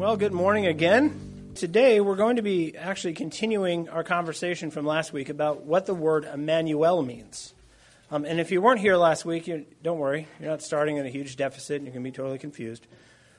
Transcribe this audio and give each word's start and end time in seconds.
Well, 0.00 0.16
good 0.16 0.32
morning 0.32 0.64
again. 0.64 1.52
Today 1.56 2.00
we're 2.00 2.16
going 2.16 2.36
to 2.36 2.42
be 2.42 2.74
actually 2.74 3.12
continuing 3.12 3.90
our 3.90 4.02
conversation 4.02 4.70
from 4.70 4.86
last 4.86 5.12
week 5.12 5.28
about 5.28 5.64
what 5.64 5.84
the 5.84 5.92
word 5.92 6.24
Emmanuel 6.24 7.02
means. 7.02 7.52
Um, 8.10 8.24
and 8.24 8.40
if 8.40 8.50
you 8.50 8.62
weren't 8.62 8.80
here 8.80 8.96
last 8.96 9.26
week, 9.26 9.46
you, 9.46 9.66
don't 9.82 9.98
worry, 9.98 10.26
you're 10.40 10.48
not 10.48 10.62
starting 10.62 10.96
in 10.96 11.04
a 11.04 11.10
huge 11.10 11.36
deficit 11.36 11.76
and 11.76 11.84
you're 11.84 11.92
going 11.92 12.02
to 12.02 12.10
be 12.10 12.16
totally 12.16 12.38
confused. 12.38 12.86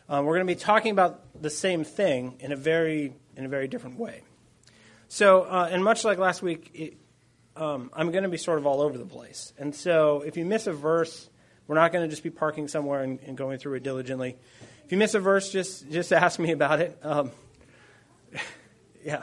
Um, 0.08 0.26
we're 0.26 0.36
going 0.36 0.46
to 0.46 0.54
be 0.54 0.60
talking 0.60 0.92
about 0.92 1.21
the 1.42 1.50
same 1.50 1.84
thing 1.84 2.36
in 2.39 2.52
a 2.52 2.55
very, 2.55 3.16
in 3.36 3.46
a 3.46 3.50
very 3.50 3.68
different 3.68 3.98
way. 3.98 4.21
So, 5.07 5.41
uh, 5.41 5.68
and 5.71 5.84
much 5.84 6.05
like 6.05 6.20
last 6.20 6.43
week, 6.43 6.70
it, 6.75 6.98
um, 7.55 7.89
I'm 7.91 8.12
going 8.12 8.23
to 8.23 8.30
be 8.30 8.38
sort 8.38 8.59
of 8.59 8.68
all 8.68 8.82
over 8.82 9.00
the 9.00 9.05
place. 9.07 9.52
And 9.57 9.73
so 9.73 10.21
if 10.21 10.38
you 10.38 10.46
miss 10.46 10.68
a 10.68 10.73
verse, 10.73 11.28
we're 11.66 11.73
not 11.73 11.91
going 11.91 12.04
to 12.04 12.07
just 12.07 12.21
be 12.21 12.30
parking 12.30 12.68
somewhere 12.68 13.02
and, 13.02 13.20
and 13.21 13.36
going 13.36 13.57
through 13.57 13.73
it 13.78 13.84
diligently. 13.84 14.38
If 14.92 14.96
you 14.96 15.00
miss 15.00 15.14
a 15.14 15.21
verse, 15.21 15.50
just 15.50 15.89
just 15.89 16.12
ask 16.12 16.38
me 16.38 16.52
about 16.52 16.82
it. 16.82 17.00
Um, 17.02 17.32
yeah, 19.05 19.22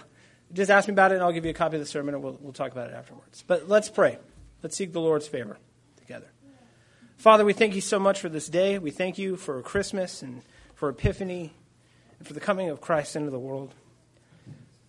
just 0.51 0.71
ask 0.71 0.89
me 0.89 0.95
about 0.95 1.13
it, 1.13 1.17
and 1.17 1.23
I'll 1.23 1.31
give 1.31 1.45
you 1.45 1.51
a 1.51 1.55
copy 1.55 1.77
of 1.77 1.81
the 1.83 1.87
sermon, 1.87 2.15
and 2.15 2.25
we'll 2.25 2.39
we'll 2.41 2.55
talk 2.55 2.73
about 2.73 2.89
it 2.89 2.95
afterwards. 2.95 3.45
But 3.47 3.69
let's 3.69 3.91
pray. 3.91 4.17
Let's 4.62 4.79
seek 4.79 4.95
the 4.95 5.01
Lord's 5.03 5.29
favor 5.29 5.59
together. 5.99 6.25
Father, 7.19 7.45
we 7.45 7.53
thank 7.53 7.75
you 7.75 7.83
so 7.83 7.99
much 7.99 8.19
for 8.19 8.31
this 8.31 8.49
day. 8.49 8.79
We 8.79 8.91
thank 8.91 9.19
you 9.19 9.37
for 9.37 9.61
Christmas 9.61 10.23
and 10.23 10.41
for 10.75 10.89
Epiphany 10.89 11.53
and 12.19 12.27
for 12.27 12.33
the 12.33 12.41
coming 12.41 12.71
of 12.71 12.81
Christ 12.81 13.15
into 13.15 13.31
the 13.31 13.39
world. 13.39 13.75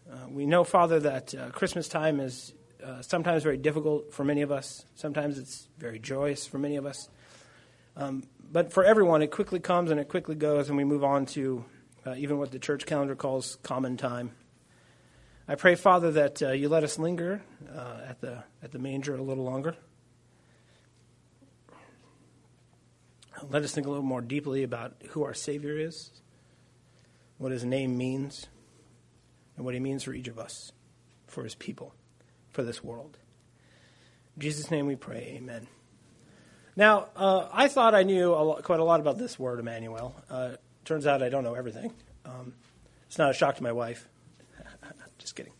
Uh, 0.09 0.30
we 0.30 0.46
know, 0.46 0.64
Father, 0.64 1.02
that 1.02 1.36
uh, 1.36 1.50
Christmas 1.50 1.90
time 1.90 2.22
is 2.22 2.54
uh, 2.82 3.02
sometimes 3.02 3.44
very 3.44 3.58
difficult 3.58 4.14
for 4.14 4.23
many 4.23 4.44
of 4.44 4.52
us. 4.54 4.86
Sometimes 4.96 5.40
it's 5.40 5.68
very 5.78 6.00
joyous 6.00 6.48
for 6.48 6.58
many 6.58 6.78
of 6.78 6.86
us. 6.86 7.09
Um, 7.98 8.23
but 8.52 8.73
for 8.73 8.84
everyone, 8.84 9.21
it 9.21 9.31
quickly 9.31 9.59
comes 9.59 9.91
and 9.91 9.99
it 9.99 10.08
quickly 10.08 10.35
goes, 10.35 10.70
and 10.70 10.77
we 10.77 10.84
move 10.84 11.03
on 11.03 11.26
to 11.27 11.66
uh, 12.05 12.16
even 12.16 12.38
what 12.38 12.52
the 12.52 12.59
church 12.59 12.85
calendar 12.85 13.16
calls 13.16 13.58
common 13.63 13.98
time. 13.98 14.31
I 15.48 15.55
pray, 15.55 15.75
Father, 15.75 16.12
that 16.12 16.41
uh, 16.41 16.52
you 16.52 16.69
let 16.69 16.83
us 16.83 17.00
linger 17.00 17.41
uh, 17.75 18.02
at 18.08 18.22
the 18.22 18.44
at 18.61 18.72
the 18.72 18.80
manger 18.80 19.16
a 19.16 19.22
little 19.22 19.44
longer. 19.44 19.75
Let 23.50 23.64
us 23.64 23.72
think 23.72 23.88
a 23.88 23.89
little 23.89 24.03
more 24.03 24.22
deeply 24.22 24.63
about 24.63 24.95
who 25.09 25.23
our 25.23 25.34
Savior 25.34 25.78
is, 25.78 26.11
what 27.38 27.52
His 27.52 27.63
name 27.63 27.97
means, 27.97 28.47
and 29.56 29.66
what 29.66 29.73
He 29.73 29.80
means 29.80 30.03
for 30.03 30.13
each 30.13 30.28
of 30.28 30.38
us, 30.38 30.72
for 31.28 31.44
His 31.44 31.56
people, 31.56 31.95
for 32.50 32.63
this 32.63 32.84
world. 32.84 33.17
In 34.36 34.41
Jesus' 34.41 34.69
name 34.69 34.88
we 34.88 34.95
pray. 34.95 35.36
Amen. 35.38 35.67
Now, 36.75 37.08
uh, 37.16 37.48
I 37.52 37.67
thought 37.67 37.95
I 37.95 38.03
knew 38.03 38.34
a 38.34 38.44
lot, 38.44 38.64
quite 38.64 38.80
a 38.80 38.84
lot 38.84 39.00
about 39.00 39.17
this 39.17 39.38
word, 39.38 39.59
Emmanuel. 39.59 40.16
Uh, 40.30 40.52
turns 40.86 41.06
out 41.06 41.22
I 41.22 41.30
don't 41.30 41.44
know 41.44 41.56
everything. 41.56 41.94
Um, 42.25 42.53
it's 43.08 43.17
not 43.17 43.31
a 43.31 43.34
shock 43.34 43.58
to 43.58 43.64
my 43.64 43.72
wife. 43.72 44.08
Just 45.17 45.36
kidding. 45.36 45.53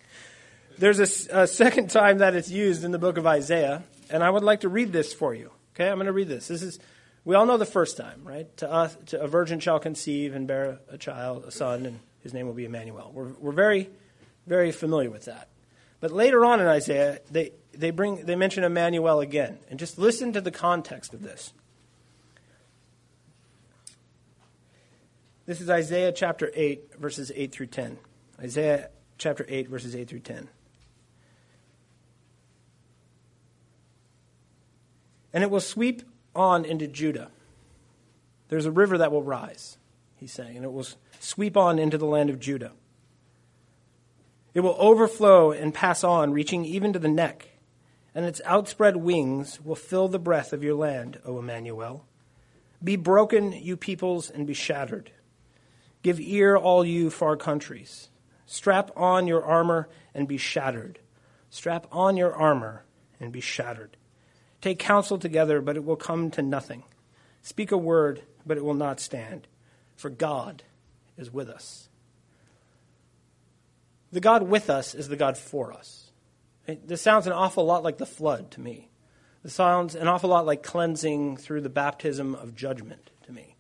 There's 0.78 1.00
a, 1.00 1.42
a, 1.42 1.48
second 1.48 1.90
time 1.90 2.20
that 2.20 2.36
it's 2.36 2.50
used 2.50 2.84
in 2.84 2.92
the 2.92 3.00
book 3.00 3.18
of 3.18 3.28
Isaiah, 3.28 3.84
and 4.10 4.24
I 4.24 4.30
would 4.30 4.44
like 4.44 4.62
to 4.62 4.70
read 4.70 4.94
this 4.94 5.14
for 5.14 5.34
you. 5.34 5.52
Okay, 5.76 5.90
I'm 5.90 5.96
going 5.96 6.08
to 6.08 6.14
read 6.14 6.30
this. 6.30 6.48
This 6.48 6.62
is 6.62 6.80
we 7.26 7.36
all 7.36 7.46
know 7.46 7.58
the 7.58 7.66
first 7.66 7.98
time, 7.98 8.22
right? 8.24 8.56
To 8.58 8.72
us, 8.72 8.98
to 9.08 9.22
a 9.22 9.28
virgin 9.28 9.60
shall 9.60 9.80
conceive 9.80 10.34
and 10.34 10.48
bear 10.48 10.80
a 10.90 10.98
child, 10.98 11.44
a 11.46 11.52
son, 11.52 11.86
and 11.86 12.00
his 12.22 12.34
name 12.34 12.48
will 12.48 12.54
be 12.54 12.66
Emmanuel. 12.66 13.12
We're, 13.14 13.34
we're 13.40 13.52
very, 13.52 13.90
very 14.48 14.72
familiar 14.72 15.10
with 15.10 15.26
that. 15.26 15.50
But 16.00 16.12
later 16.12 16.46
on 16.46 16.60
in 16.62 16.68
Isaiah, 16.68 17.20
they, 17.30 17.52
they, 17.74 17.92
bring, 17.92 18.26
they 18.26 18.36
mention 18.36 18.64
Emmanuel 18.64 19.20
again. 19.20 19.60
And 19.70 19.80
just 19.80 19.98
listen 19.98 20.34
to 20.34 20.42
the 20.42 20.52
context 20.52 21.14
of 21.14 21.22
this. 21.22 21.54
This 25.46 25.62
is 25.62 25.70
Isaiah 25.70 26.12
chapter 26.12 26.52
8, 26.54 27.00
verses 27.00 27.32
8 27.36 27.52
through 27.52 27.68
10. 27.68 27.98
Isaiah 28.40 28.90
chapter 29.18 29.46
8, 29.50 29.68
verses 29.68 29.96
8 29.96 30.08
through 30.08 30.20
10. 30.20 30.48
And 35.34 35.44
it 35.44 35.50
will 35.50 35.60
sweep 35.60 36.04
on 36.36 36.66
into 36.66 36.88
Judah. 36.88 37.30
There's 38.50 38.66
a 38.66 38.72
river 38.72 38.98
that 39.00 39.12
will 39.12 39.24
rise, 39.24 39.78
he's 40.16 40.32
saying, 40.32 40.56
and 40.56 40.66
it 40.66 40.72
will 40.72 40.88
sweep 41.20 41.56
on 41.56 41.78
into 41.78 41.98
the 41.98 42.06
land 42.06 42.30
of 42.30 42.40
Judah. 42.40 42.72
It 44.54 44.62
will 44.62 44.76
overflow 44.80 45.52
and 45.52 45.74
pass 45.74 46.04
on, 46.04 46.32
reaching 46.32 46.66
even 46.66 46.94
to 46.94 47.00
the 47.00 47.08
neck, 47.08 47.48
and 48.14 48.26
its 48.26 48.42
outspread 48.46 48.98
wings 48.98 49.62
will 49.62 49.76
fill 49.76 50.08
the 50.08 50.20
breath 50.20 50.54
of 50.54 50.64
your 50.64 50.76
land, 50.76 51.20
O 51.26 51.40
Emmanuel. 51.40 52.06
Be 52.84 52.96
broken, 52.96 53.52
you 53.52 53.78
peoples, 53.78 54.30
and 54.30 54.48
be 54.48 54.54
shattered. 54.54 55.12
Give 56.02 56.20
ear, 56.20 56.56
all 56.56 56.86
you 56.86 57.10
far 57.10 57.36
countries. 57.36 58.10
Strap 58.46 58.92
on 58.96 59.28
your 59.28 59.44
armor 59.44 59.90
and 60.14 60.28
be 60.28 60.38
shattered. 60.38 61.00
Strap 61.50 61.88
on 61.92 62.18
your 62.18 62.34
armor 62.34 62.86
and 63.20 63.32
be 63.32 63.42
shattered. 63.42 63.98
Take 64.62 64.80
counsel 64.80 65.18
together, 65.18 65.62
but 65.62 65.76
it 65.76 65.84
will 65.84 65.96
come 65.96 66.32
to 66.32 66.42
nothing. 66.42 66.84
Speak 67.42 67.72
a 67.72 67.78
word, 67.78 68.24
but 68.46 68.58
it 68.58 68.64
will 68.64 68.74
not 68.74 69.00
stand. 69.00 69.48
For 69.96 70.10
God 70.10 70.64
is 71.18 71.32
with 71.32 71.50
us. 71.50 71.90
The 74.12 74.20
God 74.20 74.44
with 74.44 74.70
us 74.70 74.96
is 74.96 75.08
the 75.08 75.16
God 75.16 75.38
for 75.38 75.72
us. 75.72 76.09
This 76.76 77.02
sounds 77.02 77.28
an 77.28 77.34
awful 77.34 77.66
lot 77.66 77.84
like 77.84 77.98
the 77.98 78.06
flood 78.06 78.52
to 78.52 78.62
me. 78.62 78.90
This 79.44 79.54
sounds 79.54 79.96
an 79.96 80.08
awful 80.08 80.30
lot 80.30 80.46
like 80.46 80.64
cleansing 80.64 81.38
through 81.38 81.62
the 81.62 81.70
baptism 81.70 82.36
of 82.36 82.56
judgment 82.56 83.10
to 83.24 83.32
me. 83.32 83.56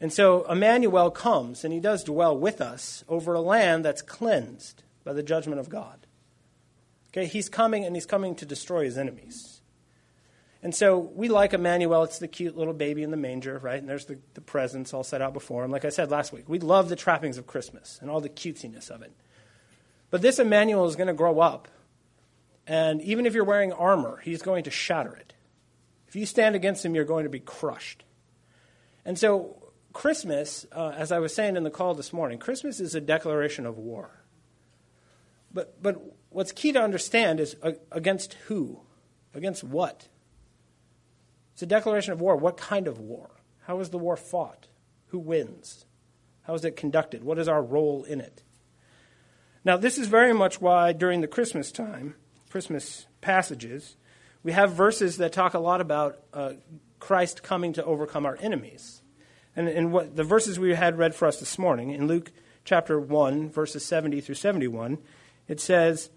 And 0.00 0.12
so 0.12 0.44
Emmanuel 0.50 1.10
comes 1.10 1.64
and 1.64 1.72
he 1.72 1.80
does 1.80 2.04
dwell 2.04 2.36
with 2.36 2.60
us 2.60 3.04
over 3.08 3.34
a 3.34 3.40
land 3.40 3.84
that's 3.84 4.02
cleansed 4.02 4.82
by 5.04 5.12
the 5.12 5.22
judgment 5.22 5.60
of 5.60 5.68
God. 5.68 6.06
Okay, 7.08 7.26
he's 7.26 7.48
coming 7.48 7.84
and 7.84 7.94
he's 7.94 8.06
coming 8.06 8.34
to 8.36 8.46
destroy 8.46 8.84
his 8.84 8.98
enemies. 8.98 9.60
And 10.64 10.74
so 10.74 10.98
we 10.98 11.28
like 11.28 11.52
Emmanuel. 11.52 12.02
It's 12.04 12.18
the 12.18 12.26
cute 12.26 12.56
little 12.56 12.72
baby 12.72 13.02
in 13.02 13.10
the 13.10 13.18
manger, 13.18 13.58
right? 13.58 13.78
And 13.78 13.88
there's 13.88 14.06
the, 14.06 14.18
the 14.32 14.40
presents 14.40 14.94
all 14.94 15.04
set 15.04 15.20
out 15.20 15.34
before 15.34 15.62
him. 15.62 15.70
Like 15.70 15.84
I 15.84 15.90
said 15.90 16.10
last 16.10 16.32
week, 16.32 16.48
we 16.48 16.58
love 16.58 16.88
the 16.88 16.96
trappings 16.96 17.36
of 17.36 17.46
Christmas 17.46 17.98
and 18.00 18.10
all 18.10 18.22
the 18.22 18.30
cutesiness 18.30 18.90
of 18.90 19.02
it. 19.02 19.12
But 20.10 20.22
this 20.22 20.38
Emmanuel 20.38 20.86
is 20.86 20.96
going 20.96 21.08
to 21.08 21.12
grow 21.12 21.38
up. 21.40 21.68
And 22.66 23.02
even 23.02 23.26
if 23.26 23.34
you're 23.34 23.44
wearing 23.44 23.72
armor, 23.72 24.20
he's 24.24 24.42
going 24.42 24.64
to 24.64 24.70
shatter 24.70 25.14
it. 25.14 25.34
If 26.08 26.16
you 26.16 26.26
stand 26.26 26.54
against 26.54 26.84
him, 26.84 26.94
you're 26.94 27.04
going 27.04 27.24
to 27.24 27.30
be 27.30 27.40
crushed. 27.40 28.04
And 29.04 29.18
so, 29.18 29.72
Christmas, 29.92 30.64
uh, 30.72 30.92
as 30.96 31.12
I 31.12 31.18
was 31.18 31.34
saying 31.34 31.56
in 31.56 31.64
the 31.64 31.70
call 31.70 31.94
this 31.94 32.12
morning, 32.12 32.38
Christmas 32.38 32.80
is 32.80 32.94
a 32.94 33.00
declaration 33.00 33.66
of 33.66 33.76
war. 33.76 34.10
But, 35.52 35.82
but 35.82 36.00
what's 36.30 36.52
key 36.52 36.72
to 36.72 36.82
understand 36.82 37.40
is 37.40 37.56
uh, 37.62 37.72
against 37.92 38.34
who? 38.46 38.80
Against 39.34 39.62
what? 39.62 40.08
It's 41.52 41.62
a 41.62 41.66
declaration 41.66 42.12
of 42.12 42.20
war. 42.20 42.36
What 42.36 42.56
kind 42.56 42.88
of 42.88 42.98
war? 42.98 43.30
How 43.66 43.80
is 43.80 43.90
the 43.90 43.98
war 43.98 44.16
fought? 44.16 44.68
Who 45.08 45.18
wins? 45.18 45.84
How 46.42 46.54
is 46.54 46.64
it 46.64 46.76
conducted? 46.76 47.24
What 47.24 47.38
is 47.38 47.48
our 47.48 47.62
role 47.62 48.04
in 48.04 48.20
it? 48.20 48.42
Now, 49.64 49.76
this 49.76 49.96
is 49.96 50.08
very 50.08 50.34
much 50.34 50.60
why 50.60 50.92
during 50.92 51.20
the 51.20 51.28
Christmas 51.28 51.72
time, 51.72 52.16
Christmas 52.54 53.06
passages, 53.20 53.96
we 54.44 54.52
have 54.52 54.74
verses 54.74 55.16
that 55.16 55.32
talk 55.32 55.54
a 55.54 55.58
lot 55.58 55.80
about 55.80 56.20
uh, 56.32 56.52
Christ 57.00 57.42
coming 57.42 57.72
to 57.72 57.84
overcome 57.84 58.24
our 58.24 58.38
enemies. 58.40 59.02
And, 59.56 59.66
and 59.66 59.90
what 59.90 60.14
the 60.14 60.22
verses 60.22 60.56
we 60.56 60.72
had 60.72 60.96
read 60.96 61.16
for 61.16 61.26
us 61.26 61.40
this 61.40 61.58
morning, 61.58 61.90
in 61.90 62.06
Luke 62.06 62.30
chapter 62.64 63.00
1, 63.00 63.50
verses 63.50 63.84
70 63.84 64.20
through 64.20 64.36
71, 64.36 64.98
it 65.48 65.58
says, 65.58 66.10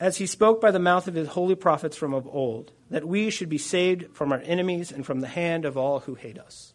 As 0.00 0.16
he 0.16 0.24
spoke 0.24 0.62
by 0.62 0.70
the 0.70 0.78
mouth 0.78 1.06
of 1.06 1.14
his 1.14 1.28
holy 1.28 1.56
prophets 1.56 1.98
from 1.98 2.14
of 2.14 2.26
old, 2.26 2.72
that 2.88 3.06
we 3.06 3.28
should 3.28 3.50
be 3.50 3.58
saved 3.58 4.16
from 4.16 4.32
our 4.32 4.40
enemies 4.46 4.90
and 4.90 5.04
from 5.04 5.20
the 5.20 5.28
hand 5.28 5.66
of 5.66 5.76
all 5.76 6.00
who 6.00 6.14
hate 6.14 6.38
us. 6.38 6.72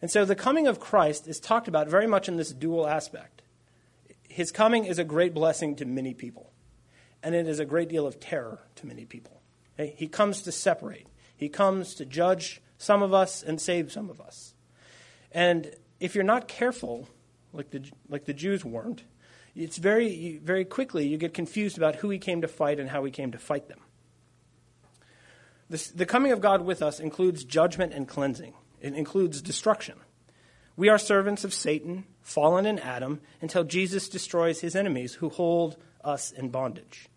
And 0.00 0.10
so 0.10 0.24
the 0.24 0.34
coming 0.34 0.66
of 0.66 0.80
Christ 0.80 1.28
is 1.28 1.38
talked 1.38 1.68
about 1.68 1.86
very 1.86 2.08
much 2.08 2.28
in 2.28 2.36
this 2.36 2.50
dual 2.50 2.88
aspect 2.88 3.42
his 4.32 4.50
coming 4.50 4.86
is 4.86 4.98
a 4.98 5.04
great 5.04 5.34
blessing 5.34 5.76
to 5.76 5.84
many 5.84 6.14
people, 6.14 6.51
and 7.22 7.34
it 7.34 7.46
is 7.46 7.58
a 7.58 7.64
great 7.64 7.88
deal 7.88 8.06
of 8.06 8.20
terror 8.20 8.60
to 8.76 8.86
many 8.86 9.04
people. 9.04 9.40
Okay? 9.78 9.94
He 9.96 10.08
comes 10.08 10.42
to 10.42 10.52
separate, 10.52 11.06
he 11.36 11.48
comes 11.48 11.94
to 11.94 12.04
judge 12.04 12.60
some 12.78 13.02
of 13.02 13.14
us 13.14 13.42
and 13.42 13.60
save 13.60 13.92
some 13.92 14.10
of 14.10 14.20
us. 14.20 14.54
And 15.30 15.74
if 16.00 16.14
you're 16.14 16.24
not 16.24 16.48
careful, 16.48 17.08
like 17.52 17.70
the, 17.70 17.84
like 18.08 18.24
the 18.24 18.34
Jews 18.34 18.64
weren't, 18.64 19.04
it's 19.54 19.76
very, 19.76 20.40
very 20.42 20.64
quickly 20.64 21.06
you 21.06 21.18
get 21.18 21.34
confused 21.34 21.76
about 21.76 21.96
who 21.96 22.10
he 22.10 22.18
came 22.18 22.40
to 22.40 22.48
fight 22.48 22.80
and 22.80 22.88
how 22.88 23.04
he 23.04 23.10
came 23.10 23.32
to 23.32 23.38
fight 23.38 23.68
them. 23.68 23.80
This, 25.68 25.88
the 25.88 26.06
coming 26.06 26.32
of 26.32 26.40
God 26.40 26.62
with 26.62 26.82
us 26.82 27.00
includes 27.00 27.44
judgment 27.44 27.92
and 27.92 28.08
cleansing, 28.08 28.54
it 28.80 28.94
includes 28.94 29.40
destruction. 29.40 29.96
We 30.74 30.88
are 30.88 30.98
servants 30.98 31.44
of 31.44 31.52
Satan, 31.52 32.04
fallen 32.22 32.66
in 32.66 32.78
Adam, 32.78 33.20
until 33.40 33.62
Jesus 33.62 34.08
destroys 34.08 34.60
his 34.60 34.74
enemies 34.74 35.14
who 35.14 35.28
hold 35.28 35.76
us 36.02 36.32
in 36.32 36.48
bondage. 36.48 37.08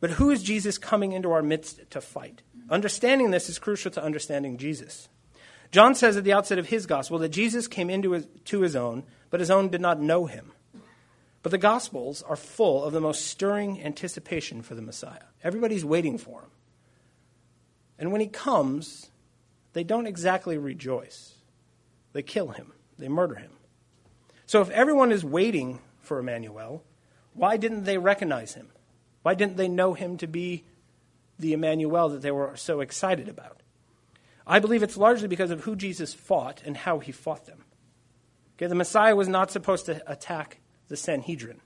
But 0.00 0.12
who 0.12 0.30
is 0.30 0.42
Jesus 0.42 0.78
coming 0.78 1.12
into 1.12 1.30
our 1.30 1.42
midst 1.42 1.90
to 1.90 2.00
fight? 2.00 2.42
Understanding 2.70 3.30
this 3.30 3.48
is 3.48 3.58
crucial 3.58 3.90
to 3.92 4.02
understanding 4.02 4.56
Jesus. 4.56 5.08
John 5.70 5.94
says 5.94 6.16
at 6.16 6.24
the 6.24 6.32
outset 6.32 6.58
of 6.58 6.68
his 6.68 6.86
gospel 6.86 7.18
that 7.18 7.28
Jesus 7.28 7.68
came 7.68 7.90
into 7.90 8.12
his, 8.12 8.26
to 8.46 8.62
his 8.62 8.74
own, 8.74 9.04
but 9.28 9.40
his 9.40 9.50
own 9.50 9.68
did 9.68 9.80
not 9.80 10.00
know 10.00 10.26
him. 10.26 10.52
But 11.42 11.52
the 11.52 11.58
gospels 11.58 12.22
are 12.22 12.36
full 12.36 12.84
of 12.84 12.92
the 12.92 13.00
most 13.00 13.26
stirring 13.26 13.82
anticipation 13.82 14.62
for 14.62 14.74
the 14.74 14.82
Messiah. 14.82 15.24
Everybody's 15.42 15.84
waiting 15.84 16.18
for 16.18 16.40
him. 16.40 16.50
And 17.98 18.12
when 18.12 18.20
he 18.20 18.26
comes, 18.26 19.10
they 19.72 19.84
don't 19.84 20.06
exactly 20.06 20.58
rejoice. 20.58 21.34
They 22.12 22.22
kill 22.22 22.48
him, 22.48 22.72
they 22.98 23.08
murder 23.08 23.36
him. 23.36 23.52
So 24.46 24.60
if 24.60 24.70
everyone 24.70 25.12
is 25.12 25.24
waiting 25.24 25.78
for 26.00 26.18
Emmanuel, 26.18 26.82
why 27.34 27.56
didn't 27.56 27.84
they 27.84 27.98
recognize 27.98 28.54
him? 28.54 28.70
Why 29.22 29.34
didn't 29.34 29.56
they 29.56 29.68
know 29.68 29.94
him 29.94 30.16
to 30.18 30.26
be 30.26 30.64
the 31.38 31.52
Emmanuel 31.52 32.08
that 32.10 32.22
they 32.22 32.30
were 32.30 32.56
so 32.56 32.80
excited 32.80 33.28
about? 33.28 33.60
I 34.46 34.58
believe 34.58 34.82
it's 34.82 34.96
largely 34.96 35.28
because 35.28 35.50
of 35.50 35.62
who 35.62 35.76
Jesus 35.76 36.14
fought 36.14 36.62
and 36.64 36.76
how 36.76 36.98
he 36.98 37.12
fought 37.12 37.46
them. 37.46 37.64
Okay, 38.56 38.66
the 38.66 38.74
Messiah 38.74 39.16
was 39.16 39.28
not 39.28 39.50
supposed 39.50 39.86
to 39.86 40.02
attack 40.10 40.60
the 40.88 40.96
Sanhedrin. 40.96 41.60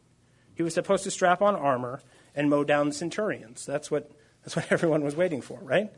He 0.54 0.62
was 0.62 0.74
supposed 0.74 1.04
to 1.04 1.10
strap 1.10 1.42
on 1.42 1.56
armor 1.56 2.00
and 2.34 2.50
mow 2.50 2.64
down 2.64 2.92
centurions. 2.92 3.66
That's 3.66 3.90
what, 3.90 4.10
that's 4.42 4.54
what 4.54 4.66
everyone 4.70 5.02
was 5.02 5.16
waiting 5.16 5.40
for, 5.40 5.58
right? 5.60 5.92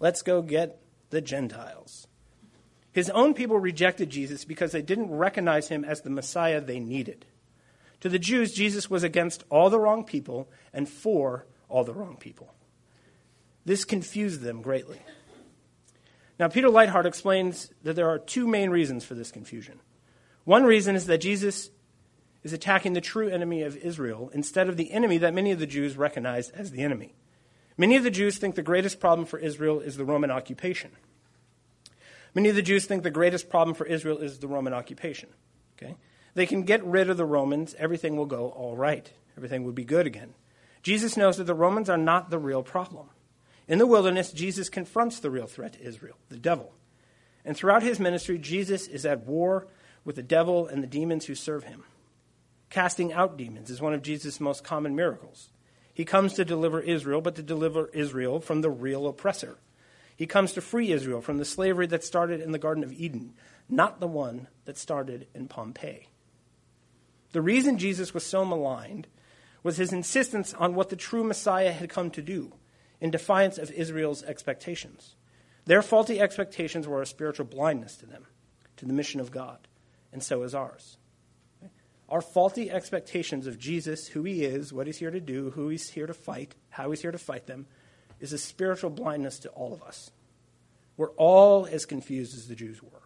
Let's 0.00 0.22
go 0.22 0.42
get 0.42 0.80
the 1.10 1.20
Gentiles. 1.20 2.06
His 2.90 3.08
own 3.10 3.32
people 3.34 3.58
rejected 3.58 4.10
Jesus 4.10 4.44
because 4.44 4.72
they 4.72 4.82
didn't 4.82 5.10
recognize 5.10 5.68
him 5.68 5.84
as 5.84 6.02
the 6.02 6.10
Messiah 6.10 6.60
they 6.60 6.80
needed. 6.80 7.24
To 8.02 8.08
the 8.08 8.18
Jews, 8.18 8.52
Jesus 8.52 8.90
was 8.90 9.04
against 9.04 9.44
all 9.48 9.70
the 9.70 9.78
wrong 9.78 10.02
people 10.02 10.50
and 10.72 10.88
for 10.88 11.46
all 11.68 11.84
the 11.84 11.94
wrong 11.94 12.16
people. 12.16 12.52
This 13.64 13.84
confused 13.84 14.40
them 14.40 14.60
greatly. 14.60 15.00
Now, 16.36 16.48
Peter 16.48 16.66
Leithart 16.66 17.04
explains 17.04 17.70
that 17.84 17.94
there 17.94 18.10
are 18.10 18.18
two 18.18 18.48
main 18.48 18.70
reasons 18.70 19.04
for 19.04 19.14
this 19.14 19.30
confusion. 19.30 19.78
One 20.42 20.64
reason 20.64 20.96
is 20.96 21.06
that 21.06 21.18
Jesus 21.18 21.70
is 22.42 22.52
attacking 22.52 22.94
the 22.94 23.00
true 23.00 23.28
enemy 23.28 23.62
of 23.62 23.76
Israel 23.76 24.32
instead 24.34 24.68
of 24.68 24.76
the 24.76 24.90
enemy 24.90 25.18
that 25.18 25.32
many 25.32 25.52
of 25.52 25.60
the 25.60 25.66
Jews 25.66 25.96
recognize 25.96 26.50
as 26.50 26.72
the 26.72 26.82
enemy. 26.82 27.14
Many 27.76 27.94
of 27.94 28.02
the 28.02 28.10
Jews 28.10 28.36
think 28.36 28.56
the 28.56 28.62
greatest 28.62 28.98
problem 28.98 29.26
for 29.26 29.38
Israel 29.38 29.78
is 29.78 29.96
the 29.96 30.04
Roman 30.04 30.32
occupation. 30.32 30.90
Many 32.34 32.48
of 32.48 32.56
the 32.56 32.62
Jews 32.62 32.84
think 32.84 33.04
the 33.04 33.10
greatest 33.12 33.48
problem 33.48 33.76
for 33.76 33.86
Israel 33.86 34.18
is 34.18 34.40
the 34.40 34.48
Roman 34.48 34.74
occupation. 34.74 35.28
Okay? 35.76 35.94
They 36.34 36.46
can 36.46 36.62
get 36.62 36.84
rid 36.84 37.10
of 37.10 37.16
the 37.16 37.24
Romans, 37.24 37.74
everything 37.78 38.16
will 38.16 38.26
go 38.26 38.48
all 38.48 38.76
right. 38.76 39.10
Everything 39.36 39.64
will 39.64 39.72
be 39.72 39.84
good 39.84 40.06
again. 40.06 40.34
Jesus 40.82 41.16
knows 41.16 41.36
that 41.36 41.44
the 41.44 41.54
Romans 41.54 41.88
are 41.88 41.98
not 41.98 42.30
the 42.30 42.38
real 42.38 42.62
problem. 42.62 43.08
In 43.68 43.78
the 43.78 43.86
wilderness, 43.86 44.32
Jesus 44.32 44.68
confronts 44.68 45.20
the 45.20 45.30
real 45.30 45.46
threat 45.46 45.74
to 45.74 45.82
Israel, 45.82 46.16
the 46.28 46.36
devil. 46.36 46.72
And 47.44 47.56
throughout 47.56 47.82
his 47.82 48.00
ministry, 48.00 48.38
Jesus 48.38 48.88
is 48.88 49.06
at 49.06 49.26
war 49.26 49.68
with 50.04 50.16
the 50.16 50.22
devil 50.22 50.66
and 50.66 50.82
the 50.82 50.88
demons 50.88 51.26
who 51.26 51.34
serve 51.34 51.64
him. 51.64 51.84
Casting 52.70 53.12
out 53.12 53.36
demons 53.36 53.70
is 53.70 53.80
one 53.80 53.94
of 53.94 54.02
Jesus' 54.02 54.40
most 54.40 54.64
common 54.64 54.96
miracles. 54.96 55.50
He 55.94 56.04
comes 56.04 56.34
to 56.34 56.44
deliver 56.44 56.80
Israel, 56.80 57.20
but 57.20 57.36
to 57.36 57.42
deliver 57.42 57.88
Israel 57.88 58.40
from 58.40 58.62
the 58.62 58.70
real 58.70 59.06
oppressor. 59.06 59.58
He 60.16 60.26
comes 60.26 60.52
to 60.52 60.60
free 60.60 60.90
Israel 60.90 61.20
from 61.20 61.38
the 61.38 61.44
slavery 61.44 61.86
that 61.88 62.04
started 62.04 62.40
in 62.40 62.52
the 62.52 62.58
Garden 62.58 62.82
of 62.82 62.92
Eden, 62.92 63.34
not 63.68 64.00
the 64.00 64.08
one 64.08 64.48
that 64.64 64.78
started 64.78 65.26
in 65.34 65.48
Pompeii. 65.48 66.08
The 67.32 67.42
reason 67.42 67.78
Jesus 67.78 68.14
was 68.14 68.24
so 68.24 68.44
maligned 68.44 69.08
was 69.62 69.76
his 69.76 69.92
insistence 69.92 70.54
on 70.54 70.74
what 70.74 70.88
the 70.90 70.96
true 70.96 71.24
Messiah 71.24 71.72
had 71.72 71.88
come 71.88 72.10
to 72.10 72.22
do, 72.22 72.52
in 73.00 73.10
defiance 73.10 73.58
of 73.58 73.70
Israel's 73.70 74.22
expectations. 74.22 75.16
Their 75.64 75.82
faulty 75.82 76.20
expectations 76.20 76.86
were 76.86 77.02
a 77.02 77.06
spiritual 77.06 77.46
blindness 77.46 77.96
to 77.98 78.06
them, 78.06 78.26
to 78.76 78.86
the 78.86 78.92
mission 78.92 79.20
of 79.20 79.30
God, 79.30 79.68
and 80.12 80.22
so 80.22 80.42
is 80.42 80.54
ours. 80.54 80.98
Our 82.08 82.20
faulty 82.20 82.70
expectations 82.70 83.46
of 83.46 83.58
Jesus, 83.58 84.08
who 84.08 84.24
he 84.24 84.44
is, 84.44 84.72
what 84.72 84.86
he's 84.86 84.98
here 84.98 85.10
to 85.10 85.20
do, 85.20 85.50
who 85.50 85.68
he's 85.68 85.88
here 85.90 86.06
to 86.06 86.14
fight, 86.14 86.54
how 86.68 86.90
he's 86.90 87.00
here 87.00 87.12
to 87.12 87.18
fight 87.18 87.46
them, 87.46 87.66
is 88.20 88.32
a 88.32 88.38
spiritual 88.38 88.90
blindness 88.90 89.38
to 89.40 89.48
all 89.50 89.72
of 89.72 89.82
us. 89.82 90.10
We're 90.96 91.12
all 91.12 91.66
as 91.66 91.86
confused 91.86 92.36
as 92.36 92.48
the 92.48 92.54
Jews 92.54 92.82
were. 92.82 93.01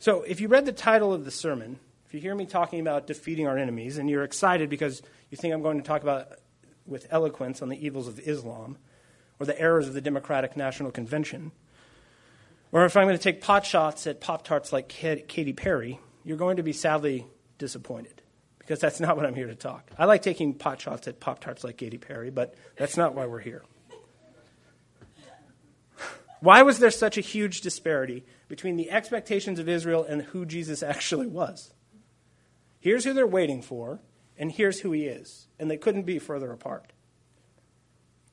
So, 0.00 0.22
if 0.22 0.40
you 0.40 0.48
read 0.48 0.64
the 0.64 0.72
title 0.72 1.12
of 1.12 1.26
the 1.26 1.30
sermon, 1.30 1.78
if 2.06 2.14
you 2.14 2.20
hear 2.20 2.34
me 2.34 2.46
talking 2.46 2.80
about 2.80 3.06
defeating 3.06 3.46
our 3.46 3.58
enemies, 3.58 3.98
and 3.98 4.08
you're 4.08 4.24
excited 4.24 4.70
because 4.70 5.02
you 5.28 5.36
think 5.36 5.52
I'm 5.52 5.60
going 5.60 5.76
to 5.76 5.86
talk 5.86 6.02
about 6.02 6.28
with 6.86 7.06
eloquence 7.10 7.60
on 7.60 7.68
the 7.68 7.86
evils 7.86 8.08
of 8.08 8.18
Islam 8.18 8.78
or 9.38 9.44
the 9.44 9.60
errors 9.60 9.88
of 9.88 9.92
the 9.92 10.00
Democratic 10.00 10.56
National 10.56 10.90
Convention, 10.90 11.52
or 12.72 12.86
if 12.86 12.96
I'm 12.96 13.04
going 13.04 13.16
to 13.18 13.22
take 13.22 13.42
pot 13.42 13.66
shots 13.66 14.06
at 14.06 14.22
Pop 14.22 14.42
Tarts 14.42 14.72
like 14.72 14.88
Katy 14.88 15.52
Perry, 15.52 16.00
you're 16.24 16.38
going 16.38 16.56
to 16.56 16.62
be 16.62 16.72
sadly 16.72 17.26
disappointed 17.58 18.22
because 18.58 18.80
that's 18.80 19.00
not 19.00 19.16
what 19.16 19.26
I'm 19.26 19.34
here 19.34 19.48
to 19.48 19.54
talk. 19.54 19.90
I 19.98 20.06
like 20.06 20.22
taking 20.22 20.54
pot 20.54 20.80
shots 20.80 21.08
at 21.08 21.20
Pop 21.20 21.40
Tarts 21.40 21.62
like 21.62 21.76
Katy 21.76 21.98
Perry, 21.98 22.30
but 22.30 22.54
that's 22.76 22.96
not 22.96 23.14
why 23.14 23.26
we're 23.26 23.40
here. 23.40 23.64
Why 26.40 26.62
was 26.62 26.78
there 26.78 26.90
such 26.90 27.18
a 27.18 27.20
huge 27.20 27.60
disparity 27.60 28.24
between 28.50 28.76
the 28.76 28.90
expectations 28.90 29.60
of 29.60 29.68
Israel 29.68 30.04
and 30.04 30.22
who 30.22 30.44
Jesus 30.44 30.82
actually 30.82 31.28
was? 31.28 31.72
Here's 32.80 33.04
who 33.04 33.12
they're 33.12 33.26
waiting 33.26 33.62
for, 33.62 34.00
and 34.36 34.50
here's 34.50 34.80
who 34.80 34.90
he 34.90 35.06
is, 35.06 35.46
and 35.58 35.70
they 35.70 35.76
couldn't 35.76 36.02
be 36.02 36.18
further 36.18 36.50
apart. 36.50 36.92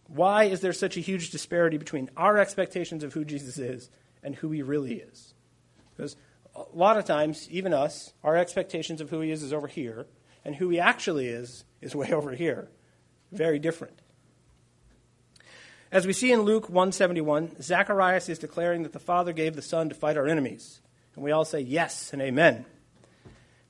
Why 0.07 0.45
is 0.45 0.61
there 0.61 0.73
such 0.73 0.97
a 0.97 1.01
huge 1.01 1.29
disparity 1.29 1.77
between 1.77 2.09
our 2.17 2.39
expectations 2.39 3.03
of 3.03 3.13
who 3.13 3.25
Jesus 3.25 3.59
is 3.59 3.89
and 4.23 4.33
who 4.33 4.49
he 4.51 4.63
really 4.63 4.95
is? 4.95 5.35
Because 5.95 6.15
a 6.55 6.63
lot 6.73 6.97
of 6.97 7.05
times, 7.05 7.47
even 7.51 7.73
us, 7.73 8.13
our 8.23 8.35
expectations 8.35 9.01
of 9.01 9.11
who 9.11 9.21
he 9.21 9.31
is 9.31 9.43
is 9.43 9.53
over 9.53 9.67
here, 9.67 10.07
and 10.43 10.55
who 10.55 10.69
he 10.69 10.79
actually 10.79 11.27
is 11.27 11.63
is 11.79 11.95
way 11.95 12.11
over 12.11 12.31
here. 12.31 12.69
Very 13.31 13.59
different. 13.59 14.01
As 15.91 16.05
we 16.05 16.13
see 16.13 16.31
in 16.31 16.41
Luke 16.41 16.69
171, 16.69 17.61
Zacharias 17.61 18.29
is 18.29 18.39
declaring 18.39 18.83
that 18.83 18.93
the 18.93 18.99
Father 18.99 19.31
gave 19.33 19.55
the 19.55 19.61
Son 19.61 19.89
to 19.89 19.95
fight 19.95 20.17
our 20.17 20.27
enemies. 20.27 20.81
And 21.15 21.23
we 21.23 21.31
all 21.31 21.45
say 21.45 21.61
yes 21.61 22.11
and 22.13 22.21
amen. 22.21 22.65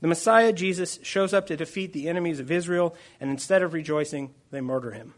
The 0.01 0.07
Messiah, 0.07 0.53
Jesus, 0.53 0.99
shows 1.03 1.33
up 1.33 1.47
to 1.47 1.57
defeat 1.57 1.93
the 1.93 2.07
enemies 2.07 2.39
of 2.39 2.51
Israel, 2.51 2.95
and 3.19 3.29
instead 3.29 3.63
of 3.63 3.73
rejoicing, 3.73 4.33
they 4.51 4.61
murder 4.61 4.91
him. 4.91 5.13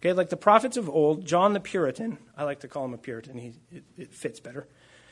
Okay, 0.00 0.12
like 0.12 0.28
the 0.28 0.36
prophets 0.36 0.76
of 0.76 0.88
old, 0.88 1.24
John 1.24 1.52
the 1.52 1.60
Puritan, 1.60 2.18
I 2.36 2.44
like 2.44 2.60
to 2.60 2.68
call 2.68 2.84
him 2.84 2.94
a 2.94 2.98
Puritan, 2.98 3.38
he, 3.38 3.54
it, 3.72 3.84
it 3.96 4.14
fits 4.14 4.38
better, 4.38 4.68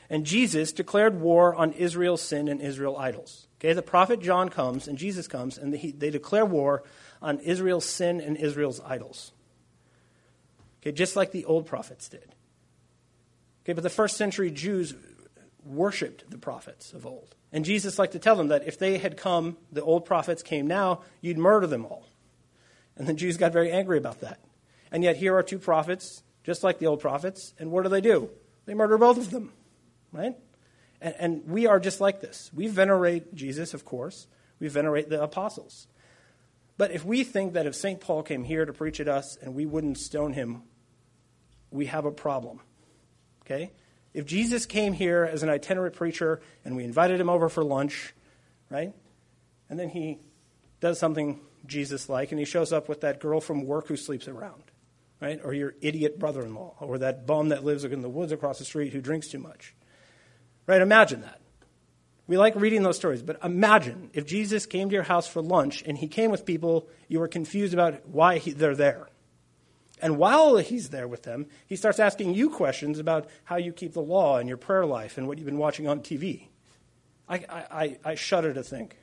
and 0.09 0.25
Jesus 0.25 0.71
declared 0.71 1.19
war 1.19 1.55
on 1.55 1.73
Israel's 1.73 2.21
sin 2.21 2.47
and 2.47 2.61
Israel 2.61 2.97
idols. 2.97 3.47
Okay, 3.59 3.73
the 3.73 3.81
prophet 3.81 4.21
John 4.21 4.49
comes 4.49 4.87
and 4.87 4.97
Jesus 4.97 5.27
comes 5.27 5.57
and 5.57 5.73
they, 5.73 5.91
they 5.91 6.09
declare 6.09 6.45
war 6.45 6.83
on 7.21 7.39
Israel's 7.39 7.85
sin 7.85 8.19
and 8.19 8.37
Israel's 8.37 8.81
idols. 8.81 9.31
Okay, 10.83 10.91
just 10.91 11.15
like 11.15 11.31
the 11.31 11.45
old 11.45 11.65
prophets 11.65 12.09
did. 12.09 12.35
Okay, 13.63 13.71
but 13.71 13.83
the 13.83 13.89
first 13.89 14.17
century 14.17 14.51
Jews 14.51 14.93
worshipped 15.63 16.29
the 16.29 16.37
prophets 16.37 16.91
of 16.91 17.05
old. 17.05 17.35
And 17.53 17.63
Jesus 17.63 17.97
liked 17.97 18.11
to 18.11 18.19
tell 18.19 18.35
them 18.35 18.49
that 18.49 18.67
if 18.67 18.77
they 18.77 18.97
had 18.97 19.15
come, 19.15 19.55
the 19.71 19.81
old 19.81 20.03
prophets 20.03 20.43
came 20.43 20.67
now, 20.67 21.01
you'd 21.21 21.37
murder 21.37 21.67
them 21.67 21.85
all. 21.85 22.05
And 22.97 23.07
the 23.07 23.13
Jews 23.13 23.37
got 23.37 23.53
very 23.53 23.71
angry 23.71 23.97
about 23.97 24.19
that. 24.19 24.41
And 24.91 25.05
yet 25.05 25.15
here 25.15 25.37
are 25.37 25.43
two 25.43 25.57
prophets, 25.57 26.21
just 26.43 26.63
like 26.63 26.79
the 26.79 26.87
old 26.87 26.99
prophets, 26.99 27.53
and 27.57 27.71
what 27.71 27.83
do 27.83 27.89
they 27.89 28.01
do? 28.01 28.29
They 28.65 28.73
murder 28.73 28.97
both 28.97 29.17
of 29.17 29.29
them, 29.31 29.53
right? 30.11 30.35
And, 30.99 31.15
and 31.17 31.47
we 31.47 31.65
are 31.65 31.79
just 31.79 32.01
like 32.01 32.19
this. 32.19 32.51
We 32.53 32.67
venerate 32.67 33.33
Jesus, 33.33 33.73
of 33.73 33.85
course. 33.85 34.27
We 34.59 34.67
venerate 34.67 35.07
the 35.07 35.23
apostles. 35.23 35.87
But 36.77 36.91
if 36.91 37.05
we 37.05 37.23
think 37.23 37.53
that 37.53 37.67
if 37.67 37.75
St. 37.75 38.01
Paul 38.01 38.23
came 38.23 38.43
here 38.43 38.65
to 38.65 38.73
preach 38.73 38.99
at 38.99 39.07
us 39.07 39.37
and 39.41 39.55
we 39.55 39.65
wouldn't 39.65 39.97
stone 39.97 40.33
him, 40.33 40.63
we 41.73 41.87
have 41.87 42.05
a 42.05 42.11
problem. 42.11 42.59
Okay? 43.41 43.71
If 44.13 44.25
Jesus 44.25 44.65
came 44.65 44.93
here 44.93 45.23
as 45.29 45.43
an 45.43 45.49
itinerant 45.49 45.95
preacher 45.95 46.39
and 46.63 46.75
we 46.75 46.83
invited 46.83 47.19
him 47.19 47.29
over 47.29 47.49
for 47.49 47.63
lunch, 47.63 48.13
right? 48.69 48.93
And 49.69 49.79
then 49.79 49.89
he 49.89 50.19
does 50.79 50.99
something 50.99 51.41
Jesus 51.65 52.09
like 52.09 52.31
and 52.31 52.39
he 52.39 52.45
shows 52.45 52.71
up 52.71 52.87
with 52.87 53.01
that 53.01 53.19
girl 53.19 53.41
from 53.41 53.65
work 53.65 53.87
who 53.87 53.97
sleeps 53.97 54.27
around, 54.27 54.63
right? 55.19 55.39
Or 55.43 55.53
your 55.53 55.73
idiot 55.81 56.19
brother 56.19 56.43
in 56.43 56.53
law, 56.53 56.75
or 56.79 56.99
that 56.99 57.25
bum 57.25 57.49
that 57.49 57.63
lives 57.63 57.83
in 57.83 58.01
the 58.01 58.09
woods 58.09 58.31
across 58.31 58.59
the 58.59 58.65
street 58.65 58.93
who 58.93 59.01
drinks 59.01 59.27
too 59.27 59.39
much. 59.39 59.73
Right? 60.67 60.81
Imagine 60.81 61.21
that. 61.21 61.41
We 62.27 62.37
like 62.37 62.55
reading 62.55 62.83
those 62.83 62.95
stories, 62.95 63.21
but 63.21 63.43
imagine 63.43 64.09
if 64.13 64.25
Jesus 64.25 64.65
came 64.65 64.89
to 64.89 64.93
your 64.93 65.03
house 65.03 65.27
for 65.27 65.41
lunch 65.41 65.83
and 65.85 65.97
he 65.97 66.07
came 66.07 66.31
with 66.31 66.45
people 66.45 66.87
you 67.09 67.19
were 67.19 67.27
confused 67.27 67.73
about 67.73 68.07
why 68.07 68.37
he, 68.37 68.51
they're 68.51 68.75
there. 68.75 69.09
And 70.03 70.17
while 70.17 70.57
he's 70.57 70.89
there 70.89 71.07
with 71.07 71.23
them, 71.23 71.45
he 71.65 71.77
starts 71.77 71.97
asking 71.97 72.33
you 72.33 72.49
questions 72.49 72.99
about 72.99 73.29
how 73.45 73.55
you 73.55 73.71
keep 73.71 73.93
the 73.93 74.01
law 74.01 74.37
and 74.37 74.49
your 74.49 74.57
prayer 74.57 74.85
life 74.85 75.17
and 75.17 75.29
what 75.29 75.37
you've 75.37 75.45
been 75.45 75.57
watching 75.57 75.87
on 75.87 76.01
TV. 76.01 76.47
I, 77.29 77.45
I, 77.49 77.97
I 78.03 78.15
shudder 78.15 78.53
to 78.53 78.63
think. 78.63 78.97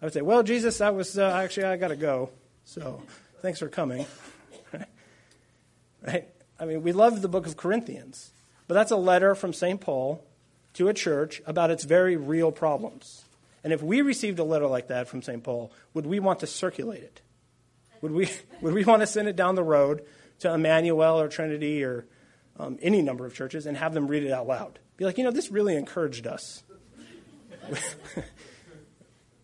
I 0.00 0.06
would 0.06 0.12
say, 0.12 0.20
well, 0.20 0.44
Jesus, 0.44 0.78
that 0.78 0.94
was 0.94 1.18
uh, 1.18 1.28
actually, 1.42 1.64
I 1.64 1.76
got 1.76 1.88
to 1.88 1.96
go. 1.96 2.30
So 2.64 3.02
thanks 3.42 3.58
for 3.58 3.68
coming. 3.68 4.06
right? 6.06 6.28
I 6.60 6.64
mean, 6.66 6.84
we 6.84 6.92
love 6.92 7.20
the 7.20 7.28
book 7.28 7.48
of 7.48 7.56
Corinthians. 7.56 8.30
But 8.68 8.74
that's 8.74 8.92
a 8.92 8.96
letter 8.96 9.34
from 9.34 9.52
St. 9.52 9.80
Paul 9.80 10.24
to 10.74 10.86
a 10.86 10.94
church 10.94 11.42
about 11.46 11.72
its 11.72 11.82
very 11.82 12.16
real 12.16 12.52
problems. 12.52 13.24
And 13.64 13.72
if 13.72 13.82
we 13.82 14.02
received 14.02 14.38
a 14.38 14.44
letter 14.44 14.68
like 14.68 14.86
that 14.86 15.08
from 15.08 15.20
St. 15.20 15.42
Paul, 15.42 15.72
would 15.94 16.06
we 16.06 16.20
want 16.20 16.38
to 16.40 16.46
circulate 16.46 17.02
it? 17.02 17.22
Would 18.02 18.12
we, 18.12 18.30
would 18.60 18.72
we 18.72 18.84
want 18.84 19.02
to 19.02 19.06
send 19.08 19.26
it 19.26 19.34
down 19.34 19.56
the 19.56 19.64
road 19.64 20.04
to 20.44 20.52
Emmanuel 20.52 21.18
or 21.18 21.28
Trinity 21.28 21.82
or 21.82 22.06
um, 22.58 22.78
any 22.82 23.00
number 23.00 23.24
of 23.26 23.34
churches 23.34 23.66
and 23.66 23.76
have 23.76 23.94
them 23.94 24.06
read 24.06 24.22
it 24.22 24.30
out 24.30 24.46
loud? 24.46 24.78
Be 24.96 25.04
like, 25.04 25.18
you 25.18 25.24
know, 25.24 25.30
this 25.30 25.50
really 25.50 25.74
encouraged 25.74 26.26
us. 26.26 26.62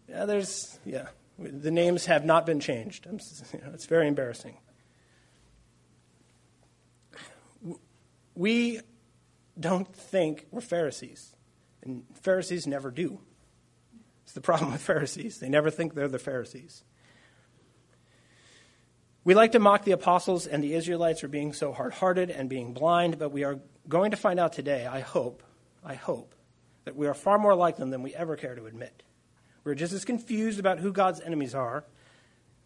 yeah, 0.09 0.27
there's, 0.27 0.79
yeah. 0.85 1.09
The 1.39 1.71
names 1.71 2.05
have 2.07 2.25
not 2.25 2.45
been 2.45 2.61
changed. 2.61 3.07
You 3.07 3.61
know, 3.61 3.71
it's 3.73 3.87
very 3.87 4.07
embarrassing. 4.07 4.59
We 8.35 8.81
don't 9.59 9.93
think 9.95 10.47
we're 10.51 10.61
Pharisees, 10.61 11.35
and 11.83 12.05
Pharisees 12.23 12.67
never 12.67 12.91
do. 12.91 13.21
It's 14.25 14.33
the 14.33 14.41
problem 14.43 14.73
with 14.73 14.83
Pharisees. 14.83 15.41
They 15.41 15.49
never 15.49 15.71
think 15.71 15.95
they're 15.95 16.09
the 16.09 16.19
Pharisees. 16.19 16.85
We 19.23 19.35
like 19.35 19.53
to 19.53 19.59
mock 19.59 19.85
the 19.85 19.93
apostles 19.93 20.47
and 20.47 20.65
the 20.65 20.75
Israelites 20.75 21.21
for 21.21 21.29
being 21.29 21.53
so 21.53 21.73
hard 21.73 21.93
hearted 21.95 22.31
and 22.31 22.49
being 22.49 22.73
blind, 22.73 23.19
but 23.19 23.33
we 23.33 23.45
are 23.45 23.59
going 23.89 24.13
to 24.13 24.17
find 24.17 24.41
out 24.41 24.55
today, 24.55 24.87
I 24.87 25.01
hope, 25.01 25.43
I 25.85 25.95
hope, 25.95 26.35
that 26.85 26.97
we 26.97 27.07
are 27.07 27.15
far 27.15 27.39
more 27.39 27.55
like 27.55 27.77
them 27.77 27.91
than 27.91 28.03
we 28.03 28.15
ever 28.15 28.37
care 28.37 28.55
to 28.55 28.65
admit. 28.65 29.03
We're 29.63 29.75
just 29.75 29.93
as 29.93 30.07
confused 30.07 30.59
about 30.59 30.79
who 30.79 30.91
God's 30.91 31.21
enemies 31.21 31.55
are, 31.55 31.85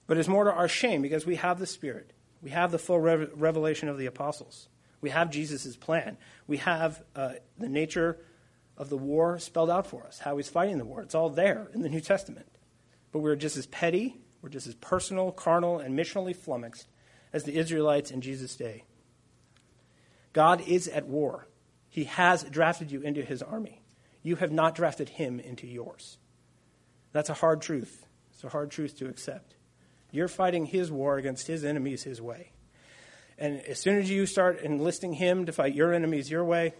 but 0.06 0.16
it's 0.16 0.28
more 0.28 0.44
to 0.44 0.52
our 0.52 0.68
shame 0.68 1.02
because 1.02 1.26
we 1.26 1.36
have 1.36 1.58
the 1.58 1.66
Spirit. 1.66 2.12
We 2.40 2.50
have 2.50 2.70
the 2.70 2.78
full 2.78 3.00
revelation 3.00 3.88
of 3.88 3.98
the 3.98 4.06
apostles. 4.06 4.68
We 5.00 5.10
have 5.10 5.30
Jesus' 5.30 5.76
plan. 5.76 6.18
We 6.46 6.58
have 6.58 7.02
uh, 7.16 7.32
the 7.58 7.68
nature 7.68 8.18
of 8.76 8.90
the 8.90 8.96
war 8.96 9.38
spelled 9.38 9.70
out 9.70 9.86
for 9.86 10.06
us, 10.06 10.20
how 10.20 10.36
he's 10.36 10.48
fighting 10.48 10.78
the 10.78 10.84
war. 10.84 11.02
It's 11.02 11.14
all 11.14 11.30
there 11.30 11.68
in 11.74 11.82
the 11.82 11.88
New 11.88 12.00
Testament. 12.00 12.46
But 13.10 13.20
we're 13.20 13.36
just 13.36 13.56
as 13.56 13.66
petty, 13.66 14.20
we're 14.44 14.50
just 14.50 14.66
as 14.66 14.74
personal, 14.74 15.32
carnal, 15.32 15.78
and 15.78 15.98
missionally 15.98 16.36
flummoxed 16.36 16.86
as 17.32 17.44
the 17.44 17.56
Israelites 17.56 18.10
in 18.10 18.20
Jesus' 18.20 18.54
day. 18.54 18.84
God 20.34 20.60
is 20.68 20.86
at 20.86 21.06
war. 21.06 21.48
He 21.88 22.04
has 22.04 22.44
drafted 22.44 22.92
you 22.92 23.00
into 23.00 23.22
his 23.22 23.42
army. 23.42 23.80
You 24.22 24.36
have 24.36 24.52
not 24.52 24.74
drafted 24.74 25.08
him 25.08 25.40
into 25.40 25.66
yours. 25.66 26.18
That's 27.12 27.30
a 27.30 27.34
hard 27.34 27.62
truth. 27.62 28.04
It's 28.34 28.44
a 28.44 28.50
hard 28.50 28.70
truth 28.70 28.98
to 28.98 29.08
accept. 29.08 29.54
You're 30.10 30.28
fighting 30.28 30.66
his 30.66 30.92
war 30.92 31.16
against 31.16 31.46
his 31.46 31.64
enemies 31.64 32.02
his 32.02 32.20
way. 32.20 32.52
And 33.38 33.62
as 33.62 33.80
soon 33.80 33.96
as 33.96 34.10
you 34.10 34.26
start 34.26 34.60
enlisting 34.60 35.14
him 35.14 35.46
to 35.46 35.52
fight 35.52 35.74
your 35.74 35.94
enemies 35.94 36.30
your 36.30 36.44
way, 36.44 36.74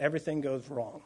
everything 0.00 0.40
goes 0.40 0.70
wrong. 0.70 1.02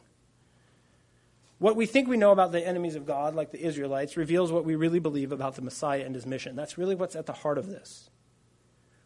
What 1.63 1.77
we 1.77 1.85
think 1.85 2.09
we 2.09 2.17
know 2.17 2.33
about 2.33 2.51
the 2.51 2.67
enemies 2.67 2.95
of 2.95 3.05
God, 3.05 3.35
like 3.35 3.51
the 3.51 3.65
Israelites, 3.65 4.17
reveals 4.17 4.51
what 4.51 4.65
we 4.65 4.75
really 4.75 4.99
believe 4.99 5.31
about 5.31 5.55
the 5.55 5.61
Messiah 5.61 6.03
and 6.05 6.13
his 6.13 6.25
mission. 6.25 6.57
That's 6.57 6.77
really 6.77 6.93
what's 6.93 7.15
at 7.15 7.25
the 7.25 7.31
heart 7.31 7.57
of 7.57 7.67
this. 7.67 8.09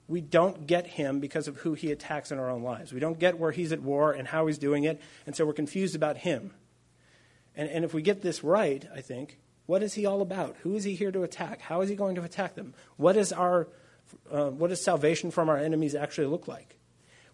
We 0.08 0.22
don't 0.22 0.66
get 0.66 0.88
him 0.88 1.20
because 1.20 1.48
of 1.48 1.58
who 1.58 1.76
he 1.76 1.92
attacks 1.92 2.32
in 2.32 2.40
our 2.40 2.50
own 2.50 2.64
lives. 2.64 2.92
We 2.92 3.00
don't 3.00 3.20
get 3.20 3.38
where 3.38 3.52
he's 3.52 3.72
at 3.72 3.84
war 3.84 4.12
and 4.12 4.28
how 4.28 4.48
he's 4.48 4.58
doing 4.58 4.86
it, 4.86 5.00
and 5.28 5.36
so 5.36 5.46
we're 5.46 5.54
confused 5.54 5.96
about 5.96 6.18
him. 6.18 6.50
And, 7.56 7.70
and 7.70 7.86
if 7.86 7.94
we 7.94 8.02
get 8.02 8.24
this 8.24 8.44
right, 8.44 8.84
I 8.92 9.02
think, 9.02 9.38
what 9.68 9.84
is 9.84 9.94
he 9.94 10.08
all 10.08 10.24
about? 10.24 10.56
Who 10.64 10.74
is 10.74 10.84
he 10.84 10.96
here 10.96 11.12
to 11.12 11.22
attack? 11.22 11.62
How 11.62 11.82
is 11.82 11.90
he 11.90 11.96
going 11.96 12.16
to 12.16 12.24
attack 12.24 12.56
them? 12.56 12.74
What 12.96 13.18
is 13.18 13.32
our 13.32 13.68
uh, 14.32 14.50
what 14.50 14.72
does 14.72 14.84
salvation 14.84 15.30
from 15.30 15.48
our 15.48 15.58
enemies 15.60 15.94
actually 15.94 16.26
look 16.26 16.48
like? 16.48 16.80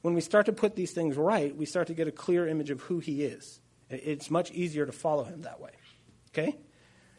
When 0.02 0.16
we 0.16 0.20
start 0.20 0.48
to 0.48 0.52
put 0.52 0.76
these 0.76 0.92
things 0.92 1.16
right, 1.16 1.56
we 1.56 1.66
start 1.66 1.88
to 1.88 1.94
get 1.94 2.10
a 2.10 2.12
clear 2.12 2.46
image 2.46 2.72
of 2.72 2.82
who 2.82 3.00
he 3.00 3.24
is. 3.24 3.62
It's 3.94 4.30
much 4.32 4.52
easier 4.52 4.86
to 4.86 4.92
follow 4.92 5.24
him 5.24 5.42
that 5.44 5.60
way. 5.60 5.72
Okay? 6.32 6.58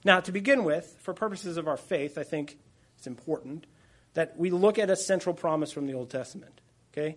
Now, 0.05 0.21
to 0.21 0.33
begin 0.33 0.65
with, 0.65 0.97
for 1.01 1.15
purposes 1.15 1.57
of 1.57 1.69
our 1.69 1.77
faith, 1.77 2.19
I 2.19 2.25
think 2.25 2.59
it's 2.97 3.07
important 3.07 3.67
that 4.15 4.37
we 4.39 4.51
look 4.51 4.79
at 4.79 4.91
a 4.91 4.97
central 4.97 5.35
promise 5.35 5.73
from 5.73 5.87
the 5.87 5.95
Old 5.95 6.11
Testament. 6.11 6.61
Okay? 6.93 7.17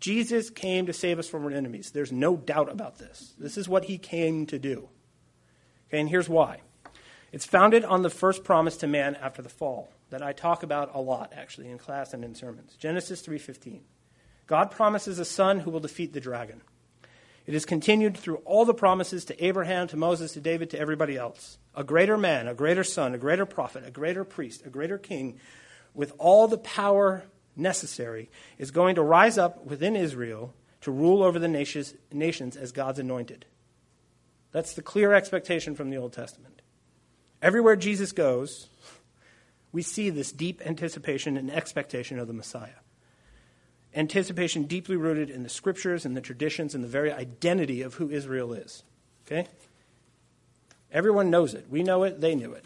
Jesus 0.00 0.50
came 0.50 0.86
to 0.86 0.92
save 0.92 1.18
us 1.18 1.28
from 1.28 1.44
our 1.44 1.50
enemies. 1.50 1.90
There's 1.90 2.12
no 2.12 2.36
doubt 2.36 2.70
about 2.70 2.98
this. 2.98 3.34
This 3.38 3.56
is 3.56 3.68
what 3.68 3.84
he 3.84 3.98
came 3.98 4.46
to 4.46 4.58
do. 4.58 4.88
Okay, 5.88 6.00
and 6.00 6.08
here's 6.08 6.28
why. 6.28 6.60
It's 7.32 7.46
founded 7.46 7.84
on 7.84 8.02
the 8.02 8.10
first 8.10 8.44
promise 8.44 8.76
to 8.78 8.86
man 8.86 9.14
after 9.16 9.42
the 9.42 9.48
fall 9.48 9.92
that 10.10 10.22
I 10.22 10.32
talk 10.32 10.62
about 10.62 10.94
a 10.94 11.00
lot 11.00 11.32
actually 11.36 11.70
in 11.70 11.78
class 11.78 12.14
and 12.14 12.24
in 12.24 12.34
sermons. 12.34 12.74
Genesis 12.76 13.22
3:15. 13.22 13.82
God 14.46 14.70
promises 14.70 15.18
a 15.18 15.24
son 15.24 15.60
who 15.60 15.70
will 15.70 15.80
defeat 15.80 16.12
the 16.12 16.20
dragon. 16.20 16.62
It 17.48 17.54
is 17.54 17.64
continued 17.64 18.14
through 18.14 18.42
all 18.44 18.66
the 18.66 18.74
promises 18.74 19.24
to 19.24 19.42
Abraham, 19.42 19.88
to 19.88 19.96
Moses, 19.96 20.32
to 20.32 20.40
David, 20.40 20.68
to 20.68 20.78
everybody 20.78 21.16
else. 21.16 21.56
A 21.74 21.82
greater 21.82 22.18
man, 22.18 22.46
a 22.46 22.52
greater 22.52 22.84
son, 22.84 23.14
a 23.14 23.18
greater 23.18 23.46
prophet, 23.46 23.86
a 23.86 23.90
greater 23.90 24.22
priest, 24.22 24.66
a 24.66 24.68
greater 24.68 24.98
king 24.98 25.40
with 25.94 26.12
all 26.18 26.46
the 26.46 26.58
power 26.58 27.24
necessary 27.56 28.28
is 28.58 28.70
going 28.70 28.96
to 28.96 29.02
rise 29.02 29.38
up 29.38 29.64
within 29.64 29.96
Israel 29.96 30.52
to 30.82 30.90
rule 30.90 31.22
over 31.22 31.38
the 31.38 31.48
nations, 31.48 31.94
nations 32.12 32.54
as 32.54 32.70
God's 32.70 32.98
anointed. 32.98 33.46
That's 34.52 34.74
the 34.74 34.82
clear 34.82 35.14
expectation 35.14 35.74
from 35.74 35.88
the 35.88 35.96
Old 35.96 36.12
Testament. 36.12 36.60
Everywhere 37.40 37.76
Jesus 37.76 38.12
goes, 38.12 38.68
we 39.72 39.80
see 39.80 40.10
this 40.10 40.32
deep 40.32 40.60
anticipation 40.66 41.38
and 41.38 41.50
expectation 41.50 42.18
of 42.18 42.26
the 42.26 42.34
Messiah. 42.34 42.82
Anticipation 43.94 44.64
deeply 44.64 44.96
rooted 44.96 45.30
in 45.30 45.42
the 45.42 45.48
scriptures 45.48 46.04
and 46.04 46.16
the 46.16 46.20
traditions 46.20 46.74
and 46.74 46.84
the 46.84 46.88
very 46.88 47.12
identity 47.12 47.82
of 47.82 47.94
who 47.94 48.10
Israel 48.10 48.52
is. 48.52 48.82
Okay? 49.26 49.48
Everyone 50.92 51.30
knows 51.30 51.54
it. 51.54 51.66
We 51.68 51.82
know 51.82 52.02
it, 52.04 52.20
they 52.20 52.34
knew 52.34 52.52
it. 52.52 52.64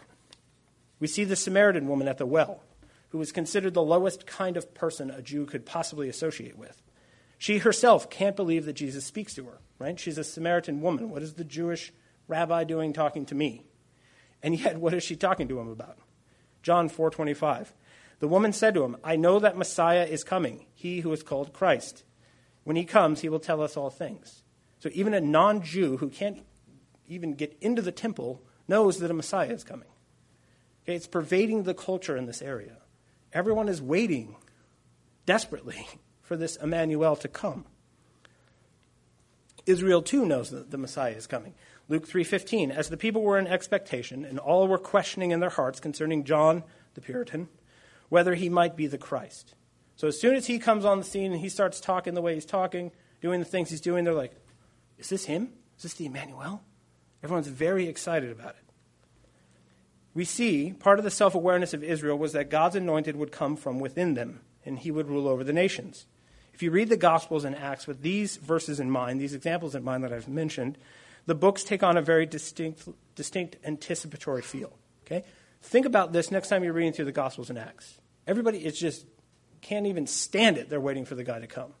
We 0.99 1.07
see 1.07 1.23
the 1.23 1.35
Samaritan 1.35 1.87
woman 1.87 2.07
at 2.07 2.17
the 2.17 2.25
well, 2.25 2.63
who 3.09 3.17
was 3.17 3.31
considered 3.31 3.73
the 3.73 3.83
lowest 3.83 4.25
kind 4.25 4.57
of 4.57 4.73
person 4.73 5.11
a 5.11 5.21
Jew 5.21 5.45
could 5.45 5.65
possibly 5.65 6.07
associate 6.07 6.57
with. 6.57 6.81
She 7.37 7.57
herself 7.57 8.09
can't 8.09 8.37
believe 8.37 8.65
that 8.65 8.73
Jesus 8.73 9.05
speaks 9.05 9.33
to 9.35 9.43
her, 9.45 9.59
right? 9.77 9.99
She's 9.99 10.17
a 10.17 10.23
Samaritan 10.23 10.81
woman. 10.81 11.09
What 11.09 11.21
is 11.21 11.33
the 11.33 11.43
Jewish 11.43 11.91
rabbi 12.27 12.63
doing 12.63 12.93
talking 12.93 13.25
to 13.25 13.35
me? 13.35 13.65
And 14.41 14.57
yet, 14.57 14.77
what 14.79 14.93
is 14.93 15.03
she 15.03 15.17
talking 15.17 15.49
to 15.49 15.59
him 15.59 15.67
about? 15.67 15.97
John 16.61 16.89
4:25. 16.89 17.73
The 18.19 18.27
woman 18.27 18.53
said 18.53 18.73
to 18.75 18.83
him, 18.83 18.97
"I 19.03 19.15
know 19.15 19.39
that 19.39 19.57
Messiah 19.57 20.05
is 20.05 20.23
coming, 20.23 20.65
he 20.73 21.01
who 21.01 21.11
is 21.11 21.23
called 21.23 21.53
Christ. 21.53 22.03
When 22.63 22.75
he 22.75 22.85
comes, 22.85 23.21
he 23.21 23.29
will 23.29 23.39
tell 23.39 23.61
us 23.61 23.75
all 23.75 23.89
things." 23.89 24.43
So 24.79 24.89
even 24.93 25.13
a 25.13 25.21
non-Jew 25.21 25.97
who 25.97 26.09
can't 26.09 26.45
even 27.07 27.33
get 27.33 27.57
into 27.61 27.81
the 27.81 27.91
temple 27.91 28.41
knows 28.67 28.99
that 28.99 29.11
a 29.11 29.13
Messiah 29.13 29.49
is 29.49 29.63
coming. 29.63 29.87
Okay, 30.83 30.95
it's 30.95 31.07
pervading 31.07 31.63
the 31.63 31.73
culture 31.73 32.17
in 32.17 32.25
this 32.25 32.41
area. 32.41 32.77
Everyone 33.31 33.69
is 33.69 33.81
waiting 33.81 34.35
desperately 35.25 35.87
for 36.21 36.35
this 36.35 36.55
Emmanuel 36.57 37.15
to 37.17 37.27
come. 37.27 37.65
Israel 39.65 40.01
too 40.01 40.25
knows 40.25 40.49
that 40.49 40.71
the 40.71 40.77
Messiah 40.77 41.13
is 41.13 41.27
coming. 41.27 41.53
Luke 41.87 42.07
3:15 42.07 42.71
As 42.71 42.89
the 42.89 42.97
people 42.97 43.21
were 43.21 43.37
in 43.37 43.47
expectation 43.47 44.25
and 44.25 44.39
all 44.39 44.67
were 44.67 44.77
questioning 44.77 45.31
in 45.31 45.39
their 45.39 45.49
hearts 45.49 45.79
concerning 45.79 46.23
John 46.23 46.63
the 46.95 47.01
Puritan 47.01 47.47
whether 48.13 48.35
he 48.35 48.47
might 48.47 48.75
be 48.75 48.85
the 48.85 48.95
Christ. 48.95 49.55
So 49.95 50.07
as 50.07 50.21
soon 50.21 50.35
as 50.35 50.45
he 50.45 50.59
comes 50.59 50.85
on 50.85 50.99
the 50.99 51.03
scene 51.03 51.31
and 51.31 51.41
he 51.41 51.49
starts 51.49 51.81
talking 51.81 52.13
the 52.13 52.21
way 52.21 52.35
he's 52.35 52.45
talking, 52.45 52.91
doing 53.21 53.39
the 53.39 53.45
things 53.45 53.71
he's 53.71 53.81
doing, 53.81 54.03
they're 54.03 54.13
like, 54.13 54.35
"Is 54.99 55.09
this 55.09 55.25
him? 55.25 55.51
Is 55.77 55.81
this 55.81 55.95
the 55.95 56.05
Emmanuel?" 56.05 56.61
Everyone's 57.23 57.47
very 57.47 57.87
excited 57.87 58.29
about 58.29 58.51
it. 58.51 58.65
We 60.13 60.25
see 60.25 60.73
part 60.73 60.99
of 60.99 61.05
the 61.05 61.09
self-awareness 61.09 61.73
of 61.73 61.83
Israel 61.83 62.15
was 62.15 62.33
that 62.33 62.51
God's 62.51 62.75
anointed 62.75 63.15
would 63.15 63.31
come 63.31 63.55
from 63.55 63.79
within 63.79 64.13
them 64.13 64.41
and 64.63 64.77
he 64.77 64.91
would 64.91 65.07
rule 65.07 65.27
over 65.27 65.43
the 65.43 65.51
nations. 65.51 66.05
If 66.53 66.61
you 66.61 66.69
read 66.69 66.89
the 66.89 66.97
Gospels 66.97 67.43
and 67.43 67.55
Acts 67.55 67.87
with 67.87 68.03
these 68.03 68.37
verses 68.37 68.79
in 68.79 68.91
mind, 68.91 69.19
these 69.19 69.33
examples 69.33 69.73
in 69.73 69.83
mind 69.83 70.03
that 70.03 70.13
I've 70.13 70.27
mentioned, 70.27 70.77
the 71.25 71.33
books 71.33 71.63
take 71.63 71.81
on 71.81 71.97
a 71.97 72.01
very 72.03 72.27
distinct, 72.27 72.87
distinct 73.15 73.55
anticipatory 73.65 74.43
feel. 74.43 74.77
Okay? 75.03 75.23
Think 75.63 75.87
about 75.87 76.13
this 76.13 76.29
next 76.29 76.49
time 76.49 76.63
you're 76.63 76.73
reading 76.73 76.93
through 76.93 77.05
the 77.05 77.11
Gospels 77.11 77.49
and 77.49 77.57
Acts. 77.57 77.97
Everybody 78.27 78.65
is 78.65 78.77
just 78.77 79.05
can't 79.61 79.87
even 79.87 80.07
stand 80.07 80.57
it. 80.57 80.69
They're 80.69 80.81
waiting 80.81 81.05
for 81.05 81.15
the 81.15 81.23
guy 81.23 81.39
to 81.39 81.47
come. 81.47 81.73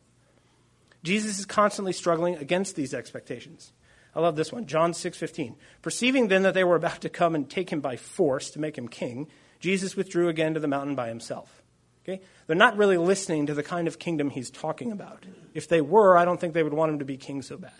Jesus 1.03 1.37
is 1.39 1.45
constantly 1.45 1.93
struggling 1.93 2.35
against 2.35 2.75
these 2.75 2.93
expectations. 2.93 3.73
I 4.15 4.21
love 4.21 4.35
this 4.35 4.51
one. 4.51 4.67
John 4.67 4.93
6:15. 4.93 5.55
Perceiving 5.81 6.27
then 6.27 6.43
that 6.43 6.53
they 6.53 6.63
were 6.63 6.75
about 6.75 7.01
to 7.01 7.09
come 7.09 7.35
and 7.35 7.49
take 7.49 7.71
him 7.71 7.81
by 7.81 7.97
force 7.97 8.51
to 8.51 8.59
make 8.59 8.77
him 8.77 8.87
king, 8.87 9.27
Jesus 9.59 9.95
withdrew 9.95 10.29
again 10.29 10.53
to 10.53 10.59
the 10.59 10.67
mountain 10.67 10.95
by 10.95 11.07
himself. 11.07 11.63
Okay? 12.03 12.21
They're 12.47 12.55
not 12.55 12.77
really 12.77 12.97
listening 12.97 13.45
to 13.47 13.53
the 13.53 13.63
kind 13.63 13.87
of 13.87 13.97
kingdom 13.97 14.29
he's 14.29 14.51
talking 14.51 14.91
about. 14.91 15.25
If 15.53 15.67
they 15.67 15.81
were, 15.81 16.17
I 16.17 16.25
don't 16.25 16.39
think 16.39 16.53
they 16.53 16.63
would 16.63 16.73
want 16.73 16.91
him 16.91 16.99
to 16.99 17.05
be 17.05 17.17
king 17.17 17.41
so 17.41 17.57
bad. 17.57 17.71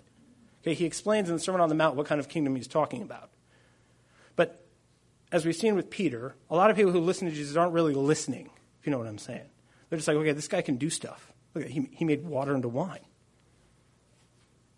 Okay, 0.62 0.74
he 0.74 0.86
explains 0.86 1.30
in 1.30 1.36
the 1.36 1.42
Sermon 1.42 1.60
on 1.60 1.68
the 1.68 1.76
Mount 1.76 1.98
what 1.98 2.08
kind 2.08 2.20
of 2.20 2.30
kingdom 2.30 2.56
he's 2.56 2.68
talking 2.68 3.02
about. 3.02 3.30
But 4.38 4.66
as 5.32 5.46
we've 5.46 5.56
seen 5.56 5.76
with 5.76 5.90
Peter, 5.90 6.36
a 6.50 6.56
lot 6.56 6.72
of 6.72 6.78
people 6.78 6.94
who 6.94 7.02
listen 7.02 7.28
to 7.28 7.34
Jesus 7.34 7.58
aren't 7.58 7.74
really 7.74 7.94
listening, 7.94 8.50
if 8.84 8.88
you 8.88 8.92
know 8.92 8.98
what 8.98 9.08
I'm 9.08 9.18
saying. 9.18 9.50
They're 9.90 9.96
just 9.96 10.10
like, 10.10 10.18
okay, 10.18 10.34
this 10.34 10.50
guy 10.50 10.62
can 10.62 10.76
do 10.76 10.90
stuff. 10.90 11.32
Look, 11.54 11.68
he, 11.68 11.88
he 11.94 12.04
made 12.04 12.26
water 12.26 12.54
into 12.54 12.68
wine. 12.68 13.00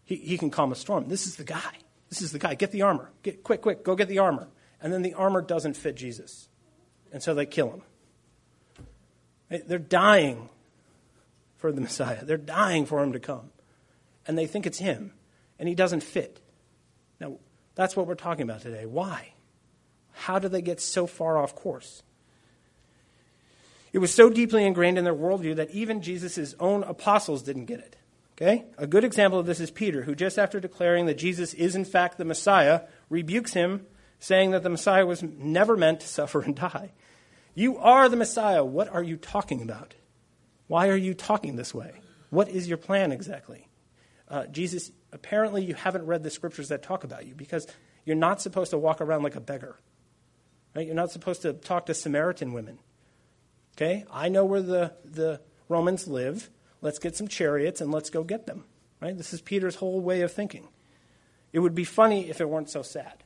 He, 0.04 0.18
he 0.18 0.38
can 0.38 0.52
calm 0.52 0.72
a 0.72 0.76
storm. 0.76 1.08
This 1.08 1.26
is 1.26 1.38
the 1.38 1.44
guy. 1.44 1.74
This 2.10 2.22
is 2.22 2.32
the 2.32 2.38
guy. 2.38 2.54
Get 2.54 2.72
the 2.72 2.84
armor. 2.84 3.10
Get, 3.24 3.44
quick, 3.44 3.62
quick, 3.62 3.84
go 3.84 3.96
get 3.96 4.08
the 4.10 4.20
armor. 4.20 4.48
And 4.80 4.94
then 4.94 5.02
the 5.02 5.16
armor 5.16 5.42
doesn't 5.42 5.76
fit 5.76 5.96
Jesus. 5.96 6.50
And 7.12 7.24
so 7.24 7.34
they 7.34 7.48
kill 7.48 7.72
him. 9.50 9.64
They're 9.66 9.80
dying 9.80 10.50
for 11.56 11.72
the 11.72 11.82
Messiah. 11.82 12.24
They're 12.24 12.38
dying 12.38 12.86
for 12.86 13.02
him 13.02 13.14
to 13.14 13.20
come. 13.20 13.50
And 14.28 14.38
they 14.38 14.46
think 14.46 14.68
it's 14.68 14.78
him. 14.78 15.14
And 15.58 15.68
he 15.68 15.74
doesn't 15.74 16.04
fit. 16.04 16.42
Now, 17.20 17.38
that's 17.74 17.96
what 17.96 18.06
we're 18.06 18.14
talking 18.14 18.44
about 18.44 18.62
today. 18.62 18.86
Why? 18.86 19.34
How 20.12 20.38
do 20.38 20.48
they 20.48 20.62
get 20.62 20.80
so 20.80 21.08
far 21.08 21.40
off 21.40 21.56
course? 21.56 22.04
It 23.96 24.00
was 24.00 24.14
so 24.14 24.30
deeply 24.30 24.66
ingrained 24.66 24.98
in 24.98 25.06
their 25.06 25.16
worldview 25.16 25.56
that 25.56 25.72
even 25.72 26.02
Jesus' 26.02 26.54
own 26.60 26.84
apostles 26.84 27.44
didn't 27.44 27.64
get 27.64 27.80
it. 27.80 27.96
Okay? 28.34 28.66
A 28.78 28.86
good 28.86 29.06
example 29.06 29.40
of 29.40 29.46
this 29.46 29.62
is 29.62 29.72
Peter, 29.72 30.02
who 30.02 30.16
just 30.16 30.38
after 30.38 30.60
declaring 30.60 31.06
that 31.06 31.18
Jesus 31.18 31.54
is 31.54 31.78
in 31.78 31.86
fact 31.86 32.18
the 32.18 32.26
Messiah, 32.26 32.82
rebukes 33.10 33.54
him, 33.54 33.86
saying 34.20 34.52
that 34.52 34.64
the 34.64 34.70
Messiah 34.70 35.06
was 35.06 35.24
never 35.24 35.78
meant 35.78 36.02
to 36.02 36.10
suffer 36.10 36.42
and 36.42 36.58
die. 36.58 36.92
You 37.54 37.78
are 37.78 38.10
the 38.10 38.18
Messiah. 38.18 38.66
What 38.66 38.90
are 38.90 39.02
you 39.02 39.16
talking 39.16 39.62
about? 39.62 39.96
Why 40.68 40.90
are 40.90 40.98
you 40.98 41.14
talking 41.14 41.56
this 41.56 41.74
way? 41.74 42.02
What 42.32 42.50
is 42.50 42.68
your 42.68 42.78
plan 42.78 43.14
exactly? 43.14 43.70
Uh, 44.28 44.46
Jesus, 44.48 44.92
apparently 45.14 45.64
you 45.64 45.74
haven't 45.74 46.06
read 46.06 46.22
the 46.22 46.30
scriptures 46.30 46.68
that 46.68 46.84
talk 46.84 47.06
about 47.06 47.26
you 47.26 47.34
because 47.34 47.66
you're 48.04 48.18
not 48.18 48.42
supposed 48.42 48.72
to 48.72 48.78
walk 48.78 49.00
around 49.00 49.24
like 49.24 49.38
a 49.38 49.40
beggar. 49.40 49.78
Right? 50.76 50.86
You're 50.86 50.96
not 50.96 51.12
supposed 51.12 51.44
to 51.44 51.54
talk 51.54 51.86
to 51.86 51.94
Samaritan 51.94 52.52
women. 52.52 52.80
Okay? 53.76 54.06
I 54.12 54.30
know 54.30 54.46
where 54.46 54.62
the, 54.62 54.94
the 55.04 55.42
Romans 55.68 56.08
live. 56.08 56.50
Let's 56.82 57.00
get 57.00 57.16
some 57.16 57.28
chariots 57.28 57.82
and 57.82 57.92
let's 57.92 58.10
go 58.10 58.24
get 58.24 58.46
them. 58.46 58.66
Right? 59.02 59.18
This 59.18 59.34
is 59.34 59.42
Peter's 59.42 59.76
whole 59.76 60.02
way 60.02 60.22
of 60.22 60.32
thinking. 60.32 60.68
It 61.52 61.60
would 61.60 61.76
be 61.76 61.84
funny 61.84 62.30
if 62.30 62.42
it 62.42 62.50
weren't 62.50 62.70
so 62.70 62.82
sad. 62.82 63.24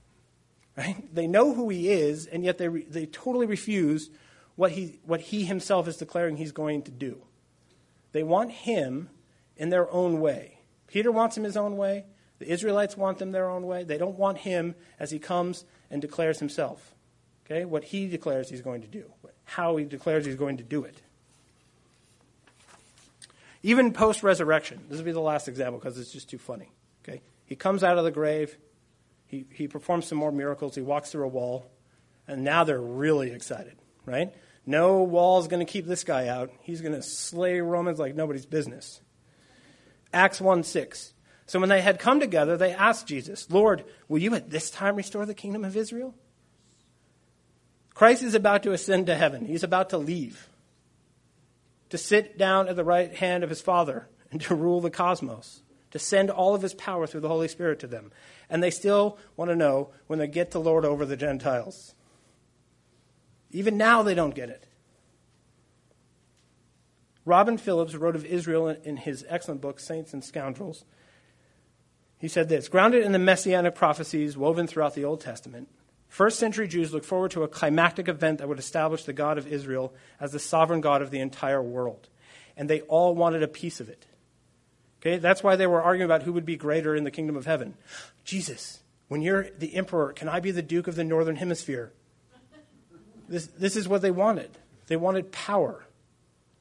Right? 0.77 1.13
They 1.13 1.27
know 1.27 1.53
who 1.53 1.69
he 1.69 1.89
is, 1.89 2.25
and 2.25 2.43
yet 2.43 2.57
they, 2.57 2.69
re- 2.69 2.85
they 2.89 3.05
totally 3.05 3.45
refuse 3.45 4.09
what 4.55 4.71
he, 4.71 4.99
what 5.05 5.21
he 5.21 5.45
himself 5.45 5.87
is 5.87 5.97
declaring 5.97 6.37
he's 6.37 6.51
going 6.51 6.83
to 6.83 6.91
do. 6.91 7.21
They 8.11 8.23
want 8.23 8.51
him 8.51 9.09
in 9.55 9.69
their 9.69 9.91
own 9.91 10.19
way. 10.19 10.59
Peter 10.87 11.11
wants 11.11 11.37
him 11.37 11.43
his 11.43 11.57
own 11.57 11.77
way. 11.77 12.05
The 12.39 12.51
Israelites 12.51 12.97
want 12.97 13.19
them 13.19 13.31
their 13.31 13.49
own 13.49 13.67
way. 13.67 13.83
They 13.83 13.97
don't 13.97 14.17
want 14.17 14.39
him 14.39 14.75
as 14.99 15.11
he 15.11 15.19
comes 15.19 15.65
and 15.91 16.01
declares 16.01 16.39
himself. 16.39 16.95
Okay? 17.49 17.65
What 17.65 17.83
he 17.83 18.07
declares 18.07 18.49
he's 18.49 18.61
going 18.61 18.81
to 18.81 18.87
do, 18.87 19.05
how 19.45 19.77
he 19.77 19.85
declares 19.85 20.25
he's 20.25 20.35
going 20.35 20.57
to 20.57 20.63
do 20.63 20.83
it. 20.83 21.01
Even 23.61 23.91
post 23.91 24.23
resurrection, 24.23 24.85
this 24.89 24.97
will 24.97 25.05
be 25.05 25.11
the 25.11 25.19
last 25.19 25.47
example 25.47 25.79
because 25.79 25.97
it's 25.97 26.11
just 26.11 26.29
too 26.29 26.37
funny. 26.37 26.71
Okay? 27.03 27.21
He 27.45 27.55
comes 27.55 27.83
out 27.83 27.97
of 27.97 28.03
the 28.05 28.11
grave, 28.11 28.57
he, 29.25 29.45
he 29.51 29.67
performs 29.67 30.07
some 30.07 30.17
more 30.17 30.31
miracles, 30.31 30.75
he 30.75 30.81
walks 30.81 31.11
through 31.11 31.25
a 31.25 31.29
wall, 31.29 31.69
and 32.27 32.43
now 32.43 32.63
they're 32.63 32.79
really 32.79 33.31
excited, 33.31 33.75
right? 34.05 34.33
No 34.65 35.03
wall's 35.03 35.47
going 35.47 35.65
to 35.65 35.71
keep 35.71 35.87
this 35.87 36.03
guy 36.03 36.27
out. 36.27 36.51
He's 36.61 36.81
going 36.81 36.93
to 36.93 37.01
slay 37.01 37.59
Romans 37.59 37.99
like 37.99 38.15
nobody's 38.15 38.45
business. 38.45 39.01
Acts 40.13 40.39
1 40.39 40.63
6. 40.63 41.13
So 41.47 41.59
when 41.59 41.69
they 41.69 41.81
had 41.81 41.97
come 41.97 42.19
together, 42.19 42.55
they 42.55 42.71
asked 42.71 43.07
Jesus, 43.07 43.49
Lord, 43.49 43.83
will 44.07 44.19
you 44.19 44.35
at 44.35 44.51
this 44.51 44.69
time 44.69 44.95
restore 44.95 45.25
the 45.25 45.33
kingdom 45.33 45.65
of 45.65 45.75
Israel? 45.75 46.13
Christ 47.99 48.23
is 48.23 48.33
about 48.33 48.63
to 48.63 48.71
ascend 48.71 49.07
to 49.07 49.15
heaven. 49.15 49.45
He's 49.45 49.61
about 49.61 49.89
to 49.89 49.97
leave, 49.97 50.47
to 51.89 51.97
sit 51.97 52.37
down 52.37 52.69
at 52.69 52.77
the 52.77 52.83
right 52.85 53.13
hand 53.13 53.43
of 53.43 53.49
his 53.49 53.59
Father 53.59 54.07
and 54.31 54.39
to 54.39 54.55
rule 54.55 54.79
the 54.79 54.89
cosmos, 54.89 55.63
to 55.91 55.99
send 55.99 56.29
all 56.29 56.55
of 56.55 56.61
his 56.61 56.73
power 56.73 57.05
through 57.07 57.19
the 57.19 57.27
Holy 57.27 57.49
Spirit 57.49 57.79
to 57.79 57.87
them. 57.87 58.13
And 58.49 58.63
they 58.63 58.71
still 58.71 59.17
want 59.35 59.51
to 59.51 59.55
know 59.57 59.89
when 60.07 60.17
they 60.17 60.27
get 60.27 60.51
to 60.51 60.59
lord 60.59 60.85
over 60.85 61.05
the 61.05 61.17
Gentiles. 61.17 61.93
Even 63.51 63.75
now, 63.75 64.01
they 64.01 64.15
don't 64.15 64.33
get 64.33 64.47
it. 64.47 64.65
Robin 67.25 67.57
Phillips 67.57 67.95
wrote 67.95 68.15
of 68.15 68.23
Israel 68.23 68.69
in 68.69 68.95
his 68.95 69.25
excellent 69.27 69.59
book, 69.59 69.77
Saints 69.77 70.13
and 70.13 70.23
Scoundrels. 70.23 70.85
He 72.17 72.29
said 72.29 72.47
this 72.47 72.69
Grounded 72.69 73.03
in 73.03 73.11
the 73.11 73.19
messianic 73.19 73.75
prophecies 73.75 74.37
woven 74.37 74.67
throughout 74.67 74.95
the 74.95 75.03
Old 75.03 75.19
Testament, 75.19 75.67
First 76.09 76.39
century 76.39 76.67
Jews 76.67 76.91
looked 76.91 77.05
forward 77.05 77.31
to 77.31 77.43
a 77.43 77.47
climactic 77.47 78.09
event 78.09 78.39
that 78.39 78.49
would 78.49 78.59
establish 78.59 79.03
the 79.03 79.13
God 79.13 79.37
of 79.37 79.47
Israel 79.47 79.93
as 80.19 80.31
the 80.31 80.39
sovereign 80.39 80.81
God 80.81 81.01
of 81.01 81.11
the 81.11 81.19
entire 81.19 81.61
world. 81.61 82.09
And 82.57 82.69
they 82.69 82.81
all 82.81 83.15
wanted 83.15 83.43
a 83.43 83.47
piece 83.47 83.79
of 83.79 83.89
it. 83.89 84.05
Okay, 84.99 85.17
that's 85.17 85.43
why 85.43 85.55
they 85.55 85.67
were 85.67 85.81
arguing 85.81 86.05
about 86.05 86.23
who 86.23 86.33
would 86.33 86.45
be 86.45 86.57
greater 86.57 86.93
in 86.95 87.05
the 87.05 87.11
kingdom 87.11 87.37
of 87.37 87.45
heaven. 87.45 87.75
Jesus, 88.25 88.81
when 89.07 89.21
you're 89.21 89.49
the 89.57 89.75
emperor, 89.75 90.11
can 90.11 90.27
I 90.27 90.41
be 90.41 90.51
the 90.51 90.61
duke 90.61 90.87
of 90.87 90.95
the 90.95 91.05
northern 91.05 91.37
hemisphere? 91.37 91.93
This, 93.29 93.45
this 93.47 93.75
is 93.75 93.87
what 93.87 94.01
they 94.01 94.11
wanted. 94.11 94.49
They 94.87 94.97
wanted 94.97 95.31
power, 95.31 95.85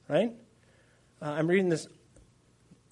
right? 0.08 0.32
Uh, 1.20 1.24
I'm 1.24 1.48
reading 1.48 1.70
this 1.70 1.88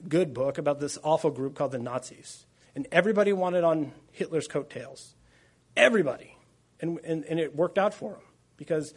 good 0.09 0.33
book 0.33 0.59
about 0.59 0.81
this 0.81 0.99
awful 1.05 1.31
group 1.31 1.55
called 1.55 1.73
the 1.73 1.79
Nazis. 1.79 2.47
And 2.75 2.89
everybody 2.91 3.33
wanted 3.33 3.63
on 3.63 3.93
Hitler's 4.11 4.49
coattails. 4.49 5.15
Everybody. 5.77 6.36
And, 6.81 6.99
and, 7.05 7.25
and 7.25 7.41
it 7.41 7.57
worked 7.57 7.79
out 7.79 7.95
for 7.95 8.13
them 8.13 8.23
because 8.57 8.95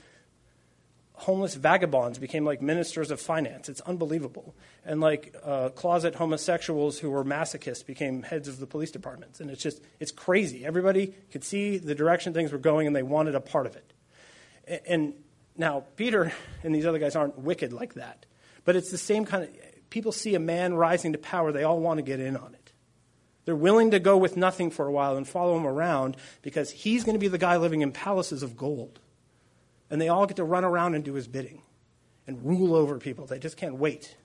homeless 1.14 1.56
vagabonds 1.56 2.18
became 2.18 2.46
like 2.46 2.62
ministers 2.62 3.12
of 3.12 3.20
finance. 3.20 3.68
It's 3.68 3.82
unbelievable. 3.82 4.56
And 4.86 5.02
like 5.02 5.36
uh, 5.44 5.70
closet 5.70 6.16
homosexuals 6.16 7.00
who 7.00 7.10
were 7.10 7.26
masochists 7.26 7.86
became 7.86 8.24
heads 8.24 8.48
of 8.48 8.60
the 8.60 8.66
police 8.66 8.92
departments. 8.92 9.40
And 9.40 9.50
it's 9.50 9.62
just, 9.62 9.82
it's 10.00 10.12
crazy. 10.12 10.66
Everybody 10.66 11.14
could 11.32 11.44
see 11.44 11.78
the 11.78 11.94
direction 11.94 12.34
things 12.34 12.52
were 12.52 12.58
going 12.58 12.88
and 12.88 12.96
they 12.96 13.04
wanted 13.04 13.36
a 13.36 13.42
part 13.42 13.66
of 13.66 13.76
it. 13.76 13.94
And, 14.68 14.82
and 14.88 15.14
now, 15.58 15.84
Peter 15.98 16.32
and 16.64 16.74
these 16.74 16.86
other 16.86 17.00
guys 17.00 17.18
aren't 17.18 17.38
wicked 17.38 17.74
like 17.74 17.96
that. 17.96 18.26
But 18.64 18.78
it's 18.78 18.92
the 18.92 18.98
same 18.98 19.26
kind 19.26 19.44
of, 19.44 19.50
people 19.90 20.14
see 20.14 20.36
a 20.36 20.40
man 20.40 20.74
rising 20.74 21.12
to 21.12 21.20
power, 21.20 21.52
they 21.52 21.64
all 21.64 21.82
want 21.82 21.98
to 21.98 22.02
get 22.02 22.22
in 22.22 22.38
on 22.38 22.54
it. 22.54 22.59
They're 23.50 23.56
willing 23.56 23.90
to 23.90 24.00
go 24.00 24.16
with 24.16 24.38
nothing 24.38 24.70
for 24.70 24.86
a 24.86 24.92
while 24.92 25.18
and 25.18 25.28
follow 25.28 25.58
him 25.58 25.66
around 25.66 26.18
because 26.44 26.70
he's 26.70 27.04
going 27.04 27.16
to 27.16 27.20
be 27.20 27.30
the 27.30 27.40
guy 27.40 27.58
living 27.58 27.82
in 27.82 27.92
palaces 27.92 28.44
of 28.44 28.56
gold. 28.56 29.00
And 29.90 30.00
they 30.00 30.08
all 30.08 30.28
get 30.28 30.38
to 30.38 30.44
run 30.44 30.64
around 30.64 30.94
and 30.94 31.04
do 31.04 31.16
his 31.16 31.28
bidding 31.28 31.64
and 32.28 32.46
rule 32.46 32.76
over 32.76 33.00
people. 33.00 33.26
They 33.26 33.40
just 33.40 33.58
can't 33.58 33.74
wait. 33.74 34.16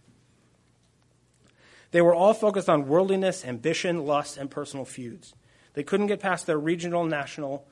They 1.91 2.03
were 2.03 2.15
all 2.15 2.35
focused 2.35 2.69
on 2.69 2.87
worldliness, 2.87 3.47
ambition, 3.47 4.05
lust, 4.05 4.37
and 4.37 4.51
personal 4.51 4.85
feuds. 4.85 5.33
They 5.73 5.85
couldn't 5.85 6.09
get 6.09 6.21
past 6.21 6.47
their 6.47 6.59
regional, 6.59 7.07
national, 7.07 7.67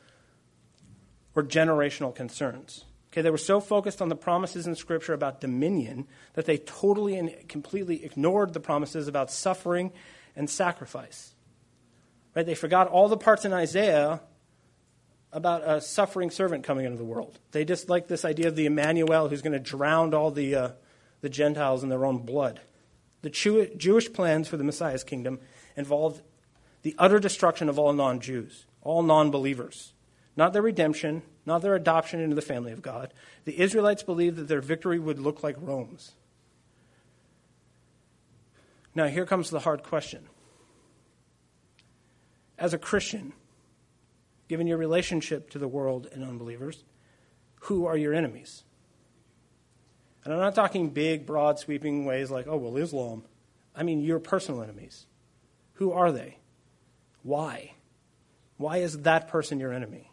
or 1.35 1.43
generational 1.43 2.15
concerns. 2.15 2.87
Okay, 3.13 3.21
they 3.21 3.29
were 3.29 3.37
so 3.37 3.61
focused 3.61 4.01
on 4.01 4.09
the 4.09 4.17
promises 4.17 4.67
in 4.67 4.75
Scripture 4.75 5.13
about 5.13 5.43
dominion 5.43 6.07
that 6.33 6.47
they 6.47 6.57
totally 6.57 7.19
and 7.19 7.47
completely 7.47 8.07
ignored 8.07 8.55
the 8.55 8.59
promises 8.61 9.07
about 9.07 9.31
suffering 9.31 9.93
and 10.35 10.49
sacrifice. 10.49 11.35
Right? 12.35 12.47
They 12.47 12.55
forgot 12.55 12.89
all 12.89 13.09
the 13.09 13.17
parts 13.17 13.45
in 13.45 13.53
Isaiah 13.53 14.21
about 15.33 15.67
a 15.67 15.81
suffering 15.81 16.31
servant 16.31 16.65
coming 16.65 16.85
into 16.85 16.99
the 16.99 17.05
world. 17.05 17.39
They 17.53 17.65
just 17.65 17.89
like 17.89 18.09
this 18.09 18.25
idea 18.25 18.49
of 18.49 18.57
the 18.57 18.67
Emmanuel 18.67 19.29
who's 19.29 19.43
going 19.43 19.55
to 19.55 19.59
drown 19.59 20.15
all 20.15 20.31
the, 20.31 20.55
uh, 20.55 20.69
the 21.21 21.29
Gentiles 21.29 21.83
in 21.83 21.89
their 21.89 22.05
own 22.05 22.19
blood. 22.19 22.61
The 23.23 23.31
Jewish 23.31 24.13
plans 24.13 24.49
for 24.49 24.57
the 24.57 24.65
Messiah's 24.65 25.05
kingdom 25.05 25.41
involved 25.77 26.23
the 26.83 26.95
utter 26.99 27.19
destruction 27.19 27.69
of 27.69 27.79
all 27.79 27.93
non 27.93 28.21
Jews, 28.21 28.67
all 28.83 29.03
non 29.03 29.31
believers. 29.31 29.93
Not 30.37 30.53
their 30.53 30.63
redemption, 30.63 31.23
not 31.45 31.63
their 31.63 31.75
adoption 31.75 32.21
into 32.21 32.35
the 32.35 32.43
family 32.43 32.73
of 32.73 32.83
God. 32.83 33.13
The 33.45 33.61
Israelites 33.61 34.03
believed 34.03 34.37
that 34.37 34.49
their 34.49 34.61
victory 34.61 34.99
would 34.99 35.19
look 35.19 35.43
like 35.43 35.57
Rome's. 35.61 36.13
Now, 38.95 39.07
here 39.07 39.27
comes 39.27 39.51
the 39.51 39.61
hard 39.61 39.83
question 39.83 40.27
as 42.63 42.73
a 42.73 42.79
Christian, 42.79 43.33
given 44.47 44.69
your 44.69 44.79
relationship 44.79 45.51
to 45.51 45.59
the 45.59 45.67
world 45.67 46.07
and 46.13 46.23
unbelievers, 46.23 46.85
who 47.63 47.87
are 47.87 47.97
your 47.97 48.15
enemies? 48.15 48.63
And 50.25 50.33
I'm 50.33 50.39
not 50.39 50.55
talking 50.55 50.91
big, 50.91 51.27
broad, 51.27 51.59
sweeping 51.59 52.05
ways 52.05 52.31
like, 52.31 52.47
oh, 52.47 52.57
well, 52.57 52.77
Islam. 52.77 53.25
I 53.75 53.83
mean 53.83 54.01
your 54.01 54.21
personal 54.21 54.63
enemies. 54.63 55.07
Who 55.75 55.91
are 55.91 56.13
they? 56.13 56.39
Why? 57.25 57.73
Why 58.59 58.77
is 58.77 59.01
that 59.01 59.27
person 59.27 59.59
your 59.59 59.73
enemy? 59.73 60.13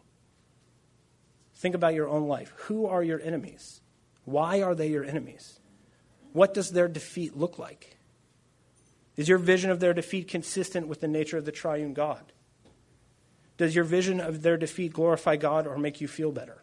Think 1.54 1.76
about 1.76 1.94
your 1.94 2.08
own 2.08 2.26
life. 2.26 2.52
Who 2.62 2.86
are 2.86 3.04
your 3.04 3.20
enemies? 3.20 3.80
Why 4.24 4.60
are 4.62 4.74
they 4.74 4.88
your 4.88 5.04
enemies? 5.04 5.60
What 6.32 6.52
does 6.52 6.72
their 6.72 6.88
defeat 6.88 7.36
look 7.36 7.60
like? 7.60 7.96
Is 9.16 9.28
your 9.28 9.38
vision 9.38 9.70
of 9.70 9.78
their 9.78 9.94
defeat 9.94 10.26
consistent 10.26 10.88
with 10.88 11.00
the 11.00 11.06
nature 11.06 11.36
of 11.36 11.44
the 11.44 11.52
triune 11.52 11.94
God? 11.94 12.32
Does 13.60 13.74
your 13.74 13.84
vision 13.84 14.20
of 14.20 14.40
their 14.40 14.56
defeat 14.56 14.94
glorify 14.94 15.36
God 15.36 15.66
or 15.66 15.76
make 15.76 16.00
you 16.00 16.08
feel 16.08 16.32
better? 16.32 16.62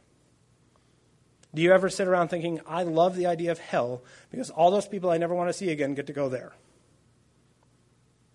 Do 1.53 1.61
you 1.61 1.71
ever 1.71 1.91
sit 1.91 2.07
around 2.07 2.29
thinking, 2.29 2.59
I 2.65 2.81
love 2.81 3.15
the 3.15 3.27
idea 3.27 3.51
of 3.51 3.59
hell 3.59 4.01
because 4.31 4.49
all 4.49 4.71
those 4.71 4.87
people 4.87 5.11
I 5.11 5.19
never 5.19 5.35
want 5.35 5.47
to 5.47 5.53
see 5.53 5.69
again 5.69 5.93
get 5.93 6.07
to 6.07 6.13
go 6.13 6.27
there? 6.27 6.53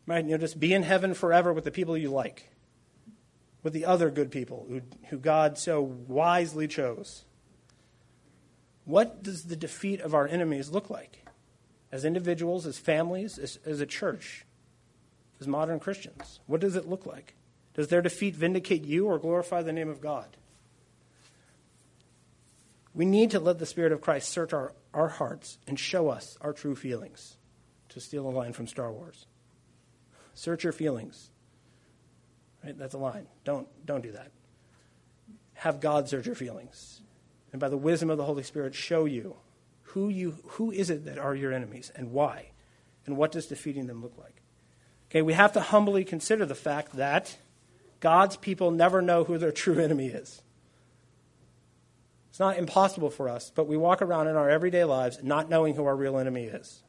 Right? 0.06 0.24
You 0.24 0.30
know, 0.30 0.38
just 0.38 0.60
be 0.60 0.72
in 0.72 0.84
heaven 0.84 1.12
forever 1.12 1.52
with 1.52 1.64
the 1.64 1.72
people 1.72 1.98
you 1.98 2.10
like, 2.10 2.50
with 3.64 3.72
the 3.72 3.84
other 3.84 4.10
good 4.10 4.30
people 4.30 4.64
who, 4.68 4.82
who 5.08 5.18
God 5.18 5.58
so 5.58 5.82
wisely 5.82 6.68
chose. 6.68 7.24
What 8.84 9.24
does 9.24 9.46
the 9.46 9.56
defeat 9.56 10.00
of 10.00 10.14
our 10.14 10.28
enemies 10.28 10.70
look 10.70 10.88
like? 10.88 11.26
As 11.90 12.04
individuals, 12.04 12.64
as 12.64 12.78
families, 12.78 13.40
as, 13.40 13.58
as 13.66 13.80
a 13.80 13.86
church, 13.86 14.44
as 15.40 15.48
modern 15.48 15.80
Christians? 15.80 16.38
What 16.46 16.60
does 16.60 16.76
it 16.76 16.88
look 16.88 17.06
like? 17.06 17.34
Does 17.74 17.88
their 17.88 18.02
defeat 18.02 18.34
vindicate 18.34 18.84
you 18.84 19.06
or 19.06 19.18
glorify 19.18 19.62
the 19.62 19.72
name 19.72 19.88
of 19.88 20.00
God? 20.00 20.36
We 22.94 23.06
need 23.06 23.30
to 23.30 23.40
let 23.40 23.58
the 23.58 23.66
Spirit 23.66 23.92
of 23.92 24.02
Christ 24.02 24.28
search 24.28 24.52
our, 24.52 24.74
our 24.92 25.08
hearts 25.08 25.58
and 25.66 25.78
show 25.78 26.08
us 26.10 26.36
our 26.42 26.52
true 26.52 26.76
feelings, 26.76 27.36
to 27.88 28.00
steal 28.00 28.26
a 28.26 28.30
line 28.30 28.52
from 28.52 28.66
Star 28.66 28.92
Wars. 28.92 29.26
Search 30.34 30.64
your 30.64 30.72
feelings. 30.72 31.30
Right? 32.62 32.76
That's 32.78 32.94
a 32.94 32.98
line. 32.98 33.26
Don't, 33.44 33.66
don't 33.86 34.02
do 34.02 34.12
that. 34.12 34.30
Have 35.54 35.80
God 35.80 36.08
search 36.08 36.26
your 36.26 36.34
feelings. 36.34 37.00
And 37.52 37.60
by 37.60 37.68
the 37.68 37.76
wisdom 37.76 38.10
of 38.10 38.18
the 38.18 38.24
Holy 38.24 38.42
Spirit, 38.42 38.74
show 38.74 39.04
you 39.04 39.36
who, 39.82 40.08
you 40.08 40.36
who 40.44 40.70
is 40.70 40.90
it 40.90 41.04
that 41.04 41.18
are 41.18 41.34
your 41.34 41.52
enemies 41.52 41.90
and 41.94 42.12
why. 42.12 42.50
And 43.06 43.16
what 43.16 43.32
does 43.32 43.46
defeating 43.46 43.86
them 43.86 44.02
look 44.02 44.16
like? 44.18 44.42
Okay, 45.10 45.22
we 45.22 45.34
have 45.34 45.52
to 45.52 45.60
humbly 45.60 46.04
consider 46.04 46.46
the 46.46 46.54
fact 46.54 46.96
that 46.96 47.36
God's 48.02 48.36
people 48.36 48.72
never 48.72 49.00
know 49.00 49.22
who 49.22 49.38
their 49.38 49.52
true 49.52 49.78
enemy 49.78 50.08
is. 50.08 50.42
It's 52.30 52.40
not 52.40 52.58
impossible 52.58 53.10
for 53.10 53.28
us, 53.28 53.52
but 53.54 53.68
we 53.68 53.76
walk 53.76 54.02
around 54.02 54.26
in 54.26 54.36
our 54.36 54.50
everyday 54.50 54.84
lives 54.84 55.20
not 55.22 55.48
knowing 55.48 55.76
who 55.76 55.84
our 55.84 55.94
real 55.94 56.18
enemy 56.18 56.44
is. 56.44 56.82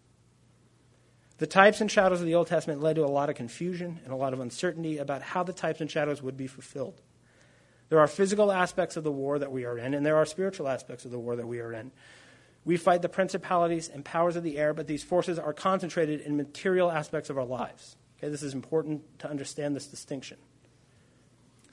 The 1.38 1.46
types 1.46 1.82
and 1.82 1.92
shadows 1.92 2.20
of 2.20 2.26
the 2.26 2.34
Old 2.34 2.48
Testament 2.48 2.82
led 2.82 2.96
to 2.96 3.06
a 3.06 3.08
lot 3.08 3.30
of 3.30 3.36
confusion 3.36 4.00
and 4.04 4.12
a 4.12 4.16
lot 4.16 4.34
of 4.34 4.40
uncertainty 4.40 4.98
about 4.98 5.22
how 5.22 5.44
the 5.44 5.54
types 5.54 5.82
and 5.82 5.92
shadows 5.92 6.24
would 6.24 6.36
be 6.36 6.48
fulfilled. 6.48 7.00
There 7.90 8.00
are 8.00 8.08
physical 8.08 8.52
aspects 8.52 8.98
of 8.98 9.04
the 9.04 9.12
war 9.12 9.38
that 9.38 9.52
we 9.52 9.66
are 9.66 9.78
in, 9.78 9.94
and 9.94 10.04
there 10.04 10.18
are 10.18 10.26
spiritual 10.26 10.68
aspects 10.68 11.06
of 11.06 11.12
the 11.12 11.20
war 11.20 11.36
that 11.36 11.48
we 11.48 11.60
are 11.60 11.74
in. 11.74 11.92
We 12.66 12.78
fight 12.78 13.04
the 13.04 13.10
principalities 13.10 13.88
and 13.88 14.04
powers 14.04 14.36
of 14.36 14.44
the 14.44 14.58
air, 14.58 14.74
but 14.74 14.88
these 14.88 15.04
forces 15.04 15.38
are 15.38 15.54
concentrated 15.54 16.22
in 16.22 16.38
material 16.38 16.90
aspects 16.90 17.30
of 17.30 17.38
our 17.38 17.46
lives. 17.46 17.98
Okay, 18.18 18.30
this 18.30 18.42
is 18.42 18.56
important 18.56 19.20
to 19.20 19.30
understand 19.30 19.76
this 19.76 19.86
distinction. 19.86 20.38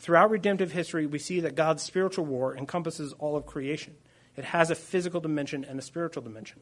Throughout 0.00 0.30
redemptive 0.30 0.72
history, 0.72 1.06
we 1.06 1.18
see 1.18 1.40
that 1.40 1.54
God's 1.54 1.82
spiritual 1.82 2.24
war 2.24 2.56
encompasses 2.56 3.12
all 3.18 3.36
of 3.36 3.44
creation. 3.44 3.96
It 4.34 4.44
has 4.44 4.70
a 4.70 4.74
physical 4.74 5.20
dimension 5.20 5.62
and 5.62 5.78
a 5.78 5.82
spiritual 5.82 6.22
dimension. 6.22 6.60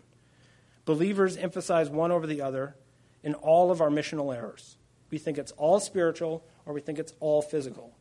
Believers 0.84 1.36
emphasize 1.36 1.88
one 1.88 2.10
over 2.10 2.26
the 2.26 2.42
other 2.42 2.76
in 3.22 3.34
all 3.34 3.70
of 3.70 3.80
our 3.80 3.90
missional 3.90 4.34
errors. 4.34 4.76
We 5.10 5.18
think 5.18 5.38
it's 5.38 5.52
all 5.52 5.78
spiritual 5.78 6.44
or 6.66 6.74
we 6.74 6.80
think 6.80 6.98
it's 6.98 7.12
all 7.20 7.40
physical. 7.40 7.96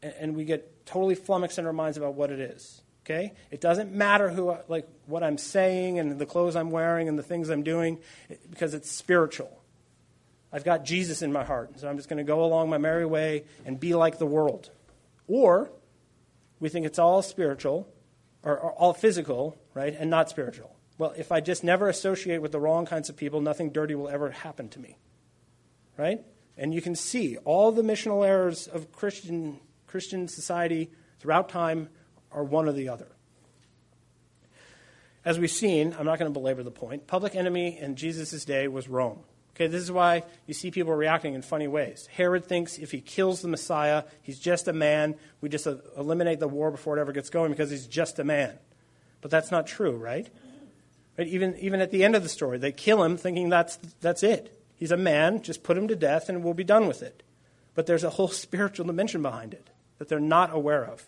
And 0.00 0.34
we 0.34 0.44
get 0.44 0.86
totally 0.86 1.14
flummoxed 1.14 1.58
in 1.58 1.66
our 1.66 1.72
minds 1.72 1.98
about 1.98 2.14
what 2.14 2.30
it 2.30 2.40
is. 2.40 2.80
Okay? 3.04 3.34
It 3.50 3.60
doesn't 3.60 3.92
matter 3.92 4.30
who, 4.30 4.56
like, 4.68 4.88
what 5.04 5.22
I'm 5.22 5.36
saying 5.36 5.98
and 5.98 6.18
the 6.18 6.26
clothes 6.26 6.56
I'm 6.56 6.70
wearing 6.70 7.08
and 7.08 7.18
the 7.18 7.22
things 7.22 7.50
I'm 7.50 7.62
doing 7.62 7.98
because 8.50 8.72
it's 8.72 8.90
spiritual. 8.90 9.61
I've 10.52 10.64
got 10.64 10.84
Jesus 10.84 11.22
in 11.22 11.32
my 11.32 11.44
heart, 11.44 11.78
so 11.80 11.88
I'm 11.88 11.96
just 11.96 12.08
going 12.08 12.18
to 12.18 12.24
go 12.24 12.44
along 12.44 12.68
my 12.68 12.78
merry 12.78 13.06
way 13.06 13.44
and 13.64 13.80
be 13.80 13.94
like 13.94 14.18
the 14.18 14.26
world. 14.26 14.70
Or 15.26 15.70
we 16.60 16.68
think 16.68 16.84
it's 16.84 16.98
all 16.98 17.22
spiritual 17.22 17.88
or, 18.42 18.58
or 18.58 18.72
all 18.72 18.92
physical, 18.92 19.56
right, 19.74 19.94
and 19.98 20.10
not 20.10 20.28
spiritual. 20.28 20.76
Well, 20.98 21.14
if 21.16 21.32
I 21.32 21.40
just 21.40 21.64
never 21.64 21.88
associate 21.88 22.42
with 22.42 22.52
the 22.52 22.60
wrong 22.60 22.84
kinds 22.84 23.08
of 23.08 23.16
people, 23.16 23.40
nothing 23.40 23.70
dirty 23.70 23.94
will 23.94 24.08
ever 24.08 24.30
happen 24.30 24.68
to 24.70 24.78
me. 24.78 24.98
Right? 25.96 26.20
And 26.56 26.74
you 26.74 26.82
can 26.82 26.94
see 26.94 27.38
all 27.38 27.72
the 27.72 27.82
missional 27.82 28.26
errors 28.26 28.66
of 28.66 28.92
Christian, 28.92 29.58
Christian 29.86 30.28
society 30.28 30.90
throughout 31.18 31.48
time 31.48 31.88
are 32.30 32.44
one 32.44 32.68
or 32.68 32.72
the 32.72 32.88
other. 32.88 33.08
As 35.24 35.38
we've 35.38 35.50
seen, 35.50 35.94
I'm 35.98 36.04
not 36.04 36.18
going 36.18 36.30
to 36.30 36.38
belabor 36.38 36.62
the 36.62 36.70
point, 36.70 37.06
public 37.06 37.34
enemy 37.34 37.78
in 37.78 37.96
Jesus' 37.96 38.44
day 38.44 38.68
was 38.68 38.88
Rome. 38.88 39.20
Okay, 39.54 39.66
this 39.66 39.82
is 39.82 39.92
why 39.92 40.24
you 40.46 40.54
see 40.54 40.70
people 40.70 40.94
reacting 40.94 41.34
in 41.34 41.42
funny 41.42 41.68
ways. 41.68 42.08
Herod 42.14 42.46
thinks 42.46 42.78
if 42.78 42.90
he 42.90 43.00
kills 43.00 43.42
the 43.42 43.48
Messiah, 43.48 44.04
he's 44.22 44.38
just 44.38 44.66
a 44.66 44.72
man. 44.72 45.14
We 45.42 45.50
just 45.50 45.66
eliminate 45.96 46.40
the 46.40 46.48
war 46.48 46.70
before 46.70 46.96
it 46.96 47.00
ever 47.00 47.12
gets 47.12 47.28
going 47.28 47.50
because 47.50 47.70
he's 47.70 47.86
just 47.86 48.18
a 48.18 48.24
man. 48.24 48.58
But 49.20 49.30
that's 49.30 49.50
not 49.50 49.66
true, 49.66 49.92
right? 49.92 50.26
right? 51.18 51.28
Even, 51.28 51.56
even 51.58 51.80
at 51.80 51.90
the 51.90 52.02
end 52.02 52.16
of 52.16 52.22
the 52.22 52.30
story, 52.30 52.56
they 52.56 52.72
kill 52.72 53.02
him 53.02 53.18
thinking 53.18 53.50
that's, 53.50 53.76
that's 54.00 54.22
it. 54.22 54.58
He's 54.74 54.90
a 54.90 54.96
man, 54.96 55.42
just 55.42 55.62
put 55.62 55.76
him 55.76 55.86
to 55.88 55.96
death 55.96 56.30
and 56.30 56.42
we'll 56.42 56.54
be 56.54 56.64
done 56.64 56.86
with 56.88 57.02
it. 57.02 57.22
But 57.74 57.86
there's 57.86 58.04
a 58.04 58.10
whole 58.10 58.28
spiritual 58.44 58.86
dimension 58.86 59.20
behind 59.20 59.52
it 59.52 59.68
that 59.98 60.08
they're 60.08 60.18
not 60.18 60.52
aware 60.52 60.84
of. 60.84 61.04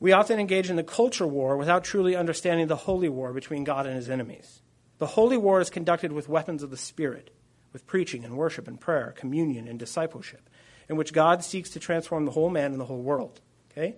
We 0.00 0.12
often 0.12 0.40
engage 0.40 0.70
in 0.70 0.76
the 0.76 0.82
culture 0.82 1.26
war 1.26 1.56
without 1.56 1.84
truly 1.84 2.16
understanding 2.16 2.66
the 2.66 2.76
holy 2.76 3.08
war 3.08 3.32
between 3.32 3.64
God 3.64 3.86
and 3.86 3.94
his 3.94 4.10
enemies. 4.10 4.60
The 5.00 5.06
holy 5.06 5.38
war 5.38 5.62
is 5.62 5.70
conducted 5.70 6.12
with 6.12 6.28
weapons 6.28 6.62
of 6.62 6.70
the 6.70 6.76
Spirit, 6.76 7.30
with 7.72 7.86
preaching 7.86 8.22
and 8.22 8.36
worship 8.36 8.68
and 8.68 8.78
prayer, 8.78 9.14
communion 9.16 9.66
and 9.66 9.78
discipleship, 9.78 10.50
in 10.90 10.96
which 10.96 11.14
God 11.14 11.42
seeks 11.42 11.70
to 11.70 11.80
transform 11.80 12.26
the 12.26 12.32
whole 12.32 12.50
man 12.50 12.72
and 12.72 12.80
the 12.80 12.84
whole 12.84 13.00
world. 13.00 13.40
Okay? 13.72 13.96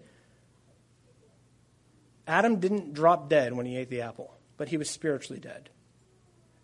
Adam 2.25 2.61
didn't 2.61 2.95
drop 2.95 3.29
dead 3.29 3.53
when 3.53 3.67
he 3.67 3.77
ate 3.77 3.91
the 3.91 4.03
apple, 4.03 4.33
but 4.57 4.69
he 4.69 4.77
was 4.77 4.89
spiritually 4.89 5.41
dead. 5.41 5.71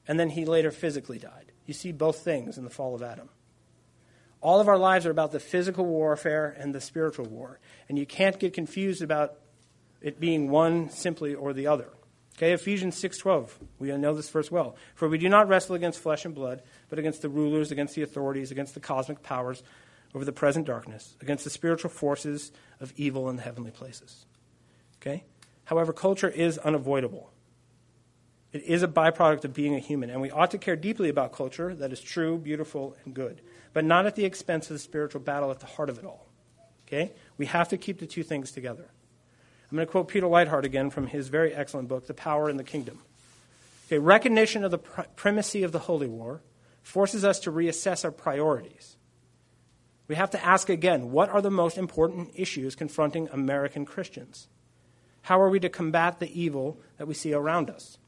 And 0.06 0.20
then 0.20 0.30
he 0.30 0.44
later 0.44 0.70
physically 0.70 1.18
died. 1.18 1.50
You 1.66 1.74
see 1.74 1.90
both 1.90 2.20
things 2.20 2.56
in 2.56 2.62
the 2.62 2.70
fall 2.70 2.94
of 2.94 3.02
Adam. 3.02 3.30
All 4.40 4.60
of 4.60 4.68
our 4.68 4.78
lives 4.78 5.04
are 5.04 5.10
about 5.10 5.32
the 5.32 5.40
physical 5.40 5.84
warfare 5.84 6.54
and 6.56 6.72
the 6.72 6.80
spiritual 6.80 7.26
war. 7.26 7.58
And 7.88 7.98
you 7.98 8.06
can't 8.06 8.38
get 8.38 8.52
confused 8.52 9.02
about 9.02 9.34
it 10.00 10.20
being 10.20 10.48
one 10.48 10.90
simply 10.90 11.34
or 11.34 11.52
the 11.52 11.66
other. 11.66 11.88
Okay, 12.38 12.52
Ephesians 12.52 12.94
6:12. 12.94 13.58
We 13.80 13.90
know 13.96 14.14
this 14.14 14.30
verse 14.30 14.48
well. 14.48 14.76
For 14.94 15.08
we 15.08 15.18
do 15.18 15.28
not 15.28 15.48
wrestle 15.48 15.74
against 15.74 15.98
flesh 15.98 16.24
and 16.24 16.32
blood, 16.32 16.62
but 16.88 17.00
against 17.00 17.20
the 17.20 17.28
rulers, 17.28 17.72
against 17.72 17.96
the 17.96 18.02
authorities, 18.02 18.52
against 18.52 18.74
the 18.74 18.80
cosmic 18.80 19.24
powers 19.24 19.64
over 20.14 20.24
the 20.24 20.32
present 20.32 20.64
darkness, 20.64 21.16
against 21.20 21.42
the 21.42 21.50
spiritual 21.50 21.90
forces 21.90 22.52
of 22.78 22.92
evil 22.96 23.28
in 23.28 23.34
the 23.34 23.42
heavenly 23.42 23.72
places. 23.72 24.24
Okay? 25.02 25.24
However, 25.64 25.92
culture 25.92 26.28
is 26.28 26.58
unavoidable. 26.58 27.32
It 28.52 28.62
is 28.62 28.84
a 28.84 28.88
byproduct 28.88 29.44
of 29.44 29.52
being 29.52 29.74
a 29.74 29.80
human, 29.80 30.08
and 30.08 30.20
we 30.20 30.30
ought 30.30 30.52
to 30.52 30.58
care 30.58 30.76
deeply 30.76 31.08
about 31.08 31.32
culture 31.32 31.74
that 31.74 31.92
is 31.92 32.00
true, 32.00 32.38
beautiful, 32.38 32.96
and 33.04 33.14
good, 33.14 33.42
but 33.72 33.84
not 33.84 34.06
at 34.06 34.14
the 34.14 34.24
expense 34.24 34.70
of 34.70 34.74
the 34.74 34.78
spiritual 34.78 35.20
battle 35.20 35.50
at 35.50 35.58
the 35.58 35.66
heart 35.66 35.90
of 35.90 35.98
it 35.98 36.04
all. 36.04 36.28
Okay? 36.86 37.14
We 37.36 37.46
have 37.46 37.68
to 37.70 37.76
keep 37.76 37.98
the 37.98 38.06
two 38.06 38.22
things 38.22 38.52
together. 38.52 38.92
I'm 39.70 39.76
going 39.76 39.86
to 39.86 39.90
quote 39.90 40.08
Peter 40.08 40.26
Leithart 40.26 40.64
again 40.64 40.90
from 40.90 41.08
his 41.08 41.28
very 41.28 41.54
excellent 41.54 41.88
book, 41.88 42.06
The 42.06 42.14
Power 42.14 42.48
and 42.48 42.58
the 42.58 42.64
Kingdom. 42.64 43.00
Okay, 43.86 43.98
recognition 43.98 44.64
of 44.64 44.70
the 44.70 44.78
primacy 44.78 45.62
of 45.62 45.72
the 45.72 45.78
Holy 45.80 46.06
War 46.06 46.40
forces 46.82 47.24
us 47.24 47.38
to 47.40 47.52
reassess 47.52 48.04
our 48.04 48.10
priorities. 48.10 48.96
We 50.08 50.14
have 50.14 50.30
to 50.30 50.44
ask 50.44 50.70
again 50.70 51.10
what 51.10 51.28
are 51.28 51.42
the 51.42 51.50
most 51.50 51.76
important 51.76 52.30
issues 52.34 52.74
confronting 52.74 53.28
American 53.30 53.84
Christians? 53.84 54.48
How 55.22 55.40
are 55.40 55.50
we 55.50 55.60
to 55.60 55.68
combat 55.68 56.18
the 56.18 56.40
evil 56.40 56.80
that 56.96 57.06
we 57.06 57.12
see 57.12 57.34
around 57.34 57.68
us? 57.68 57.98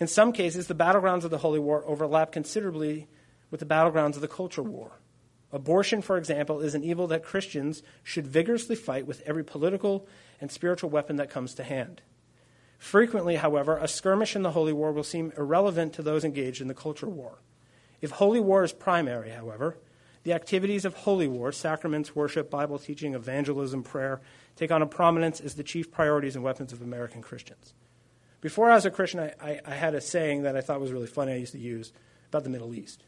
In 0.00 0.08
some 0.08 0.32
cases, 0.32 0.66
the 0.66 0.74
battlegrounds 0.74 1.24
of 1.24 1.30
the 1.30 1.38
Holy 1.38 1.60
War 1.60 1.84
overlap 1.86 2.32
considerably 2.32 3.06
with 3.50 3.60
the 3.60 3.66
battlegrounds 3.66 4.16
of 4.16 4.20
the 4.20 4.28
culture 4.28 4.62
war. 4.62 4.97
Abortion, 5.52 6.02
for 6.02 6.18
example, 6.18 6.60
is 6.60 6.74
an 6.74 6.84
evil 6.84 7.06
that 7.06 7.24
Christians 7.24 7.82
should 8.02 8.26
vigorously 8.26 8.76
fight 8.76 9.06
with 9.06 9.22
every 9.24 9.44
political 9.44 10.06
and 10.40 10.50
spiritual 10.50 10.90
weapon 10.90 11.16
that 11.16 11.30
comes 11.30 11.54
to 11.54 11.64
hand. 11.64 12.02
Frequently, 12.78 13.36
however, 13.36 13.76
a 13.76 13.88
skirmish 13.88 14.36
in 14.36 14.42
the 14.42 14.52
holy 14.52 14.72
war 14.72 14.92
will 14.92 15.02
seem 15.02 15.32
irrelevant 15.36 15.94
to 15.94 16.02
those 16.02 16.24
engaged 16.24 16.60
in 16.60 16.68
the 16.68 16.74
culture 16.74 17.08
war. 17.08 17.38
If 18.00 18.12
holy 18.12 18.40
war 18.40 18.62
is 18.62 18.72
primary, 18.72 19.30
however, 19.30 19.76
the 20.22 20.32
activities 20.32 20.84
of 20.84 20.94
holy 20.94 21.26
war, 21.26 21.50
sacraments, 21.50 22.14
worship, 22.14 22.50
Bible 22.50 22.78
teaching, 22.78 23.14
evangelism, 23.14 23.82
prayer, 23.82 24.20
take 24.54 24.70
on 24.70 24.82
a 24.82 24.86
prominence 24.86 25.40
as 25.40 25.54
the 25.54 25.62
chief 25.62 25.90
priorities 25.90 26.36
and 26.36 26.44
weapons 26.44 26.72
of 26.72 26.82
American 26.82 27.22
Christians. 27.22 27.72
Before 28.40 28.70
I 28.70 28.74
was 28.74 28.84
a 28.84 28.90
Christian, 28.90 29.20
I, 29.20 29.32
I, 29.40 29.60
I 29.64 29.74
had 29.74 29.94
a 29.94 30.00
saying 30.00 30.42
that 30.42 30.56
I 30.56 30.60
thought 30.60 30.80
was 30.80 30.92
really 30.92 31.06
funny 31.06 31.32
I 31.32 31.36
used 31.36 31.52
to 31.52 31.58
use 31.58 31.92
about 32.28 32.44
the 32.44 32.50
Middle 32.50 32.74
East. 32.74 33.02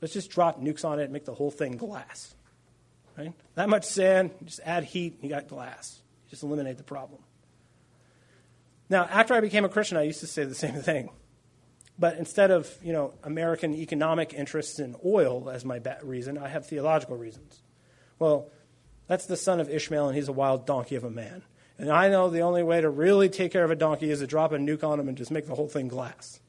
Let's 0.00 0.12
just 0.12 0.30
drop 0.30 0.60
nukes 0.60 0.84
on 0.84 0.98
it 0.98 1.04
and 1.04 1.12
make 1.12 1.24
the 1.24 1.34
whole 1.34 1.50
thing 1.50 1.76
glass. 1.76 2.34
Right? 3.16 3.32
That 3.54 3.68
much 3.68 3.84
sand, 3.84 4.32
just 4.44 4.60
add 4.64 4.84
heat, 4.84 5.14
and 5.14 5.22
you 5.24 5.30
got 5.30 5.48
glass. 5.48 6.00
You 6.26 6.30
just 6.30 6.42
eliminate 6.42 6.76
the 6.76 6.84
problem. 6.84 7.22
Now, 8.90 9.04
after 9.04 9.34
I 9.34 9.40
became 9.40 9.64
a 9.64 9.68
Christian, 9.68 9.96
I 9.96 10.02
used 10.02 10.20
to 10.20 10.26
say 10.26 10.44
the 10.44 10.54
same 10.54 10.74
thing. 10.82 11.10
But 11.98 12.18
instead 12.18 12.50
of, 12.50 12.70
you 12.82 12.92
know, 12.92 13.14
American 13.24 13.74
economic 13.74 14.34
interests 14.34 14.78
in 14.78 14.96
oil 15.04 15.48
as 15.48 15.64
my 15.64 15.80
reason, 16.02 16.36
I 16.36 16.48
have 16.48 16.66
theological 16.66 17.16
reasons. 17.16 17.62
Well, 18.18 18.50
that's 19.06 19.26
the 19.26 19.36
son 19.36 19.60
of 19.60 19.70
Ishmael, 19.70 20.08
and 20.08 20.16
he's 20.16 20.28
a 20.28 20.32
wild 20.32 20.66
donkey 20.66 20.96
of 20.96 21.04
a 21.04 21.10
man. 21.10 21.42
And 21.78 21.90
I 21.90 22.08
know 22.08 22.28
the 22.28 22.40
only 22.40 22.62
way 22.62 22.80
to 22.80 22.90
really 22.90 23.28
take 23.28 23.52
care 23.52 23.64
of 23.64 23.70
a 23.70 23.76
donkey 23.76 24.10
is 24.10 24.20
to 24.20 24.26
drop 24.26 24.52
a 24.52 24.56
nuke 24.56 24.84
on 24.84 24.98
him 24.98 25.08
and 25.08 25.16
just 25.16 25.30
make 25.30 25.46
the 25.46 25.54
whole 25.54 25.68
thing 25.68 25.88
glass. 25.88 26.40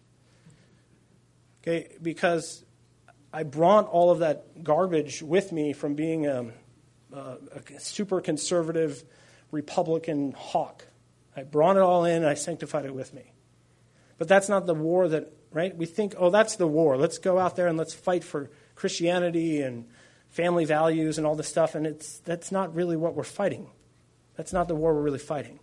Okay, 1.62 1.90
because 2.02 2.64
I 3.38 3.44
brought 3.44 3.88
all 3.88 4.10
of 4.10 4.20
that 4.20 4.64
garbage 4.64 5.22
with 5.22 5.52
me 5.52 5.72
from 5.72 5.94
being 5.94 6.28
um, 6.28 6.54
uh, 7.16 7.36
a, 7.54 7.74
a, 7.74 7.76
a 7.76 7.80
super 7.80 8.20
conservative 8.20 9.04
Republican 9.52 10.32
hawk. 10.32 10.88
I 11.36 11.44
brought 11.44 11.78
it 11.78 11.84
all 11.84 12.04
in 12.04 12.16
and 12.16 12.26
I 12.26 12.34
sanctified 12.34 12.86
it 12.86 12.96
with 12.96 13.14
me. 13.14 13.32
But 14.18 14.28
that's 14.28 14.50
not 14.50 14.66
the 14.66 14.74
war 14.74 15.08
that, 15.10 15.32
right? 15.52 15.78
We 15.78 15.86
think, 15.86 16.16
oh, 16.18 16.32
that's 16.32 16.56
the 16.56 16.66
war. 16.66 16.98
Let's 16.98 17.20
go 17.20 17.38
out 17.38 17.56
there 17.56 17.68
and 17.68 17.78
let's 17.78 17.94
fight 17.94 18.24
for 18.24 18.50
Christianity 18.74 19.62
and 19.62 19.86
family 20.30 20.66
values 20.66 21.20
and 21.20 21.28
all 21.28 21.36
this 21.36 21.48
stuff. 21.48 21.76
And 21.76 21.86
it's, 21.86 22.18
that's 22.22 22.52
not 22.52 22.74
really 22.74 22.98
what 22.98 23.14
we're 23.14 23.22
fighting. 23.22 23.70
That's 24.36 24.52
not 24.52 24.68
the 24.68 24.74
war 24.74 24.96
we're 24.96 25.04
really 25.04 25.20
fighting. 25.20 25.60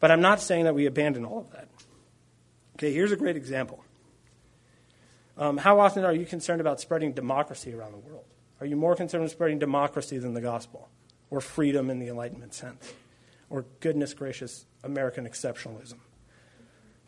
But 0.00 0.10
I'm 0.10 0.20
not 0.20 0.42
saying 0.42 0.64
that 0.64 0.74
we 0.74 0.84
abandon 0.84 1.24
all 1.24 1.38
of 1.38 1.52
that. 1.52 1.66
Okay, 2.74 2.92
here's 2.92 3.10
a 3.10 3.16
great 3.16 3.36
example. 3.36 3.82
Um, 5.40 5.56
how 5.56 5.80
often 5.80 6.04
are 6.04 6.12
you 6.12 6.26
concerned 6.26 6.60
about 6.60 6.80
spreading 6.80 7.12
democracy 7.12 7.72
around 7.72 7.92
the 7.92 7.98
world? 7.98 8.26
Are 8.60 8.66
you 8.66 8.76
more 8.76 8.94
concerned 8.94 9.22
with 9.22 9.32
spreading 9.32 9.58
democracy 9.58 10.18
than 10.18 10.34
the 10.34 10.42
gospel 10.42 10.90
or 11.30 11.40
freedom 11.40 11.88
in 11.88 11.98
the 11.98 12.08
Enlightenment 12.08 12.52
sense 12.52 12.92
or 13.48 13.64
goodness 13.80 14.12
gracious 14.12 14.66
American 14.84 15.26
exceptionalism? 15.26 15.96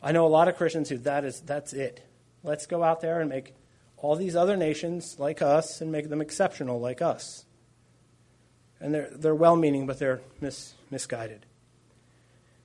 I 0.02 0.12
know 0.12 0.26
a 0.26 0.28
lot 0.28 0.48
of 0.48 0.56
Christians 0.56 0.88
who 0.88 0.96
that 0.98 1.26
is 1.26 1.42
that's 1.42 1.74
it. 1.74 2.04
Let's 2.42 2.66
go 2.66 2.82
out 2.82 3.02
there 3.02 3.20
and 3.20 3.28
make 3.28 3.54
all 3.98 4.16
these 4.16 4.34
other 4.34 4.56
nations 4.56 5.16
like 5.18 5.42
us 5.42 5.82
and 5.82 5.92
make 5.92 6.08
them 6.08 6.22
exceptional 6.22 6.80
like 6.80 7.02
us. 7.02 7.44
And 8.80 8.94
they're, 8.94 9.10
they're 9.12 9.34
well 9.34 9.56
meaning, 9.56 9.86
but 9.86 9.98
they're 9.98 10.22
mis, 10.40 10.72
misguided. 10.90 11.44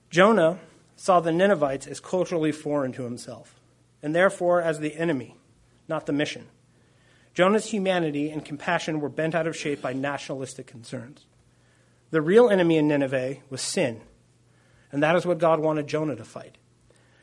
Jonah 0.10 0.60
saw 0.95 1.19
the 1.19 1.34
Ninevites 1.34 1.88
as 1.88 1.99
culturally 1.99 2.53
foreign 2.53 2.93
to 2.93 3.03
himself, 3.03 3.60
and 4.01 4.15
therefore 4.15 4.62
as 4.62 4.80
the 4.80 4.95
enemy, 4.95 5.36
not 5.88 6.06
the 6.06 6.13
mission. 6.13 6.47
Jonah's 7.34 7.67
humanity 7.67 8.30
and 8.30 8.43
compassion 8.43 9.00
were 9.00 9.10
bent 9.10 9.36
out 9.36 9.47
of 9.47 9.56
shape 9.56 9.82
by 9.82 9.93
nationalistic 9.93 10.65
concerns. 10.65 11.26
The 12.10 12.21
real 12.21 12.50
enemy 12.50 12.78
in 12.78 12.88
Nineveh 12.88 13.38
was 13.50 13.62
sin, 13.62 14.02
and 14.91 15.04
that 15.04 15.15
is 15.15 15.26
what 15.26 15.38
God 15.38 15.60
wanted 15.60 15.88
Jonah 15.88 16.15
to 16.15 16.26
fight. 16.26 16.58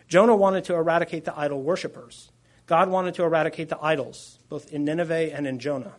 Jonah 0.07 0.37
wanted 0.37 0.64
to 0.64 0.74
eradicate 0.74 1.24
the 1.24 1.37
idol 1.38 1.62
worshippers. 1.62 2.31
God 2.66 2.88
wanted 2.88 3.14
to 3.14 3.24
eradicate 3.24 3.68
the 3.68 3.83
idols, 3.83 4.38
both 4.48 4.72
in 4.72 4.85
Nineveh 4.85 5.35
and 5.35 5.46
in 5.46 5.59
Jonah. 5.59 5.94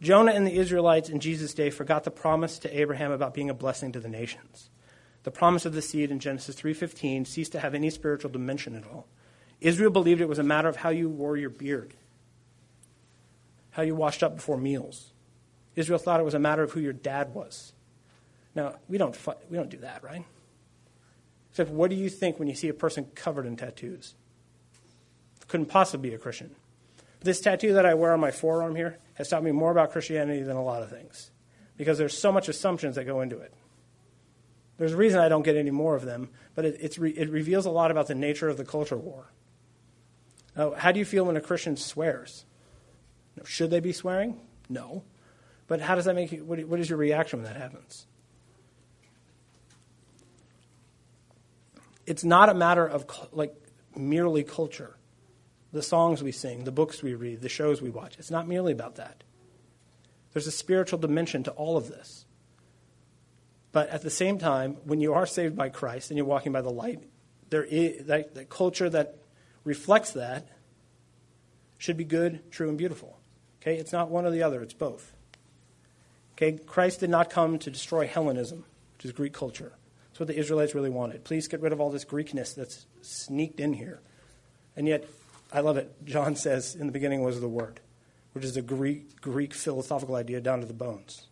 Jonah 0.00 0.32
and 0.32 0.46
the 0.46 0.56
Israelites 0.56 1.10
in 1.10 1.20
Jesus' 1.20 1.52
day 1.52 1.68
forgot 1.68 2.04
the 2.04 2.10
promise 2.10 2.58
to 2.60 2.80
Abraham 2.80 3.12
about 3.12 3.34
being 3.34 3.50
a 3.50 3.54
blessing 3.54 3.92
to 3.92 4.00
the 4.00 4.08
nations. 4.08 4.70
The 5.24 5.30
promise 5.30 5.66
of 5.66 5.74
the 5.74 5.82
seed 5.82 6.10
in 6.10 6.18
Genesis 6.20 6.56
3:15 6.56 7.26
ceased 7.26 7.52
to 7.52 7.60
have 7.60 7.74
any 7.74 7.90
spiritual 7.90 8.30
dimension 8.30 8.74
at 8.74 8.86
all. 8.86 9.06
Israel 9.60 9.90
believed 9.90 10.20
it 10.20 10.28
was 10.28 10.38
a 10.38 10.44
matter 10.44 10.68
of 10.68 10.76
how 10.76 10.90
you 10.90 11.08
wore 11.08 11.36
your 11.36 11.50
beard, 11.50 11.94
how 13.70 13.82
you 13.82 13.94
washed 13.94 14.22
up 14.22 14.36
before 14.36 14.56
meals. 14.56 15.12
Israel 15.76 15.98
thought 15.98 16.20
it 16.20 16.24
was 16.24 16.34
a 16.34 16.38
matter 16.38 16.62
of 16.62 16.72
who 16.72 16.80
your 16.80 16.92
dad 16.92 17.34
was. 17.34 17.72
Now, 18.54 18.74
we 18.88 18.98
don't, 18.98 19.16
we 19.50 19.56
don't 19.56 19.70
do 19.70 19.78
that, 19.78 20.02
right? 20.02 20.24
Except, 21.50 21.70
what 21.70 21.90
do 21.90 21.96
you 21.96 22.08
think 22.08 22.38
when 22.38 22.48
you 22.48 22.54
see 22.54 22.68
a 22.68 22.74
person 22.74 23.06
covered 23.14 23.46
in 23.46 23.56
tattoos? 23.56 24.14
Couldn't 25.48 25.66
possibly 25.66 26.10
be 26.10 26.14
a 26.14 26.18
Christian. 26.18 26.54
This 27.20 27.40
tattoo 27.40 27.74
that 27.74 27.84
I 27.84 27.94
wear 27.94 28.12
on 28.12 28.20
my 28.20 28.30
forearm 28.30 28.76
here 28.76 28.98
has 29.14 29.28
taught 29.28 29.42
me 29.42 29.52
more 29.52 29.70
about 29.70 29.92
Christianity 29.92 30.42
than 30.42 30.56
a 30.56 30.62
lot 30.62 30.82
of 30.82 30.90
things 30.90 31.30
because 31.76 31.98
there's 31.98 32.16
so 32.16 32.32
much 32.32 32.48
assumptions 32.48 32.96
that 32.96 33.04
go 33.04 33.20
into 33.20 33.38
it. 33.38 33.52
There's 34.78 34.92
a 34.92 34.96
reason 34.96 35.20
I 35.20 35.28
don't 35.28 35.42
get 35.42 35.56
any 35.56 35.70
more 35.70 35.94
of 35.94 36.04
them, 36.04 36.30
but 36.54 36.64
it, 36.64 36.96
re- 36.96 37.10
it 37.10 37.28
reveals 37.30 37.66
a 37.66 37.70
lot 37.70 37.90
about 37.90 38.06
the 38.06 38.14
nature 38.14 38.48
of 38.48 38.56
the 38.56 38.64
culture 38.64 38.96
war. 38.96 39.26
Now, 40.60 40.74
how 40.76 40.92
do 40.92 40.98
you 40.98 41.06
feel 41.06 41.24
when 41.24 41.38
a 41.38 41.40
Christian 41.40 41.74
swears? 41.78 42.44
Should 43.46 43.70
they 43.70 43.80
be 43.80 43.94
swearing? 43.94 44.38
No. 44.68 45.04
But 45.68 45.80
how 45.80 45.94
does 45.94 46.04
that 46.04 46.14
make 46.14 46.32
you, 46.32 46.44
what, 46.44 46.62
what 46.66 46.78
is 46.78 46.90
your 46.90 46.98
reaction 46.98 47.38
when 47.38 47.50
that 47.50 47.58
happens? 47.58 48.06
It's 52.04 52.24
not 52.24 52.50
a 52.50 52.54
matter 52.54 52.86
of 52.86 53.06
like 53.32 53.54
merely 53.96 54.44
culture 54.44 54.98
the 55.72 55.82
songs 55.82 56.22
we 56.22 56.30
sing, 56.30 56.64
the 56.64 56.72
books 56.72 57.02
we 57.02 57.14
read, 57.14 57.40
the 57.40 57.48
shows 57.48 57.80
we 57.80 57.88
watch. 57.88 58.16
It's 58.18 58.30
not 58.30 58.46
merely 58.46 58.72
about 58.72 58.96
that. 58.96 59.24
There's 60.34 60.46
a 60.46 60.52
spiritual 60.52 60.98
dimension 60.98 61.42
to 61.44 61.52
all 61.52 61.78
of 61.78 61.88
this. 61.88 62.26
But 63.72 63.88
at 63.88 64.02
the 64.02 64.10
same 64.10 64.36
time, 64.36 64.76
when 64.84 65.00
you 65.00 65.14
are 65.14 65.24
saved 65.24 65.56
by 65.56 65.70
Christ 65.70 66.10
and 66.10 66.18
you're 66.18 66.26
walking 66.26 66.52
by 66.52 66.60
the 66.60 66.68
light, 66.68 67.02
there 67.48 67.64
is 67.64 68.04
that, 68.08 68.34
that 68.34 68.50
culture 68.50 68.90
that 68.90 69.19
reflects 69.64 70.12
that 70.12 70.48
should 71.78 71.96
be 71.96 72.04
good, 72.04 72.50
true, 72.50 72.68
and 72.68 72.78
beautiful. 72.78 73.18
Okay, 73.60 73.76
it's 73.76 73.92
not 73.92 74.10
one 74.10 74.24
or 74.24 74.30
the 74.30 74.42
other; 74.42 74.62
it's 74.62 74.74
both. 74.74 75.12
Okay, 76.34 76.58
Christ 76.58 77.00
did 77.00 77.10
not 77.10 77.28
come 77.30 77.58
to 77.58 77.70
destroy 77.70 78.06
Hellenism, 78.06 78.64
which 78.94 79.04
is 79.04 79.12
Greek 79.12 79.32
culture. 79.32 79.72
That's 80.08 80.20
what 80.20 80.28
the 80.28 80.38
Israelites 80.38 80.74
really 80.74 80.90
wanted. 80.90 81.24
Please 81.24 81.48
get 81.48 81.60
rid 81.60 81.72
of 81.72 81.80
all 81.80 81.90
this 81.90 82.04
Greekness 82.04 82.54
that's 82.54 82.86
sneaked 83.02 83.60
in 83.60 83.74
here. 83.74 84.00
And 84.76 84.88
yet, 84.88 85.04
I 85.52 85.60
love 85.60 85.76
it. 85.76 85.92
John 86.04 86.36
says 86.36 86.74
in 86.74 86.86
the 86.86 86.92
beginning 86.92 87.22
was 87.22 87.40
the 87.40 87.48
Word, 87.48 87.80
which 88.32 88.44
is 88.44 88.56
a 88.56 88.62
Greek, 88.62 89.20
Greek 89.20 89.52
philosophical 89.52 90.14
idea 90.14 90.40
down 90.40 90.60
to 90.60 90.66
the 90.66 90.72
bones. 90.72 91.26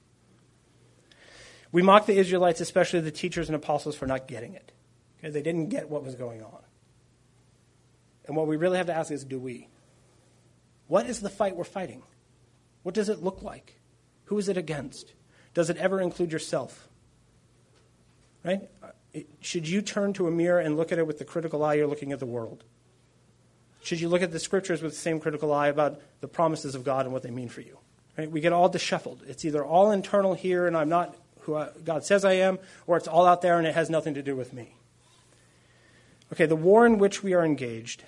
We 1.71 1.83
mock 1.83 2.07
the 2.07 2.17
Israelites, 2.17 2.61
especially 2.61 3.01
the 3.01 3.11
teachers 3.11 3.49
and 3.49 3.57
apostles, 3.57 3.95
for 3.95 4.07
not 4.07 4.27
getting 4.27 4.55
it. 4.55 4.73
Okay? 5.19 5.31
They 5.31 5.43
didn't 5.43 5.69
get 5.69 5.91
what 5.91 6.05
was 6.05 6.15
going 6.15 6.43
on. 6.43 6.61
And 8.29 8.37
what 8.37 8.47
we 8.47 8.57
really 8.57 8.77
have 8.77 8.87
to 8.87 8.95
ask 8.95 9.11
is 9.11 9.25
do 9.25 9.39
we? 9.39 9.69
What 10.87 11.07
is 11.07 11.21
the 11.21 11.31
fight 11.31 11.57
we're 11.57 11.65
fighting? 11.65 12.03
What 12.83 12.95
does 12.95 13.09
it 13.09 13.23
look 13.23 13.43
like? 13.43 13.81
Who 14.27 14.39
is 14.39 14.49
it 14.49 14.57
against? 14.57 15.15
Does 15.55 15.71
it 15.71 15.79
ever 15.79 16.01
include 16.01 16.31
yourself? 16.31 16.89
Right? 18.45 18.69
Uh, 18.83 19.21
should 19.41 19.67
you 19.69 19.83
turn 19.83 20.13
to 20.13 20.29
a 20.29 20.31
mirror 20.31 20.61
and 20.61 20.77
look 20.77 20.93
at 20.93 20.99
it 20.99 21.07
with 21.07 21.19
the 21.19 21.25
critical 21.25 21.65
eye 21.65 21.75
you're 21.75 21.87
looking 21.87 22.13
at 22.13 22.21
the 22.21 22.27
world? 22.27 22.65
Should 23.83 24.01
you 24.01 24.09
look 24.09 24.23
at 24.23 24.33
the 24.33 24.39
scriptures 24.39 24.83
with 24.83 24.93
the 24.93 24.99
same 24.99 25.19
critical 25.19 25.53
eye 25.53 25.69
about 25.69 26.01
the 26.21 26.29
promises 26.29 26.75
of 26.75 26.85
God 26.85 27.07
and 27.07 27.13
what 27.13 27.23
they 27.23 27.31
mean 27.31 27.49
for 27.49 27.63
you? 27.63 27.79
Right? 28.17 28.31
We 28.31 28.41
get 28.41 28.53
all 28.53 28.69
disheveled. 28.69 29.23
It's 29.27 29.45
either 29.45 29.65
all 29.65 29.91
internal 29.91 30.35
here 30.35 30.67
and 30.67 30.77
I'm 30.77 30.89
not 30.89 31.17
who 31.41 31.57
I, 31.57 31.71
God 31.85 32.05
says 32.05 32.25
I 32.25 32.35
am, 32.35 32.59
or 32.87 32.99
it's 32.99 33.09
all 33.09 33.27
out 33.27 33.41
there 33.41 33.59
and 33.59 33.67
it 33.67 33.75
has 33.75 33.89
nothing 33.89 34.15
to 34.15 34.23
do 34.23 34.37
with 34.37 34.53
me. 34.53 34.75
Okay, 36.33 36.45
the 36.45 36.57
war 36.57 36.85
in 36.85 36.99
which 36.99 37.23
we 37.23 37.33
are 37.33 37.45
engaged 37.45 38.05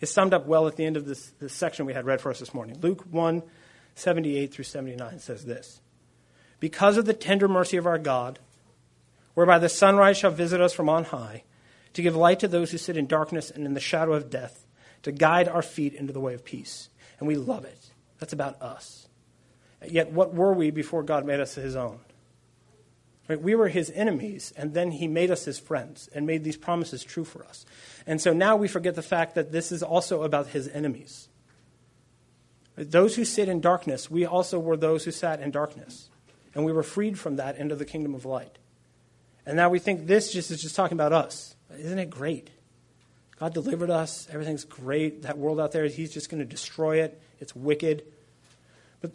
is 0.00 0.10
summed 0.10 0.34
up 0.34 0.46
well 0.46 0.66
at 0.66 0.76
the 0.76 0.84
end 0.84 0.96
of 0.96 1.06
this, 1.06 1.32
this 1.40 1.52
section 1.52 1.86
we 1.86 1.94
had 1.94 2.06
read 2.06 2.20
for 2.20 2.30
us 2.30 2.38
this 2.38 2.54
morning. 2.54 2.78
Luke 2.80 3.04
1 3.10 3.42
78 3.94 4.54
through 4.54 4.64
79 4.64 5.18
says 5.18 5.44
this 5.44 5.80
Because 6.60 6.96
of 6.96 7.04
the 7.04 7.14
tender 7.14 7.48
mercy 7.48 7.76
of 7.76 7.86
our 7.86 7.98
God, 7.98 8.38
whereby 9.34 9.58
the 9.58 9.68
sunrise 9.68 10.16
shall 10.16 10.30
visit 10.30 10.60
us 10.60 10.72
from 10.72 10.88
on 10.88 11.04
high, 11.04 11.42
to 11.94 12.02
give 12.02 12.14
light 12.14 12.40
to 12.40 12.48
those 12.48 12.70
who 12.70 12.78
sit 12.78 12.96
in 12.96 13.06
darkness 13.06 13.50
and 13.50 13.66
in 13.66 13.74
the 13.74 13.80
shadow 13.80 14.12
of 14.12 14.30
death, 14.30 14.66
to 15.02 15.12
guide 15.12 15.48
our 15.48 15.62
feet 15.62 15.94
into 15.94 16.12
the 16.12 16.20
way 16.20 16.34
of 16.34 16.44
peace. 16.44 16.88
And 17.18 17.26
we 17.26 17.36
love 17.36 17.64
it. 17.64 17.90
That's 18.20 18.32
about 18.32 18.60
us. 18.62 19.08
Yet, 19.86 20.12
what 20.12 20.34
were 20.34 20.52
we 20.52 20.70
before 20.70 21.02
God 21.02 21.24
made 21.24 21.40
us 21.40 21.54
his 21.54 21.76
own? 21.76 22.00
Right? 23.28 23.40
We 23.40 23.54
were 23.54 23.68
his 23.68 23.90
enemies, 23.90 24.52
and 24.56 24.72
then 24.72 24.90
he 24.90 25.06
made 25.06 25.30
us 25.30 25.44
his 25.44 25.58
friends 25.58 26.08
and 26.14 26.26
made 26.26 26.44
these 26.44 26.56
promises 26.56 27.04
true 27.04 27.24
for 27.24 27.44
us. 27.44 27.66
And 28.06 28.20
so 28.20 28.32
now 28.32 28.56
we 28.56 28.68
forget 28.68 28.94
the 28.94 29.02
fact 29.02 29.34
that 29.34 29.52
this 29.52 29.70
is 29.70 29.82
also 29.82 30.22
about 30.22 30.48
his 30.48 30.66
enemies. 30.68 31.28
Those 32.76 33.16
who 33.16 33.24
sit 33.24 33.48
in 33.48 33.60
darkness, 33.60 34.10
we 34.10 34.24
also 34.24 34.58
were 34.58 34.76
those 34.76 35.04
who 35.04 35.10
sat 35.10 35.40
in 35.40 35.50
darkness. 35.50 36.08
And 36.54 36.64
we 36.64 36.72
were 36.72 36.82
freed 36.82 37.18
from 37.18 37.36
that 37.36 37.56
into 37.56 37.76
the 37.76 37.84
kingdom 37.84 38.14
of 38.14 38.24
light. 38.24 38.58
And 39.44 39.56
now 39.56 39.68
we 39.68 39.78
think 39.78 40.06
this 40.06 40.32
just 40.32 40.50
is 40.50 40.62
just 40.62 40.76
talking 40.76 40.96
about 40.96 41.12
us. 41.12 41.54
Isn't 41.78 41.98
it 41.98 42.10
great? 42.10 42.50
God 43.38 43.54
delivered 43.54 43.90
us. 43.90 44.28
Everything's 44.32 44.64
great. 44.64 45.22
That 45.22 45.38
world 45.38 45.60
out 45.60 45.72
there, 45.72 45.86
He's 45.86 46.12
just 46.12 46.28
going 46.28 46.40
to 46.40 46.44
destroy 46.44 47.02
it. 47.02 47.20
It's 47.40 47.54
wicked. 47.54 48.04
But 49.00 49.12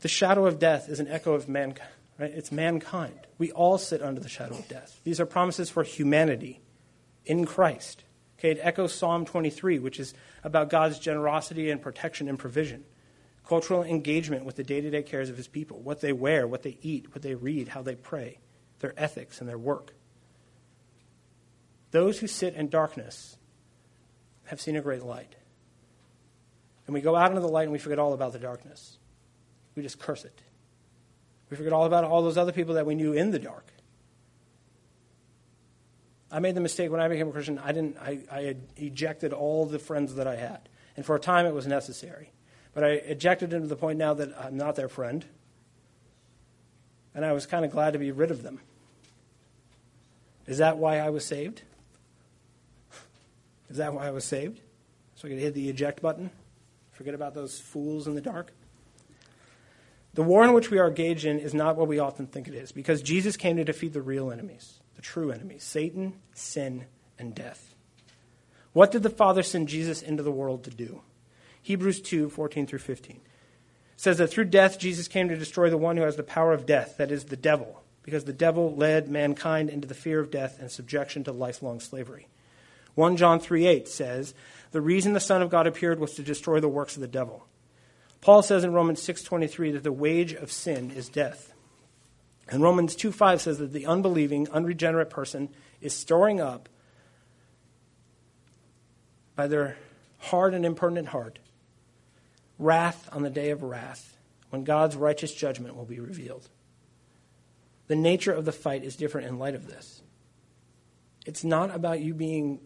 the 0.00 0.08
shadow 0.08 0.46
of 0.46 0.58
death 0.58 0.88
is 0.88 1.00
an 1.00 1.08
echo 1.08 1.34
of 1.34 1.48
mankind, 1.48 1.90
right? 2.22 2.32
It's 2.32 2.52
mankind. 2.52 3.18
We 3.36 3.50
all 3.50 3.78
sit 3.78 4.00
under 4.00 4.20
the 4.20 4.28
shadow 4.28 4.54
of 4.54 4.68
death. 4.68 5.00
These 5.02 5.18
are 5.18 5.26
promises 5.26 5.68
for 5.68 5.82
humanity 5.82 6.60
in 7.24 7.44
Christ. 7.44 8.04
Okay, 8.38 8.52
it 8.52 8.60
echoes 8.62 8.94
Psalm 8.94 9.24
23, 9.24 9.80
which 9.80 9.98
is 9.98 10.14
about 10.44 10.70
God's 10.70 11.00
generosity 11.00 11.68
and 11.70 11.82
protection 11.82 12.28
and 12.28 12.38
provision. 12.38 12.84
Cultural 13.44 13.82
engagement 13.82 14.44
with 14.44 14.54
the 14.54 14.62
day 14.62 14.80
to 14.80 14.88
day 14.88 15.02
cares 15.02 15.30
of 15.30 15.36
his 15.36 15.48
people, 15.48 15.80
what 15.80 16.00
they 16.00 16.12
wear, 16.12 16.46
what 16.46 16.62
they 16.62 16.78
eat, 16.80 17.12
what 17.12 17.22
they 17.22 17.34
read, 17.34 17.66
how 17.66 17.82
they 17.82 17.96
pray, 17.96 18.38
their 18.78 18.94
ethics 18.96 19.40
and 19.40 19.48
their 19.48 19.58
work. 19.58 19.92
Those 21.90 22.20
who 22.20 22.28
sit 22.28 22.54
in 22.54 22.68
darkness 22.68 23.36
have 24.44 24.60
seen 24.60 24.76
a 24.76 24.80
great 24.80 25.02
light. 25.02 25.34
And 26.86 26.94
we 26.94 27.00
go 27.00 27.16
out 27.16 27.30
into 27.30 27.40
the 27.40 27.48
light 27.48 27.64
and 27.64 27.72
we 27.72 27.78
forget 27.80 27.98
all 27.98 28.12
about 28.12 28.32
the 28.32 28.38
darkness. 28.38 28.96
We 29.74 29.82
just 29.82 29.98
curse 29.98 30.24
it. 30.24 30.40
We 31.52 31.56
forget 31.56 31.74
all 31.74 31.84
about 31.84 32.04
all 32.04 32.22
those 32.22 32.38
other 32.38 32.50
people 32.50 32.76
that 32.76 32.86
we 32.86 32.94
knew 32.94 33.12
in 33.12 33.30
the 33.30 33.38
dark. 33.38 33.66
I 36.30 36.38
made 36.38 36.54
the 36.54 36.62
mistake 36.62 36.90
when 36.90 36.98
I 36.98 37.08
became 37.08 37.28
a 37.28 37.30
Christian. 37.30 37.58
I 37.58 37.72
didn't. 37.72 37.98
I, 37.98 38.20
I 38.32 38.40
had 38.40 38.60
ejected 38.78 39.34
all 39.34 39.66
the 39.66 39.78
friends 39.78 40.14
that 40.14 40.26
I 40.26 40.36
had, 40.36 40.70
and 40.96 41.04
for 41.04 41.14
a 41.14 41.20
time 41.20 41.44
it 41.44 41.52
was 41.52 41.66
necessary. 41.66 42.30
But 42.72 42.84
I 42.84 42.88
ejected 42.92 43.50
them 43.50 43.60
to 43.60 43.68
the 43.68 43.76
point 43.76 43.98
now 43.98 44.14
that 44.14 44.30
I'm 44.42 44.56
not 44.56 44.76
their 44.76 44.88
friend, 44.88 45.26
and 47.14 47.22
I 47.22 47.32
was 47.34 47.44
kind 47.44 47.66
of 47.66 47.70
glad 47.70 47.92
to 47.92 47.98
be 47.98 48.12
rid 48.12 48.30
of 48.30 48.42
them. 48.42 48.58
Is 50.46 50.56
that 50.56 50.78
why 50.78 51.00
I 51.00 51.10
was 51.10 51.22
saved? 51.22 51.60
Is 53.68 53.76
that 53.76 53.92
why 53.92 54.06
I 54.06 54.10
was 54.10 54.24
saved? 54.24 54.58
So 55.16 55.28
I 55.28 55.32
could 55.32 55.38
hit 55.38 55.52
the 55.52 55.68
eject 55.68 56.00
button? 56.00 56.30
Forget 56.92 57.12
about 57.12 57.34
those 57.34 57.60
fools 57.60 58.06
in 58.06 58.14
the 58.14 58.22
dark? 58.22 58.54
The 60.14 60.22
war 60.22 60.44
in 60.44 60.52
which 60.52 60.70
we 60.70 60.78
are 60.78 60.88
engaged 60.88 61.24
in 61.24 61.38
is 61.38 61.54
not 61.54 61.76
what 61.76 61.88
we 61.88 61.98
often 61.98 62.26
think 62.26 62.46
it 62.46 62.54
is, 62.54 62.70
because 62.72 63.02
Jesus 63.02 63.36
came 63.36 63.56
to 63.56 63.64
defeat 63.64 63.94
the 63.94 64.02
real 64.02 64.30
enemies, 64.30 64.80
the 64.94 65.02
true 65.02 65.30
enemies 65.30 65.62
Satan, 65.62 66.14
sin, 66.34 66.84
and 67.18 67.34
death. 67.34 67.74
What 68.72 68.90
did 68.90 69.02
the 69.02 69.10
Father 69.10 69.42
send 69.42 69.68
Jesus 69.68 70.02
into 70.02 70.22
the 70.22 70.30
world 70.30 70.64
to 70.64 70.70
do? 70.70 71.02
Hebrews 71.62 72.00
2 72.00 72.28
14 72.28 72.66
through 72.66 72.80
15 72.80 73.20
says 73.96 74.18
that 74.18 74.28
through 74.28 74.46
death, 74.46 74.80
Jesus 74.80 75.06
came 75.06 75.28
to 75.28 75.36
destroy 75.36 75.70
the 75.70 75.76
one 75.76 75.96
who 75.96 76.02
has 76.02 76.16
the 76.16 76.24
power 76.24 76.52
of 76.52 76.66
death, 76.66 76.96
that 76.96 77.12
is, 77.12 77.26
the 77.26 77.36
devil, 77.36 77.84
because 78.02 78.24
the 78.24 78.32
devil 78.32 78.74
led 78.74 79.08
mankind 79.08 79.70
into 79.70 79.86
the 79.86 79.94
fear 79.94 80.18
of 80.18 80.28
death 80.28 80.58
and 80.58 80.72
subjection 80.72 81.22
to 81.22 81.30
lifelong 81.30 81.78
slavery. 81.78 82.26
1 82.96 83.16
John 83.16 83.38
3 83.38 83.66
8 83.66 83.88
says, 83.88 84.34
The 84.72 84.80
reason 84.80 85.12
the 85.12 85.20
Son 85.20 85.40
of 85.40 85.50
God 85.50 85.68
appeared 85.68 86.00
was 86.00 86.14
to 86.14 86.22
destroy 86.22 86.58
the 86.58 86.68
works 86.68 86.96
of 86.96 87.00
the 87.00 87.06
devil. 87.06 87.46
Paul 88.22 88.42
says 88.42 88.62
in 88.64 88.72
Romans 88.72 89.02
6:23 89.02 89.72
that 89.72 89.82
the 89.82 89.92
wage 89.92 90.32
of 90.32 90.50
sin 90.50 90.92
is 90.92 91.08
death. 91.08 91.52
And 92.48 92.62
Romans 92.62 92.94
2:5 92.94 93.40
says 93.40 93.58
that 93.58 93.72
the 93.72 93.84
unbelieving, 93.84 94.48
unregenerate 94.48 95.10
person 95.10 95.52
is 95.80 95.92
storing 95.92 96.40
up 96.40 96.68
by 99.34 99.48
their 99.48 99.76
hard 100.18 100.54
and 100.54 100.64
impertinent 100.64 101.08
heart 101.08 101.40
wrath 102.58 103.08
on 103.12 103.22
the 103.22 103.30
day 103.30 103.50
of 103.50 103.64
wrath 103.64 104.16
when 104.50 104.62
God's 104.62 104.94
righteous 104.94 105.34
judgment 105.34 105.74
will 105.74 105.84
be 105.84 105.98
revealed. 105.98 106.48
The 107.88 107.96
nature 107.96 108.32
of 108.32 108.44
the 108.44 108.52
fight 108.52 108.84
is 108.84 108.94
different 108.94 109.26
in 109.26 109.38
light 109.40 109.56
of 109.56 109.66
this. 109.66 110.00
It's 111.26 111.42
not 111.42 111.74
about 111.74 112.00
you 112.00 112.14
being 112.14 112.60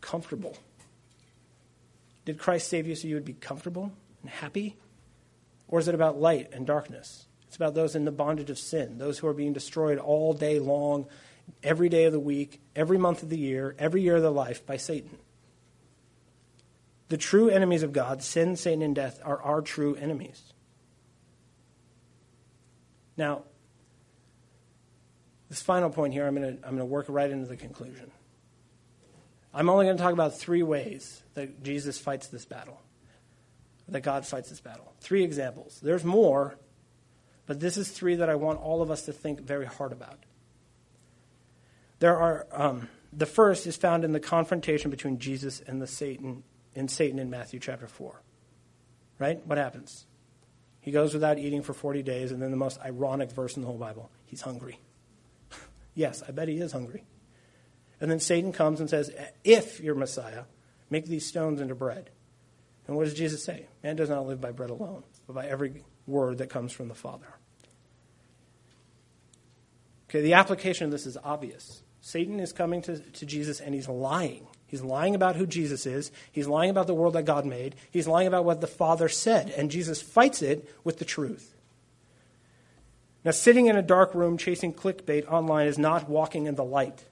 comfortable. 0.00 0.56
Did 2.24 2.38
Christ 2.38 2.68
save 2.68 2.88
you 2.88 2.96
so 2.96 3.06
you 3.06 3.14
would 3.14 3.24
be 3.24 3.34
comfortable 3.34 3.92
and 4.22 4.30
happy? 4.30 4.76
Or 5.68 5.78
is 5.78 5.88
it 5.88 5.94
about 5.94 6.20
light 6.20 6.52
and 6.52 6.66
darkness? 6.66 7.26
It's 7.46 7.56
about 7.56 7.74
those 7.74 7.94
in 7.94 8.04
the 8.04 8.12
bondage 8.12 8.50
of 8.50 8.58
sin, 8.58 8.98
those 8.98 9.18
who 9.18 9.26
are 9.26 9.34
being 9.34 9.52
destroyed 9.52 9.98
all 9.98 10.32
day 10.32 10.58
long, 10.58 11.06
every 11.62 11.88
day 11.88 12.04
of 12.04 12.12
the 12.12 12.20
week, 12.20 12.60
every 12.74 12.98
month 12.98 13.22
of 13.22 13.28
the 13.28 13.38
year, 13.38 13.74
every 13.78 14.02
year 14.02 14.16
of 14.16 14.22
their 14.22 14.30
life 14.30 14.64
by 14.64 14.76
Satan. 14.76 15.18
The 17.08 17.18
true 17.18 17.50
enemies 17.50 17.82
of 17.82 17.92
God, 17.92 18.22
sin, 18.22 18.56
Satan, 18.56 18.80
and 18.80 18.94
death, 18.94 19.20
are 19.22 19.40
our 19.42 19.60
true 19.60 19.94
enemies. 19.96 20.54
Now, 23.18 23.42
this 25.50 25.60
final 25.60 25.90
point 25.90 26.14
here, 26.14 26.26
I'm 26.26 26.34
going 26.34 26.56
to 26.56 26.64
I'm 26.64 26.76
going 26.76 26.78
to 26.78 26.86
work 26.86 27.06
right 27.10 27.30
into 27.30 27.46
the 27.46 27.58
conclusion. 27.58 28.10
I'm 29.52 29.68
only 29.68 29.84
going 29.84 29.98
to 29.98 30.02
talk 30.02 30.14
about 30.14 30.38
three 30.38 30.62
ways 30.62 31.22
that 31.34 31.62
Jesus 31.62 31.98
fights 31.98 32.28
this 32.28 32.46
battle, 32.46 32.80
that 33.92 34.02
God 34.02 34.26
fights 34.26 34.50
this 34.50 34.60
battle. 34.60 34.92
Three 35.00 35.22
examples. 35.22 35.80
There's 35.82 36.04
more, 36.04 36.56
but 37.46 37.60
this 37.60 37.76
is 37.76 37.88
three 37.90 38.16
that 38.16 38.28
I 38.28 38.34
want 38.34 38.60
all 38.60 38.82
of 38.82 38.90
us 38.90 39.02
to 39.02 39.12
think 39.12 39.40
very 39.40 39.66
hard 39.66 39.92
about. 39.92 40.18
There 41.98 42.16
are 42.16 42.46
um, 42.52 42.88
the 43.12 43.26
first 43.26 43.66
is 43.66 43.76
found 43.76 44.04
in 44.04 44.12
the 44.12 44.20
confrontation 44.20 44.90
between 44.90 45.18
Jesus 45.18 45.60
and 45.60 45.80
the 45.80 45.86
Satan 45.86 46.42
in 46.74 46.88
Satan 46.88 47.18
in 47.18 47.30
Matthew 47.30 47.60
chapter 47.60 47.86
4. 47.86 48.22
Right? 49.18 49.46
What 49.46 49.58
happens? 49.58 50.06
He 50.80 50.90
goes 50.90 51.14
without 51.14 51.38
eating 51.38 51.62
for 51.62 51.74
40 51.74 52.02
days, 52.02 52.32
and 52.32 52.42
then 52.42 52.50
the 52.50 52.56
most 52.56 52.80
ironic 52.80 53.30
verse 53.30 53.54
in 53.54 53.62
the 53.62 53.68
whole 53.68 53.78
Bible 53.78 54.10
he's 54.24 54.40
hungry. 54.40 54.80
yes, 55.94 56.22
I 56.26 56.32
bet 56.32 56.48
he 56.48 56.56
is 56.56 56.72
hungry. 56.72 57.04
And 58.00 58.10
then 58.10 58.18
Satan 58.18 58.52
comes 58.52 58.80
and 58.80 58.90
says, 58.90 59.12
If 59.44 59.78
you're 59.78 59.94
Messiah, 59.94 60.44
make 60.90 61.06
these 61.06 61.24
stones 61.24 61.60
into 61.60 61.76
bread. 61.76 62.10
And 62.86 62.96
what 62.96 63.04
does 63.04 63.14
Jesus 63.14 63.44
say? 63.44 63.66
Man 63.82 63.96
does 63.96 64.10
not 64.10 64.26
live 64.26 64.40
by 64.40 64.50
bread 64.50 64.70
alone, 64.70 65.04
but 65.26 65.34
by 65.34 65.46
every 65.46 65.84
word 66.06 66.38
that 66.38 66.50
comes 66.50 66.72
from 66.72 66.88
the 66.88 66.94
Father. 66.94 67.26
Okay, 70.08 70.20
the 70.20 70.34
application 70.34 70.86
of 70.86 70.90
this 70.90 71.06
is 71.06 71.16
obvious. 71.22 71.82
Satan 72.02 72.40
is 72.40 72.52
coming 72.52 72.82
to, 72.82 72.98
to 72.98 73.24
Jesus 73.24 73.60
and 73.60 73.74
he's 73.74 73.88
lying. 73.88 74.46
He's 74.66 74.82
lying 74.82 75.14
about 75.14 75.36
who 75.36 75.46
Jesus 75.46 75.86
is. 75.86 76.10
He's 76.32 76.48
lying 76.48 76.70
about 76.70 76.86
the 76.86 76.94
world 76.94 77.14
that 77.14 77.24
God 77.24 77.46
made. 77.46 77.76
He's 77.90 78.08
lying 78.08 78.26
about 78.26 78.44
what 78.44 78.60
the 78.60 78.66
Father 78.66 79.08
said. 79.08 79.50
And 79.50 79.70
Jesus 79.70 80.02
fights 80.02 80.42
it 80.42 80.68
with 80.82 80.98
the 80.98 81.04
truth. 81.04 81.54
Now, 83.24 83.30
sitting 83.30 83.66
in 83.66 83.76
a 83.76 83.82
dark 83.82 84.14
room 84.14 84.36
chasing 84.36 84.74
clickbait 84.74 85.30
online 85.30 85.68
is 85.68 85.78
not 85.78 86.08
walking 86.08 86.46
in 86.46 86.56
the 86.56 86.64
light. 86.64 87.04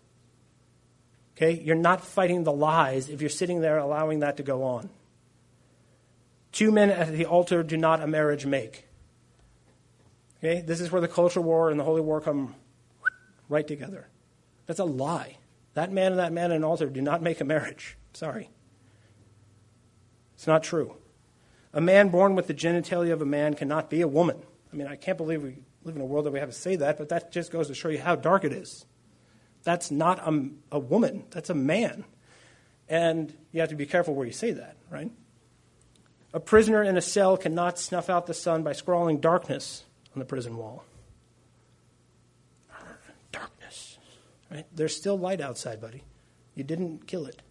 Okay? 1.37 1.53
You're 1.53 1.77
not 1.77 2.05
fighting 2.05 2.45
the 2.45 2.53
lies 2.53 3.09
if 3.09 3.21
you're 3.21 3.31
sitting 3.31 3.61
there 3.61 3.79
allowing 3.79 4.21
that 4.21 4.39
to 4.39 4.43
go 4.43 4.65
on. 4.65 4.91
Two 6.53 6.73
men 6.73 6.91
at 6.91 7.13
the 7.13 7.27
altar 7.27 7.63
do 7.63 7.77
not 7.77 8.03
a 8.03 8.07
marriage 8.07 8.47
make. 8.47 8.87
Okay? 10.39 10.61
This 10.61 10.81
is 10.81 10.91
where 10.91 11.01
the 11.01 11.09
culture 11.09 11.41
war 11.41 11.71
and 11.71 11.79
the 11.79 11.85
holy 11.85 12.01
war 12.01 12.21
come 12.21 12.55
right 13.49 13.67
together. 13.67 14.09
That's 14.67 14.81
a 14.81 14.85
lie. 14.85 15.37
That 15.75 15.93
man 15.93 16.13
and 16.13 16.19
that 16.19 16.33
man 16.33 16.51
at 16.51 16.57
an 16.57 16.65
altar 16.65 16.89
do 16.89 17.01
not 17.01 17.23
make 17.23 17.41
a 17.41 17.45
marriage. 17.45 17.97
Sorry. 18.13 18.51
It's 20.35 20.47
not 20.47 20.63
true. 20.63 20.97
A 21.73 21.81
man 21.81 22.09
born 22.09 22.35
with 22.35 22.47
the 22.49 22.55
genitalia 22.55 23.13
of 23.13 23.23
a 23.23 23.27
man 23.27 23.55
cannot 23.55 23.91
be 23.91 24.01
a 24.01 24.09
woman. 24.09 24.43
I 24.73 24.77
mean, 24.77 24.87
I 24.87 24.97
can't 24.97 25.19
believe 25.19 25.43
we 25.43 25.59
live 25.85 25.97
in 25.97 26.03
a 26.03 26.05
world 26.05 26.27
that 26.27 26.33
we 26.33 26.41
have 26.41 26.49
to 26.49 26.55
say 26.55 26.77
that, 26.77 26.99
but 26.99 27.09
that 27.11 27.31
just 27.31 27.53
goes 27.53 27.69
to 27.69 27.75
show 27.75 27.89
you 27.89 28.01
how 28.01 28.17
dark 28.17 28.45
it 28.45 28.53
is. 28.53 28.87
That's 29.63 29.91
not 29.91 30.19
a, 30.27 30.49
a 30.73 30.79
woman, 30.79 31.25
that's 31.31 31.51
a 31.51 31.55
man. 31.55 32.05
And 32.89 33.33
you 33.53 33.61
have 33.61 33.69
to 33.69 33.77
be 33.77 33.87
careful 33.87 34.15
where 34.15 34.27
you 34.27 34.33
say 34.33 34.53
that, 34.53 34.77
right? 34.91 35.11
A 36.33 36.41
prisoner 36.41 36.83
in 36.83 36.97
a 36.97 37.01
cell 37.01 37.37
cannot 37.37 37.79
snuff 37.79 38.09
out 38.09 38.27
the 38.27 38.35
sun 38.35 38.63
by 38.63 38.73
scrawling 38.73 39.19
darkness 39.19 39.85
on 40.15 40.21
the 40.21 40.25
prison 40.25 40.57
wall. 40.57 40.85
Darkness. 43.33 43.99
Right? 44.51 44.67
There's 44.75 44.97
still 44.97 45.19
light 45.19 45.41
outside, 45.41 45.81
buddy. 45.81 46.03
You 46.55 46.65
didn't 46.65 47.07
kill 47.07 47.27
it. 47.27 47.43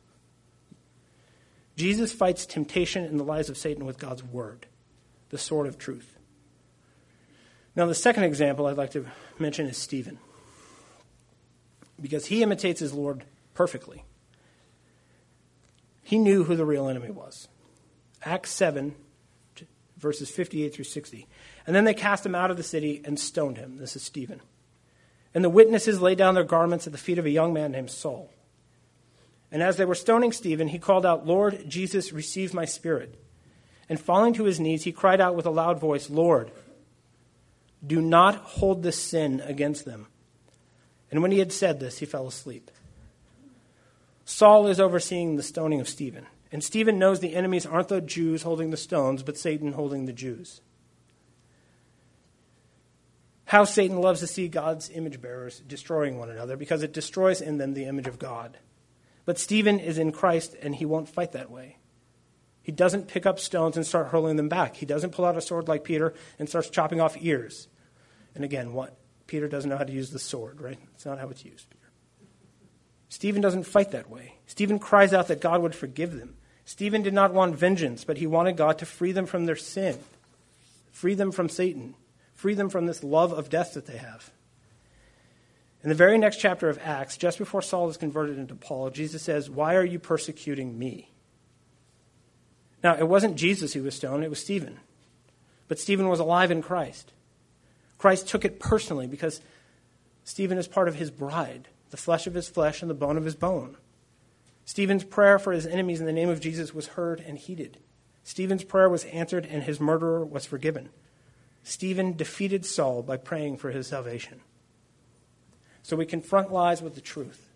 Jesus 1.75 2.11
fights 2.11 2.45
temptation 2.45 3.05
and 3.05 3.19
the 3.19 3.23
lies 3.23 3.49
of 3.49 3.57
Satan 3.57 3.85
with 3.85 3.99
God's 3.99 4.23
word, 4.23 4.65
the 5.29 5.37
sword 5.37 5.67
of 5.67 5.77
truth. 5.77 6.17
Now, 7.75 7.85
the 7.85 7.95
second 7.95 8.23
example 8.25 8.65
I'd 8.65 8.77
like 8.77 8.91
to 8.91 9.05
mention 9.37 9.65
is 9.67 9.77
Stephen, 9.77 10.19
because 12.01 12.25
he 12.25 12.43
imitates 12.43 12.81
his 12.81 12.93
Lord 12.93 13.23
perfectly. 13.53 14.03
He 16.03 16.17
knew 16.17 16.43
who 16.43 16.55
the 16.55 16.65
real 16.65 16.89
enemy 16.89 17.11
was. 17.11 17.47
Acts 18.23 18.51
7, 18.51 18.95
verses 19.97 20.29
58 20.29 20.73
through 20.73 20.85
60. 20.85 21.27
And 21.65 21.75
then 21.75 21.83
they 21.83 21.93
cast 21.93 22.25
him 22.25 22.35
out 22.35 22.51
of 22.51 22.57
the 22.57 22.63
city 22.63 23.01
and 23.05 23.19
stoned 23.19 23.57
him. 23.57 23.77
This 23.77 23.95
is 23.95 24.03
Stephen. 24.03 24.41
And 25.33 25.43
the 25.43 25.49
witnesses 25.49 26.01
laid 26.01 26.17
down 26.17 26.33
their 26.33 26.43
garments 26.43 26.87
at 26.87 26.91
the 26.91 26.97
feet 26.97 27.19
of 27.19 27.25
a 27.25 27.29
young 27.29 27.53
man 27.53 27.71
named 27.71 27.91
Saul. 27.91 28.31
And 29.51 29.63
as 29.63 29.77
they 29.77 29.85
were 29.85 29.95
stoning 29.95 30.31
Stephen, 30.31 30.67
he 30.67 30.79
called 30.79 31.05
out, 31.05 31.25
Lord 31.25 31.69
Jesus, 31.69 32.13
receive 32.13 32.53
my 32.53 32.65
spirit. 32.65 33.15
And 33.87 33.99
falling 33.99 34.33
to 34.33 34.43
his 34.43 34.59
knees, 34.59 34.83
he 34.83 34.91
cried 34.91 35.21
out 35.21 35.35
with 35.35 35.45
a 35.45 35.51
loud 35.51 35.79
voice, 35.79 36.09
Lord, 36.09 36.51
do 37.85 38.01
not 38.01 38.35
hold 38.35 38.83
this 38.83 39.01
sin 39.01 39.41
against 39.41 39.85
them. 39.85 40.07
And 41.11 41.21
when 41.21 41.31
he 41.31 41.39
had 41.39 41.51
said 41.51 41.79
this, 41.79 41.97
he 41.97 42.05
fell 42.05 42.27
asleep. 42.27 42.69
Saul 44.25 44.67
is 44.67 44.79
overseeing 44.79 45.35
the 45.35 45.43
stoning 45.43 45.79
of 45.79 45.89
Stephen. 45.89 46.27
And 46.51 46.63
Stephen 46.63 46.97
knows 46.97 47.19
the 47.19 47.35
enemies 47.35 47.65
aren't 47.65 47.89
the 47.89 48.01
Jews 48.01 48.43
holding 48.43 48.71
the 48.71 48.77
stones, 48.77 49.23
but 49.23 49.37
Satan 49.37 49.73
holding 49.73 50.05
the 50.05 50.13
Jews 50.13 50.61
how 53.49 53.63
Satan 53.63 53.99
loves 53.99 54.19
to 54.19 54.27
see 54.27 54.47
God's 54.47 54.91
image 54.91 55.19
bearers 55.19 55.59
destroying 55.61 56.19
one 56.19 56.29
another 56.29 56.55
because 56.55 56.83
it 56.83 56.93
destroys 56.93 57.41
in 57.41 57.57
them 57.57 57.73
the 57.73 57.85
image 57.85 58.05
of 58.05 58.19
God. 58.19 58.59
But 59.25 59.39
Stephen 59.39 59.79
is 59.79 59.97
in 59.97 60.11
Christ 60.11 60.55
and 60.61 60.75
he 60.75 60.85
won't 60.85 61.09
fight 61.09 61.31
that 61.31 61.49
way. 61.49 61.77
He 62.61 62.71
doesn't 62.71 63.07
pick 63.07 63.25
up 63.25 63.39
stones 63.39 63.75
and 63.75 63.87
start 63.87 64.09
hurling 64.09 64.35
them 64.35 64.49
back. 64.49 64.75
He 64.75 64.85
doesn't 64.85 65.13
pull 65.13 65.25
out 65.25 65.35
a 65.35 65.41
sword 65.41 65.67
like 65.67 65.83
Peter 65.83 66.13
and 66.37 66.47
starts 66.47 66.69
chopping 66.69 67.01
off 67.01 67.17
ears. 67.19 67.67
And 68.35 68.45
again, 68.45 68.71
what? 68.71 68.95
Peter 69.25 69.47
doesn't 69.47 69.67
know 69.67 69.77
how 69.77 69.83
to 69.83 69.91
use 69.91 70.11
the 70.11 70.19
sword, 70.19 70.61
right? 70.61 70.77
It's 70.93 71.07
not 71.07 71.17
how 71.17 71.29
it's 71.29 71.43
used. 71.43 71.73
Stephen 73.07 73.41
doesn't 73.41 73.63
fight 73.63 73.89
that 73.91 74.11
way. 74.11 74.35
Stephen 74.45 74.77
cries 74.77 75.11
out 75.11 75.27
that 75.29 75.41
God 75.41 75.63
would 75.63 75.73
forgive 75.73 76.15
them. 76.15 76.35
Stephen 76.69 77.01
did 77.01 77.13
not 77.13 77.33
want 77.33 77.55
vengeance, 77.55 78.03
but 78.03 78.17
he 78.17 78.27
wanted 78.27 78.55
God 78.55 78.77
to 78.77 78.85
free 78.85 79.11
them 79.11 79.25
from 79.25 79.45
their 79.45 79.55
sin, 79.55 79.97
free 80.91 81.15
them 81.15 81.31
from 81.31 81.49
Satan 81.49 81.95
free 82.39 82.53
them 82.53 82.69
from 82.69 82.85
this 82.85 83.03
love 83.03 83.33
of 83.33 83.49
death 83.49 83.73
that 83.73 83.85
they 83.85 83.97
have. 83.97 84.31
In 85.83 85.89
the 85.89 85.95
very 85.95 86.17
next 86.17 86.37
chapter 86.37 86.69
of 86.69 86.79
Acts, 86.81 87.17
just 87.17 87.37
before 87.37 87.61
Saul 87.61 87.89
is 87.89 87.97
converted 87.97 88.37
into 88.37 88.55
Paul, 88.55 88.89
Jesus 88.91 89.21
says, 89.21 89.49
Why 89.49 89.75
are 89.75 89.83
you 89.83 89.99
persecuting 89.99 90.79
me? 90.79 91.11
Now, 92.81 92.95
it 92.95 93.09
wasn't 93.09 93.35
Jesus 93.35 93.73
who 93.73 93.83
was 93.83 93.95
stoned, 93.95 94.23
it 94.23 94.29
was 94.29 94.39
Stephen. 94.39 94.79
But 95.67 95.79
Stephen 95.79 96.07
was 96.07 96.21
alive 96.21 96.49
in 96.49 96.61
Christ. 96.61 97.11
Christ 97.97 98.29
took 98.29 98.45
it 98.45 98.57
personally 98.57 99.05
because 99.05 99.41
Stephen 100.23 100.57
is 100.57 100.67
part 100.67 100.87
of 100.87 100.95
his 100.95 101.11
bride, 101.11 101.67
the 101.89 101.97
flesh 101.97 102.25
of 102.25 102.35
his 102.35 102.47
flesh 102.47 102.81
and 102.81 102.89
the 102.89 102.95
bone 102.95 103.17
of 103.17 103.25
his 103.25 103.35
bone. 103.35 103.75
Stephen's 104.69 105.03
prayer 105.03 105.39
for 105.39 105.51
his 105.51 105.65
enemies 105.65 105.99
in 105.99 106.05
the 106.05 106.13
name 106.13 106.29
of 106.29 106.39
Jesus 106.39 106.75
was 106.75 106.89
heard 106.89 107.19
and 107.21 107.39
heeded. 107.39 107.79
Stephen's 108.23 108.63
prayer 108.63 108.87
was 108.87 109.03
answered 109.05 109.47
and 109.47 109.63
his 109.63 109.79
murderer 109.79 110.23
was 110.23 110.45
forgiven. 110.45 110.89
Stephen 111.63 112.15
defeated 112.15 112.63
Saul 112.63 113.01
by 113.01 113.17
praying 113.17 113.57
for 113.57 113.71
his 113.71 113.87
salvation. 113.87 114.41
So 115.81 115.95
we 115.95 116.05
confront 116.05 116.51
lies 116.51 116.83
with 116.83 116.93
the 116.93 117.01
truth, 117.01 117.49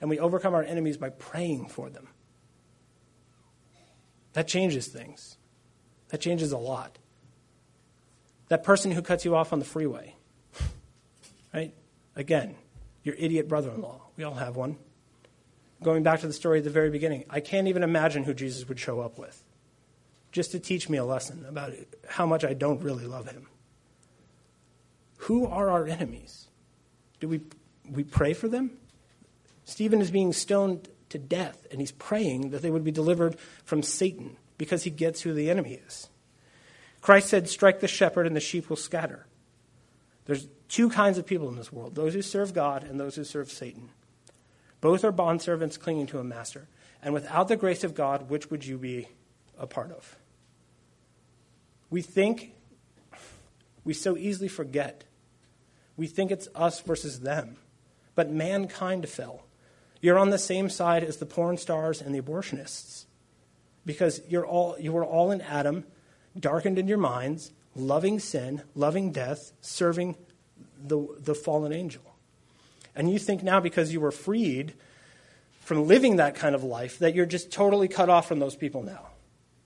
and 0.00 0.08
we 0.08 0.20
overcome 0.20 0.54
our 0.54 0.62
enemies 0.62 0.96
by 0.96 1.10
praying 1.10 1.66
for 1.66 1.90
them. 1.90 2.06
That 4.34 4.46
changes 4.46 4.86
things. 4.86 5.38
That 6.10 6.20
changes 6.20 6.52
a 6.52 6.58
lot. 6.58 6.96
That 8.50 8.62
person 8.62 8.92
who 8.92 9.02
cuts 9.02 9.24
you 9.24 9.34
off 9.34 9.52
on 9.52 9.58
the 9.58 9.64
freeway, 9.64 10.14
right? 11.52 11.74
Again, 12.14 12.54
your 13.02 13.16
idiot 13.18 13.48
brother 13.48 13.72
in 13.72 13.82
law. 13.82 14.02
We 14.16 14.22
all 14.22 14.34
have 14.34 14.54
one. 14.54 14.76
Going 15.82 16.02
back 16.02 16.20
to 16.20 16.26
the 16.26 16.32
story 16.32 16.58
at 16.58 16.64
the 16.64 16.70
very 16.70 16.90
beginning, 16.90 17.24
I 17.28 17.40
can't 17.40 17.68
even 17.68 17.82
imagine 17.82 18.24
who 18.24 18.34
Jesus 18.34 18.68
would 18.68 18.78
show 18.78 19.00
up 19.00 19.18
with 19.18 19.42
just 20.32 20.52
to 20.52 20.58
teach 20.58 20.88
me 20.88 20.98
a 20.98 21.04
lesson 21.04 21.46
about 21.48 21.72
how 22.08 22.26
much 22.26 22.44
I 22.44 22.52
don't 22.52 22.82
really 22.82 23.06
love 23.06 23.26
him. 23.26 23.46
Who 25.18 25.46
are 25.46 25.70
our 25.70 25.86
enemies? 25.86 26.48
Do 27.20 27.28
we, 27.28 27.40
we 27.90 28.04
pray 28.04 28.34
for 28.34 28.46
them? 28.46 28.72
Stephen 29.64 30.00
is 30.00 30.10
being 30.10 30.32
stoned 30.34 30.88
to 31.08 31.18
death, 31.18 31.66
and 31.70 31.80
he's 31.80 31.92
praying 31.92 32.50
that 32.50 32.62
they 32.62 32.70
would 32.70 32.84
be 32.84 32.90
delivered 32.90 33.38
from 33.64 33.82
Satan 33.82 34.36
because 34.58 34.82
he 34.82 34.90
gets 34.90 35.22
who 35.22 35.32
the 35.32 35.50
enemy 35.50 35.80
is. 35.86 36.08
Christ 37.00 37.28
said, 37.28 37.48
Strike 37.48 37.80
the 37.80 37.88
shepherd, 37.88 38.26
and 38.26 38.36
the 38.36 38.40
sheep 38.40 38.68
will 38.68 38.76
scatter. 38.76 39.26
There's 40.26 40.48
two 40.68 40.90
kinds 40.90 41.18
of 41.18 41.26
people 41.26 41.48
in 41.48 41.56
this 41.56 41.72
world 41.72 41.94
those 41.94 42.14
who 42.14 42.22
serve 42.22 42.52
God 42.52 42.84
and 42.84 43.00
those 43.00 43.16
who 43.16 43.24
serve 43.24 43.50
Satan. 43.50 43.88
Both 44.86 45.02
are 45.02 45.10
bondservants 45.10 45.80
clinging 45.80 46.06
to 46.06 46.20
a 46.20 46.22
master. 46.22 46.68
And 47.02 47.12
without 47.12 47.48
the 47.48 47.56
grace 47.56 47.82
of 47.82 47.92
God, 47.92 48.30
which 48.30 48.52
would 48.52 48.64
you 48.64 48.78
be 48.78 49.08
a 49.58 49.66
part 49.66 49.90
of? 49.90 50.16
We 51.90 52.02
think, 52.02 52.52
we 53.82 53.92
so 53.92 54.16
easily 54.16 54.46
forget. 54.46 55.02
We 55.96 56.06
think 56.06 56.30
it's 56.30 56.46
us 56.54 56.80
versus 56.82 57.18
them. 57.18 57.56
But 58.14 58.30
mankind 58.30 59.08
fell. 59.08 59.42
You're 60.00 60.20
on 60.20 60.30
the 60.30 60.38
same 60.38 60.70
side 60.70 61.02
as 61.02 61.16
the 61.16 61.26
porn 61.26 61.56
stars 61.56 62.00
and 62.00 62.14
the 62.14 62.20
abortionists. 62.20 63.06
Because 63.84 64.20
you're 64.28 64.46
all, 64.46 64.76
you 64.78 64.92
were 64.92 65.04
all 65.04 65.32
in 65.32 65.40
Adam, 65.40 65.82
darkened 66.38 66.78
in 66.78 66.86
your 66.86 66.96
minds, 66.96 67.50
loving 67.74 68.20
sin, 68.20 68.62
loving 68.76 69.10
death, 69.10 69.50
serving 69.60 70.14
the, 70.80 71.08
the 71.18 71.34
fallen 71.34 71.72
angel. 71.72 72.02
And 72.96 73.10
you 73.10 73.18
think 73.18 73.42
now 73.42 73.60
because 73.60 73.92
you 73.92 74.00
were 74.00 74.10
freed 74.10 74.74
from 75.60 75.86
living 75.86 76.16
that 76.16 76.34
kind 76.34 76.54
of 76.54 76.64
life 76.64 76.98
that 77.00 77.14
you're 77.14 77.26
just 77.26 77.52
totally 77.52 77.88
cut 77.88 78.08
off 78.08 78.26
from 78.26 78.38
those 78.38 78.56
people 78.56 78.82
now. 78.82 79.08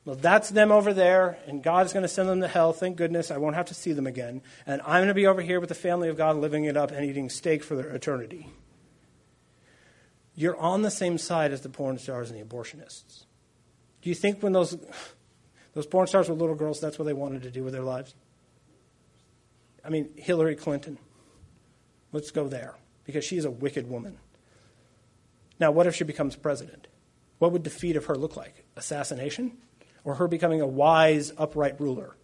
Well, 0.05 0.16
that's 0.16 0.49
them 0.49 0.72
over 0.72 0.95
there, 0.95 1.39
and 1.47 1.62
God's 1.62 1.93
going 1.93 2.03
to 2.03 2.09
send 2.09 2.28
them 2.28 2.41
to 2.41 2.49
hell. 2.49 2.72
Thank 2.72 2.97
goodness 2.97 3.31
I 3.31 3.37
won't 3.37 3.55
have 3.55 3.66
to 3.66 3.74
see 3.74 3.93
them 3.93 4.07
again. 4.07 4.41
And 4.66 4.81
I'm 4.83 5.01
going 5.01 5.09
to 5.09 5.14
be 5.14 5.26
over 5.26 5.43
here 5.43 5.61
with 5.61 5.68
the 5.68 5.74
family 5.74 6.09
of 6.09 6.16
God 6.16 6.37
living 6.37 6.64
it 6.64 6.76
up 6.76 6.91
and 6.91 7.05
eating 7.05 7.28
steak 7.28 7.62
for 7.62 7.76
their 7.76 7.91
eternity. 7.91 8.49
You're 10.35 10.57
on 10.57 10.83
the 10.83 10.91
same 10.91 11.18
side 11.18 11.53
as 11.53 11.61
the 11.61 11.68
porn 11.68 11.99
stars 11.99 12.31
and 12.31 12.41
the 12.41 12.45
abortionists. 12.45 13.24
Do 14.01 14.09
you 14.09 14.14
think 14.14 14.43
when 14.43 14.53
those, 14.53 14.76
those 15.74 15.87
porn 15.87 16.07
stars 16.07 16.31
were 16.31 16.35
little 16.35 16.55
girls, 16.55 16.81
that's 16.81 16.99
what 16.99 17.05
they 17.05 17.12
wanted 17.12 17.43
to 17.43 17.51
do 17.51 17.62
with 17.62 17.74
their 17.74 17.83
lives? 17.83 18.14
I 19.85 19.91
mean, 19.91 20.09
Hillary 20.16 20.57
Clinton. 20.57 20.97
Let's 22.12 22.31
go 22.31 22.49
there, 22.49 22.74
because 23.05 23.24
she 23.24 23.36
is 23.36 23.44
a 23.44 23.51
wicked 23.51 23.88
woman. 23.88 24.18
Now, 25.59 25.70
what 25.70 25.86
if 25.86 25.94
she 25.94 26.05
becomes 26.05 26.36
president? 26.36 26.86
What 27.38 27.53
would 27.53 27.62
defeat 27.62 27.96
of 27.96 28.07
her 28.07 28.16
look 28.16 28.36
like? 28.36 28.64
Assassination? 28.76 29.59
Or 30.05 30.14
her 30.14 30.28
becoming 30.28 30.61
a 30.61 30.66
wise, 30.66 31.32
upright 31.36 31.80
ruler? 31.80 32.16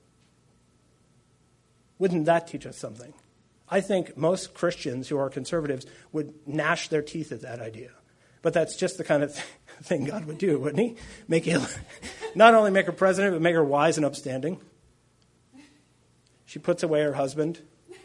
Wouldn't 1.98 2.26
that 2.26 2.46
teach 2.46 2.66
us 2.66 2.76
something? 2.76 3.12
I 3.68 3.80
think 3.80 4.16
most 4.16 4.54
Christians 4.54 5.08
who 5.08 5.18
are 5.18 5.28
conservatives 5.28 5.86
would 6.12 6.34
gnash 6.46 6.88
their 6.88 7.02
teeth 7.02 7.32
at 7.32 7.42
that 7.42 7.60
idea. 7.60 7.90
But 8.42 8.52
that's 8.52 8.76
just 8.76 8.96
the 8.96 9.04
kind 9.04 9.22
of 9.22 9.34
thing 9.82 10.04
God 10.04 10.24
would 10.26 10.38
do, 10.38 10.58
wouldn't 10.58 10.80
He? 10.80 10.96
Make 11.26 11.46
it, 11.46 11.60
not 12.34 12.54
only 12.54 12.70
make 12.70 12.86
her 12.86 12.92
president, 12.92 13.34
but 13.34 13.42
make 13.42 13.54
her 13.54 13.64
wise 13.64 13.96
and 13.96 14.06
upstanding. 14.06 14.60
She 16.44 16.58
puts 16.58 16.82
away 16.82 17.02
her 17.02 17.14
husband. 17.14 17.60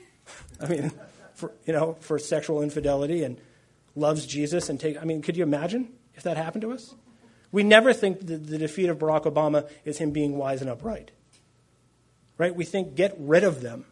I 0.61 0.67
mean, 0.67 0.91
for, 1.41 1.51
you 1.65 1.73
know, 1.73 1.97
for 1.99 2.17
sexual 2.17 2.61
infidelity 2.61 3.23
and 3.23 3.39
loves 3.95 4.25
Jesus 4.25 4.69
and 4.69 4.79
take. 4.79 5.01
I 5.01 5.05
mean, 5.05 5.21
could 5.21 5.35
you 5.35 5.43
imagine 5.43 5.89
if 6.15 6.23
that 6.23 6.37
happened 6.37 6.61
to 6.61 6.71
us? 6.71 6.95
We 7.51 7.63
never 7.63 7.91
think 7.91 8.25
the, 8.25 8.37
the 8.37 8.57
defeat 8.57 8.87
of 8.89 8.97
Barack 8.99 9.23
Obama 9.23 9.69
is 9.83 9.97
him 9.97 10.11
being 10.11 10.37
wise 10.37 10.61
and 10.61 10.69
upright. 10.69 11.11
Right? 12.37 12.55
We 12.55 12.63
think 12.63 12.95
get 12.95 13.15
rid 13.19 13.43
of 13.43 13.61
them, 13.61 13.85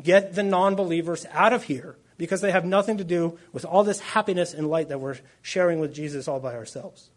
get 0.00 0.34
the 0.34 0.42
non 0.42 0.76
believers 0.76 1.26
out 1.32 1.52
of 1.52 1.64
here 1.64 1.96
because 2.16 2.40
they 2.40 2.52
have 2.52 2.64
nothing 2.64 2.98
to 2.98 3.04
do 3.04 3.38
with 3.52 3.64
all 3.64 3.82
this 3.82 4.00
happiness 4.00 4.54
and 4.54 4.68
light 4.68 4.90
that 4.90 5.00
we're 5.00 5.16
sharing 5.42 5.80
with 5.80 5.94
Jesus 5.94 6.28
all 6.28 6.38
by 6.38 6.54
ourselves. 6.54 7.10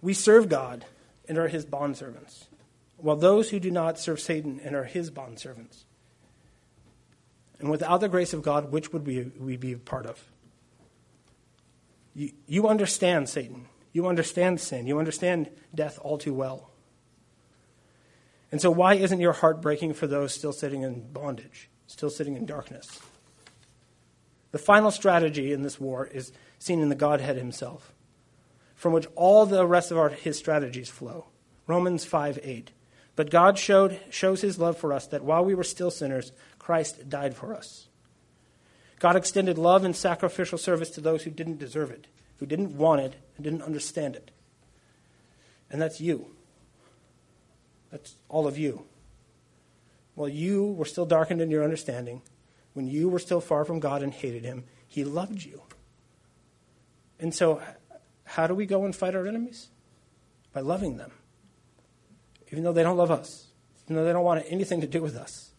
We 0.00 0.14
serve 0.14 0.48
God 0.48 0.84
and 1.28 1.38
are 1.38 1.48
his 1.48 1.66
bondservants, 1.66 2.46
while 2.98 3.16
those 3.16 3.50
who 3.50 3.60
do 3.60 3.70
not 3.70 3.98
serve 3.98 4.20
Satan 4.20 4.60
and 4.62 4.74
are 4.74 4.84
his 4.84 5.10
bondservants. 5.10 5.84
And 7.60 7.70
without 7.70 8.00
the 8.00 8.08
grace 8.08 8.32
of 8.32 8.42
God, 8.42 8.70
which 8.70 8.92
would 8.92 9.06
we, 9.06 9.32
we 9.38 9.56
be 9.56 9.74
part 9.74 10.06
of? 10.06 10.22
You, 12.14 12.32
you 12.46 12.68
understand 12.68 13.28
Satan. 13.28 13.66
You 13.92 14.06
understand 14.06 14.60
sin. 14.60 14.86
You 14.86 14.98
understand 14.98 15.50
death 15.74 15.98
all 16.02 16.18
too 16.18 16.34
well. 16.34 16.70
And 18.50 18.60
so, 18.60 18.70
why 18.70 18.94
isn't 18.94 19.20
your 19.20 19.32
heart 19.32 19.60
breaking 19.60 19.94
for 19.94 20.06
those 20.06 20.32
still 20.32 20.52
sitting 20.52 20.82
in 20.82 21.12
bondage, 21.12 21.68
still 21.86 22.10
sitting 22.10 22.36
in 22.36 22.46
darkness? 22.46 23.00
The 24.52 24.58
final 24.58 24.90
strategy 24.90 25.52
in 25.52 25.62
this 25.62 25.78
war 25.78 26.06
is 26.06 26.32
seen 26.58 26.80
in 26.80 26.88
the 26.88 26.94
Godhead 26.94 27.36
himself, 27.36 27.92
from 28.74 28.92
which 28.92 29.06
all 29.14 29.44
the 29.44 29.66
rest 29.66 29.90
of 29.90 29.98
our, 29.98 30.08
his 30.08 30.38
strategies 30.38 30.88
flow. 30.88 31.26
Romans 31.66 32.04
5 32.04 32.38
8. 32.42 32.70
But 33.18 33.30
God 33.30 33.58
showed, 33.58 33.98
shows 34.10 34.42
his 34.42 34.60
love 34.60 34.76
for 34.76 34.92
us 34.92 35.08
that 35.08 35.24
while 35.24 35.44
we 35.44 35.52
were 35.52 35.64
still 35.64 35.90
sinners, 35.90 36.30
Christ 36.60 37.08
died 37.08 37.34
for 37.34 37.52
us. 37.52 37.88
God 39.00 39.16
extended 39.16 39.58
love 39.58 39.82
and 39.82 39.96
sacrificial 39.96 40.56
service 40.56 40.90
to 40.90 41.00
those 41.00 41.24
who 41.24 41.32
didn't 41.32 41.58
deserve 41.58 41.90
it, 41.90 42.06
who 42.36 42.46
didn't 42.46 42.76
want 42.76 43.00
it, 43.00 43.16
and 43.34 43.42
didn't 43.42 43.62
understand 43.62 44.14
it. 44.14 44.30
And 45.68 45.82
that's 45.82 46.00
you. 46.00 46.26
That's 47.90 48.14
all 48.28 48.46
of 48.46 48.56
you. 48.56 48.84
While 50.14 50.28
you 50.28 50.66
were 50.66 50.84
still 50.84 51.04
darkened 51.04 51.40
in 51.40 51.50
your 51.50 51.64
understanding, 51.64 52.22
when 52.74 52.86
you 52.86 53.08
were 53.08 53.18
still 53.18 53.40
far 53.40 53.64
from 53.64 53.80
God 53.80 54.00
and 54.00 54.14
hated 54.14 54.44
Him, 54.44 54.62
He 54.86 55.02
loved 55.02 55.42
you. 55.42 55.62
And 57.18 57.34
so, 57.34 57.60
how 58.22 58.46
do 58.46 58.54
we 58.54 58.64
go 58.64 58.84
and 58.84 58.94
fight 58.94 59.16
our 59.16 59.26
enemies? 59.26 59.70
By 60.52 60.60
loving 60.60 60.98
them, 60.98 61.10
even 62.50 62.64
though 62.64 62.72
they 62.72 62.82
don't 62.82 62.96
love 62.96 63.10
us, 63.10 63.46
even 63.84 63.96
though 63.96 64.04
they 64.04 64.12
don't 64.12 64.24
want 64.24 64.44
anything 64.48 64.80
to 64.80 64.86
do 64.86 65.02
with 65.02 65.16
us. 65.16 65.50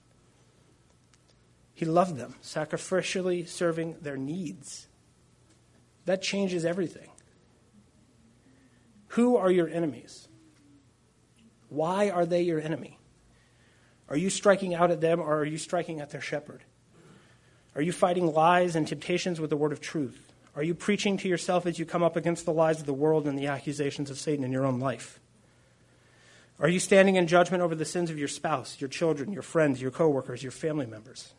He 1.74 1.86
loved 1.86 2.18
them, 2.18 2.36
sacrificially 2.44 3.48
serving 3.48 3.98
their 4.02 4.18
needs. 4.18 4.88
That 6.06 6.22
changes 6.22 6.66
everything. 6.66 7.10
Who 9.10 9.38
are 9.38 9.52
your 9.52 9.70
enemies? 9.70 10.28
Why 11.70 12.10
are 12.10 12.26
they 12.26 12.42
your 12.42 12.60
enemy? 12.60 13.00
Are 14.10 14.18
you 14.18 14.30
striking 14.30 14.74
out 14.74 14.92
at 14.92 15.02
them 15.02 15.20
or 15.20 15.38
are 15.38 15.46
you 15.46 15.58
striking 15.58 16.02
at 16.02 16.10
their 16.10 16.22
shepherd? 16.22 16.64
Are 17.76 17.82
you 17.82 17.92
fighting 17.92 18.34
lies 18.34 18.76
and 18.76 18.88
temptations 18.88 19.40
with 19.40 19.52
the 19.52 19.58
word 19.58 19.72
of 19.72 19.80
truth? 19.80 20.34
Are 20.56 20.64
you 20.64 20.74
preaching 20.74 21.16
to 21.18 21.30
yourself 21.30 21.66
as 21.66 21.80
you 21.80 21.86
come 21.86 22.04
up 22.04 22.16
against 22.16 22.46
the 22.46 22.52
lies 22.52 22.80
of 22.80 22.88
the 22.88 22.94
world 22.94 23.28
and 23.28 23.38
the 23.38 23.48
accusations 23.48 24.10
of 24.10 24.20
Satan 24.20 24.44
in 24.44 24.52
your 24.52 24.66
own 24.66 24.80
life? 24.80 25.20
Are 26.60 26.68
you 26.68 26.80
standing 26.80 27.16
in 27.16 27.28
judgment 27.28 27.64
over 27.64 27.76
the 27.76 27.86
sins 27.86 28.10
of 28.10 28.20
your 28.20 28.28
spouse, 28.28 28.82
your 28.82 28.90
children, 28.90 29.32
your 29.32 29.42
friends, 29.42 29.82
your 29.82 29.92
coworkers, 29.92 30.44
your 30.44 30.52
family 30.52 30.86
members? 30.86 31.34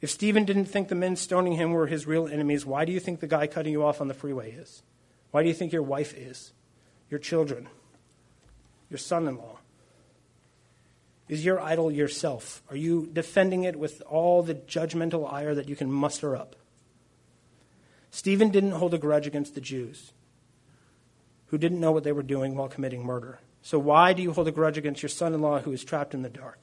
If 0.00 0.10
Stephen 0.10 0.44
didn't 0.44 0.66
think 0.66 0.88
the 0.88 0.94
men 0.94 1.16
stoning 1.16 1.54
him 1.54 1.72
were 1.72 1.86
his 1.86 2.06
real 2.06 2.28
enemies, 2.28 2.66
why 2.66 2.84
do 2.84 2.92
you 2.92 3.00
think 3.00 3.20
the 3.20 3.26
guy 3.26 3.46
cutting 3.46 3.72
you 3.72 3.84
off 3.84 4.00
on 4.00 4.08
the 4.08 4.14
freeway 4.14 4.50
is? 4.50 4.82
Why 5.30 5.42
do 5.42 5.48
you 5.48 5.54
think 5.54 5.72
your 5.72 5.82
wife 5.82 6.14
is? 6.14 6.52
Your 7.08 7.18
children? 7.18 7.68
your 8.88 8.98
son 8.98 9.26
in 9.26 9.36
law. 9.36 9.58
Is 11.28 11.44
your 11.44 11.60
idol 11.60 11.90
yourself? 11.90 12.62
Are 12.70 12.76
you 12.76 13.08
defending 13.12 13.64
it 13.64 13.76
with 13.76 14.00
all 14.08 14.42
the 14.42 14.54
judgmental 14.54 15.30
ire 15.30 15.54
that 15.54 15.68
you 15.68 15.74
can 15.74 15.90
muster 15.90 16.36
up? 16.36 16.54
Stephen 18.10 18.50
didn't 18.50 18.72
hold 18.72 18.94
a 18.94 18.98
grudge 18.98 19.26
against 19.26 19.54
the 19.54 19.60
Jews 19.60 20.12
who 21.46 21.58
didn't 21.58 21.80
know 21.80 21.92
what 21.92 22.04
they 22.04 22.12
were 22.12 22.22
doing 22.22 22.54
while 22.54 22.68
committing 22.68 23.04
murder. 23.04 23.40
So 23.66 23.80
why 23.80 24.12
do 24.12 24.22
you 24.22 24.32
hold 24.32 24.46
a 24.46 24.52
grudge 24.52 24.78
against 24.78 25.02
your 25.02 25.08
son 25.08 25.34
in 25.34 25.40
law 25.40 25.58
who 25.58 25.72
is 25.72 25.82
trapped 25.82 26.14
in 26.14 26.22
the 26.22 26.30
dark? 26.30 26.62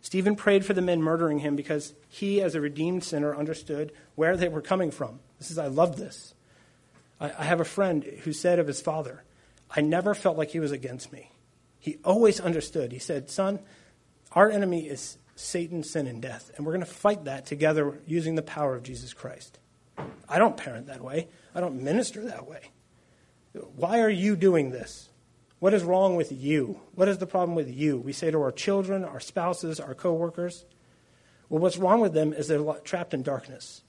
Stephen 0.00 0.34
prayed 0.34 0.66
for 0.66 0.72
the 0.74 0.82
men 0.82 1.00
murdering 1.00 1.38
him 1.38 1.54
because 1.54 1.94
he, 2.08 2.42
as 2.42 2.56
a 2.56 2.60
redeemed 2.60 3.04
sinner, 3.04 3.32
understood 3.32 3.92
where 4.16 4.36
they 4.36 4.48
were 4.48 4.60
coming 4.60 4.90
from. 4.90 5.20
This 5.38 5.52
is, 5.52 5.56
I 5.56 5.68
love 5.68 5.98
this. 5.98 6.34
I, 7.20 7.26
I 7.38 7.44
have 7.44 7.60
a 7.60 7.64
friend 7.64 8.02
who 8.02 8.32
said 8.32 8.58
of 8.58 8.66
his 8.66 8.80
father, 8.80 9.22
I 9.70 9.82
never 9.82 10.12
felt 10.12 10.36
like 10.36 10.50
he 10.50 10.58
was 10.58 10.72
against 10.72 11.12
me. 11.12 11.30
He 11.78 11.98
always 12.04 12.40
understood. 12.40 12.90
He 12.90 12.98
said, 12.98 13.30
Son, 13.30 13.60
our 14.32 14.50
enemy 14.50 14.88
is 14.88 15.16
Satan, 15.36 15.84
sin, 15.84 16.08
and 16.08 16.20
death, 16.20 16.50
and 16.56 16.66
we're 16.66 16.72
going 16.72 16.84
to 16.84 16.90
fight 16.90 17.26
that 17.26 17.46
together 17.46 18.00
using 18.04 18.34
the 18.34 18.42
power 18.42 18.74
of 18.74 18.82
Jesus 18.82 19.12
Christ. 19.14 19.60
I 20.28 20.40
don't 20.40 20.56
parent 20.56 20.88
that 20.88 21.04
way, 21.04 21.28
I 21.54 21.60
don't 21.60 21.84
minister 21.84 22.24
that 22.24 22.48
way. 22.48 22.72
Why 23.76 24.00
are 24.00 24.10
you 24.10 24.34
doing 24.34 24.72
this? 24.72 25.09
What 25.60 25.74
is 25.74 25.84
wrong 25.84 26.16
with 26.16 26.32
you? 26.32 26.80
What 26.94 27.08
is 27.08 27.18
the 27.18 27.26
problem 27.26 27.54
with 27.54 27.70
you? 27.70 27.98
We 27.98 28.12
say 28.12 28.30
to 28.30 28.40
our 28.40 28.50
children, 28.50 29.04
our 29.04 29.20
spouses, 29.20 29.78
our 29.78 29.94
coworkers. 29.94 30.64
Well, 31.48 31.60
what's 31.60 31.76
wrong 31.76 32.00
with 32.00 32.14
them 32.14 32.32
is 32.32 32.48
they're 32.48 32.64
trapped 32.82 33.14
in 33.14 33.22
darkness. 33.22 33.82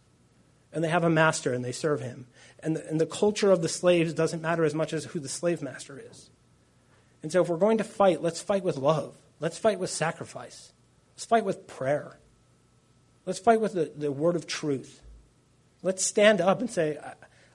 And 0.74 0.84
they 0.84 0.90
have 0.90 1.04
a 1.04 1.10
master 1.10 1.54
and 1.54 1.64
they 1.64 1.72
serve 1.72 2.02
him. 2.02 2.28
And 2.60 2.76
the, 2.76 2.88
and 2.88 3.00
the 3.00 3.06
culture 3.06 3.52
of 3.52 3.62
the 3.62 3.70
slaves 3.70 4.14
doesn't 4.14 4.42
matter 4.42 4.64
as 4.64 4.76
much 4.76 4.94
as 4.94 5.06
who 5.06 5.20
the 5.20 5.30
slave 5.30 5.62
master 5.62 6.02
is. 6.12 6.30
And 7.24 7.32
so 7.32 7.42
if 7.42 7.50
we're 7.50 7.58
going 7.58 7.78
to 7.78 7.84
fight, 7.84 8.22
let's 8.22 8.42
fight 8.42 8.64
with 8.64 8.78
love. 8.78 9.16
Let's 9.40 9.58
fight 9.58 9.80
with 9.80 9.90
sacrifice. 9.90 10.74
Let's 11.14 11.26
fight 11.26 11.46
with 11.46 11.68
prayer. 11.68 12.20
Let's 13.26 13.40
fight 13.40 13.62
with 13.62 13.74
the, 13.74 13.92
the 13.96 14.12
word 14.12 14.36
of 14.36 14.46
truth. 14.46 15.02
Let's 15.84 16.06
stand 16.06 16.42
up 16.42 16.60
and 16.60 16.70
say, 16.70 16.98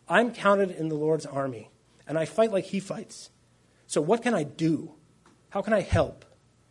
I'm 0.08 0.32
counted 0.32 0.70
in 0.70 0.88
the 0.88 0.94
Lord's 0.94 1.26
army, 1.26 1.70
and 2.06 2.18
I 2.18 2.24
fight 2.24 2.52
like 2.52 2.64
he 2.66 2.80
fights. 2.80 3.30
So, 3.86 4.00
what 4.00 4.22
can 4.22 4.34
I 4.34 4.42
do? 4.42 4.94
How 5.50 5.62
can 5.62 5.72
I 5.72 5.80
help? 5.80 6.24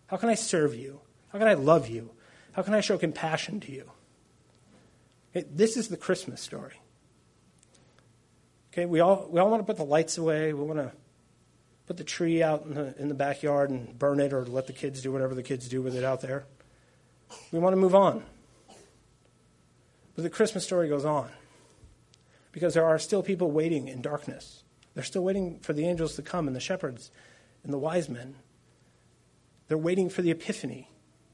How 0.08 0.18
can 0.18 0.30
I 0.30 0.36
serve 0.36 0.76
you? 0.76 1.02
How 1.30 1.40
can 1.40 1.48
I 1.48 1.54
love 1.54 1.88
you? 1.88 2.12
How 2.52 2.62
can 2.62 2.74
I 2.74 2.82
show 2.82 2.98
compassion 2.98 3.60
to 3.62 3.72
you? 3.72 3.92
Okay, 5.36 5.46
this 5.52 5.76
is 5.76 5.90
the 5.90 5.98
Christmas 5.98 6.42
story. 6.42 6.80
Okay, 8.72 8.86
we 8.86 9.00
all, 9.00 9.28
we 9.30 9.40
all 9.40 9.50
want 9.50 9.62
to 9.62 9.66
put 9.66 9.78
the 9.78 9.86
lights 9.86 10.18
away. 10.18 10.54
We 10.54 10.64
want 10.64 10.80
to 10.80 10.92
put 11.88 11.98
the 11.98 12.04
tree 12.04 12.44
out 12.44 12.66
in 12.66 12.74
the, 12.74 12.96
in 13.00 13.08
the 13.08 13.14
backyard 13.14 13.70
and 13.70 13.98
burn 13.98 14.20
it 14.20 14.34
or 14.34 14.46
let 14.46 14.68
the 14.68 14.74
kids 14.74 15.02
do 15.02 15.12
whatever 15.12 15.34
the 15.34 15.44
kids 15.44 15.68
do 15.68 15.82
with 15.82 15.96
it 15.96 16.04
out 16.04 16.22
there. 16.22 16.46
We 17.52 17.60
want 17.60 17.74
to 17.74 17.78
move 17.78 17.96
on. 17.96 18.24
But 20.16 20.24
the 20.24 20.30
Christmas 20.30 20.66
story 20.66 20.90
goes 20.90 21.06
on 21.06 21.30
because 22.52 22.74
there 22.74 22.86
are 22.86 23.00
still 23.00 23.24
people 23.24 23.52
waiting 23.52 23.88
in 23.88 24.02
darkness. 24.02 24.64
They're 24.96 25.04
still 25.04 25.24
waiting 25.24 25.60
for 25.60 25.74
the 25.74 25.86
angels 25.86 26.16
to 26.16 26.22
come 26.22 26.48
and 26.48 26.56
the 26.56 26.62
shepherds 26.62 27.12
and 27.64 27.72
the 27.72 27.78
wise 27.78 28.10
men. 28.10 28.36
They're 29.68 29.78
waiting 29.78 30.10
for 30.10 30.22
the 30.22 30.32
epiphany. 30.32 30.90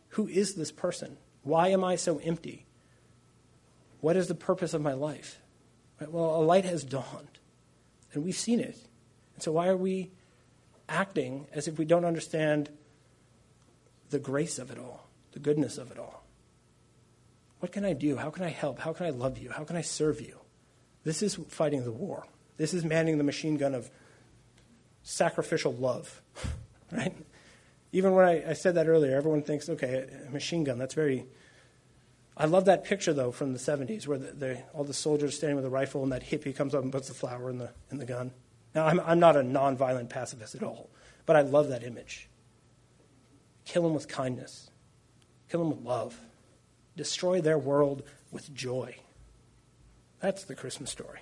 Who 0.09 0.27
is 0.27 0.55
this 0.55 0.71
person? 0.71 1.17
Why 1.43 1.69
am 1.69 1.83
I 1.83 1.95
so 1.95 2.17
empty? 2.19 2.65
What 4.01 4.17
is 4.17 4.27
the 4.27 4.35
purpose 4.35 4.73
of 4.73 4.81
my 4.81 4.93
life? 4.93 5.39
Well, 5.99 6.35
a 6.35 6.43
light 6.43 6.65
has 6.65 6.83
dawned, 6.83 7.39
and 8.13 8.23
we've 8.23 8.35
seen 8.35 8.59
it. 8.59 8.77
And 9.35 9.43
so, 9.43 9.51
why 9.51 9.67
are 9.67 9.77
we 9.77 10.11
acting 10.89 11.45
as 11.53 11.67
if 11.67 11.77
we 11.77 11.85
don't 11.85 12.05
understand 12.05 12.69
the 14.09 14.17
grace 14.17 14.57
of 14.57 14.71
it 14.71 14.79
all, 14.79 15.07
the 15.33 15.39
goodness 15.39 15.77
of 15.77 15.91
it 15.91 15.99
all? 15.99 16.25
What 17.59 17.71
can 17.71 17.85
I 17.85 17.93
do? 17.93 18.17
How 18.17 18.31
can 18.31 18.43
I 18.43 18.49
help? 18.49 18.79
How 18.79 18.93
can 18.93 19.05
I 19.05 19.11
love 19.11 19.37
you? 19.37 19.51
How 19.51 19.63
can 19.63 19.75
I 19.75 19.81
serve 19.81 20.19
you? 20.19 20.39
This 21.03 21.21
is 21.21 21.35
fighting 21.49 21.83
the 21.83 21.91
war. 21.91 22.25
This 22.61 22.75
is 22.75 22.85
manning 22.85 23.17
the 23.17 23.23
machine 23.23 23.57
gun 23.57 23.73
of 23.73 23.89
sacrificial 25.01 25.73
love, 25.73 26.21
right? 26.91 27.11
Even 27.91 28.13
when 28.13 28.23
I, 28.23 28.51
I, 28.51 28.53
said 28.53 28.75
that 28.75 28.87
earlier, 28.87 29.17
everyone 29.17 29.41
thinks, 29.41 29.67
okay, 29.67 30.07
a 30.27 30.29
machine 30.29 30.63
gun, 30.63 30.77
that's 30.77 30.93
very. 30.93 31.25
I 32.37 32.45
love 32.45 32.65
that 32.65 32.83
picture, 32.83 33.13
though, 33.13 33.31
from 33.31 33.53
the 33.53 33.57
70s, 33.57 34.05
where 34.05 34.19
the, 34.19 34.31
the, 34.33 34.63
all 34.73 34.83
the 34.83 34.93
soldiers 34.93 35.35
standing 35.35 35.55
with 35.55 35.65
a 35.65 35.71
rifle 35.71 36.03
and 36.03 36.11
that 36.11 36.23
hippie 36.23 36.55
comes 36.55 36.75
up 36.75 36.83
and 36.83 36.91
puts 36.91 37.07
the 37.07 37.15
flower 37.15 37.49
in 37.49 37.57
the, 37.57 37.71
in 37.89 37.97
the 37.97 38.05
gun. 38.05 38.29
Now, 38.75 38.85
I'm, 38.85 38.99
I'm 38.99 39.19
not 39.19 39.35
a 39.35 39.41
nonviolent 39.41 40.09
pacifist 40.09 40.53
at 40.53 40.61
all, 40.61 40.91
but 41.25 41.35
I 41.35 41.41
love 41.41 41.69
that 41.69 41.83
image. 41.83 42.29
Kill 43.65 43.81
them 43.81 43.95
with 43.95 44.07
kindness, 44.07 44.69
kill 45.49 45.61
them 45.61 45.71
with 45.71 45.83
love, 45.83 46.15
destroy 46.95 47.41
their 47.41 47.57
world 47.57 48.03
with 48.29 48.53
joy. 48.53 48.97
That's 50.19 50.43
the 50.43 50.53
Christmas 50.53 50.91
story. 50.91 51.21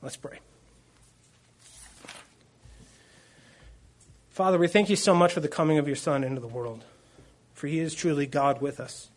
Let's 0.00 0.16
pray. 0.16 0.38
Father, 4.30 4.58
we 4.58 4.68
thank 4.68 4.88
you 4.88 4.96
so 4.96 5.14
much 5.14 5.32
for 5.32 5.40
the 5.40 5.48
coming 5.48 5.78
of 5.78 5.88
your 5.88 5.96
Son 5.96 6.22
into 6.22 6.40
the 6.40 6.46
world, 6.46 6.84
for 7.54 7.66
he 7.66 7.80
is 7.80 7.94
truly 7.94 8.24
God 8.24 8.60
with 8.60 8.78
us. 8.78 9.10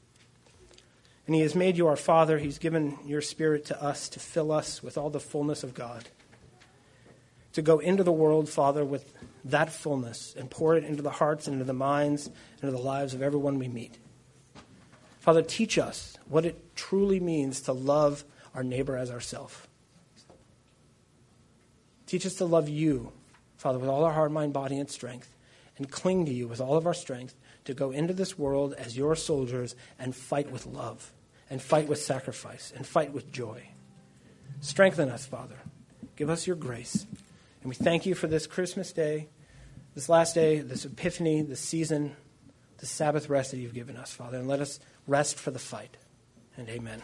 And 1.27 1.35
he 1.35 1.41
has 1.41 1.53
made 1.53 1.77
you 1.77 1.87
our 1.87 1.95
Father. 1.95 2.39
He's 2.39 2.57
given 2.57 2.97
your 3.05 3.21
Spirit 3.21 3.65
to 3.65 3.81
us 3.81 4.09
to 4.09 4.19
fill 4.19 4.51
us 4.51 4.81
with 4.81 4.97
all 4.97 5.11
the 5.11 5.19
fullness 5.19 5.63
of 5.63 5.75
God. 5.75 6.05
To 7.53 7.61
go 7.61 7.77
into 7.77 8.03
the 8.03 8.11
world, 8.11 8.49
Father, 8.49 8.83
with 8.83 9.13
that 9.45 9.71
fullness 9.71 10.33
and 10.35 10.49
pour 10.49 10.75
it 10.75 10.83
into 10.83 11.03
the 11.03 11.11
hearts, 11.11 11.45
and 11.45 11.53
into 11.53 11.65
the 11.65 11.73
minds, 11.73 12.25
and 12.25 12.63
into 12.63 12.75
the 12.75 12.83
lives 12.83 13.13
of 13.13 13.21
everyone 13.21 13.59
we 13.59 13.67
meet. 13.67 13.99
Father, 15.19 15.43
teach 15.43 15.77
us 15.77 16.17
what 16.27 16.45
it 16.45 16.75
truly 16.75 17.19
means 17.19 17.61
to 17.61 17.73
love 17.73 18.23
our 18.55 18.63
neighbor 18.63 18.97
as 18.97 19.11
ourself. 19.11 19.67
Teach 22.11 22.25
us 22.25 22.35
to 22.35 22.45
love 22.45 22.67
you, 22.67 23.13
Father, 23.55 23.79
with 23.79 23.87
all 23.87 24.03
our 24.03 24.11
heart, 24.11 24.33
mind, 24.33 24.51
body, 24.51 24.77
and 24.77 24.89
strength, 24.89 25.33
and 25.77 25.89
cling 25.89 26.25
to 26.25 26.33
you 26.33 26.45
with 26.45 26.59
all 26.59 26.75
of 26.75 26.85
our 26.85 26.93
strength 26.93 27.35
to 27.63 27.73
go 27.73 27.91
into 27.91 28.11
this 28.11 28.37
world 28.37 28.73
as 28.73 28.97
your 28.97 29.15
soldiers 29.15 29.77
and 29.97 30.13
fight 30.13 30.51
with 30.51 30.65
love, 30.65 31.13
and 31.49 31.61
fight 31.61 31.87
with 31.87 31.99
sacrifice, 32.01 32.73
and 32.75 32.85
fight 32.85 33.13
with 33.13 33.31
joy. 33.31 33.65
Strengthen 34.59 35.07
us, 35.07 35.25
Father. 35.25 35.55
Give 36.17 36.29
us 36.29 36.45
your 36.45 36.57
grace. 36.57 37.07
And 37.61 37.69
we 37.69 37.75
thank 37.75 38.05
you 38.05 38.13
for 38.13 38.27
this 38.27 38.45
Christmas 38.45 38.91
day, 38.91 39.29
this 39.95 40.09
last 40.09 40.35
day, 40.35 40.59
this 40.59 40.83
epiphany, 40.83 41.41
this 41.43 41.61
season, 41.61 42.17
the 42.79 42.87
Sabbath 42.87 43.29
rest 43.29 43.51
that 43.51 43.59
you've 43.59 43.73
given 43.73 43.95
us, 43.95 44.11
Father. 44.11 44.37
And 44.37 44.49
let 44.49 44.59
us 44.59 44.81
rest 45.07 45.39
for 45.39 45.51
the 45.51 45.59
fight. 45.59 45.95
And 46.57 46.67
amen. 46.67 47.01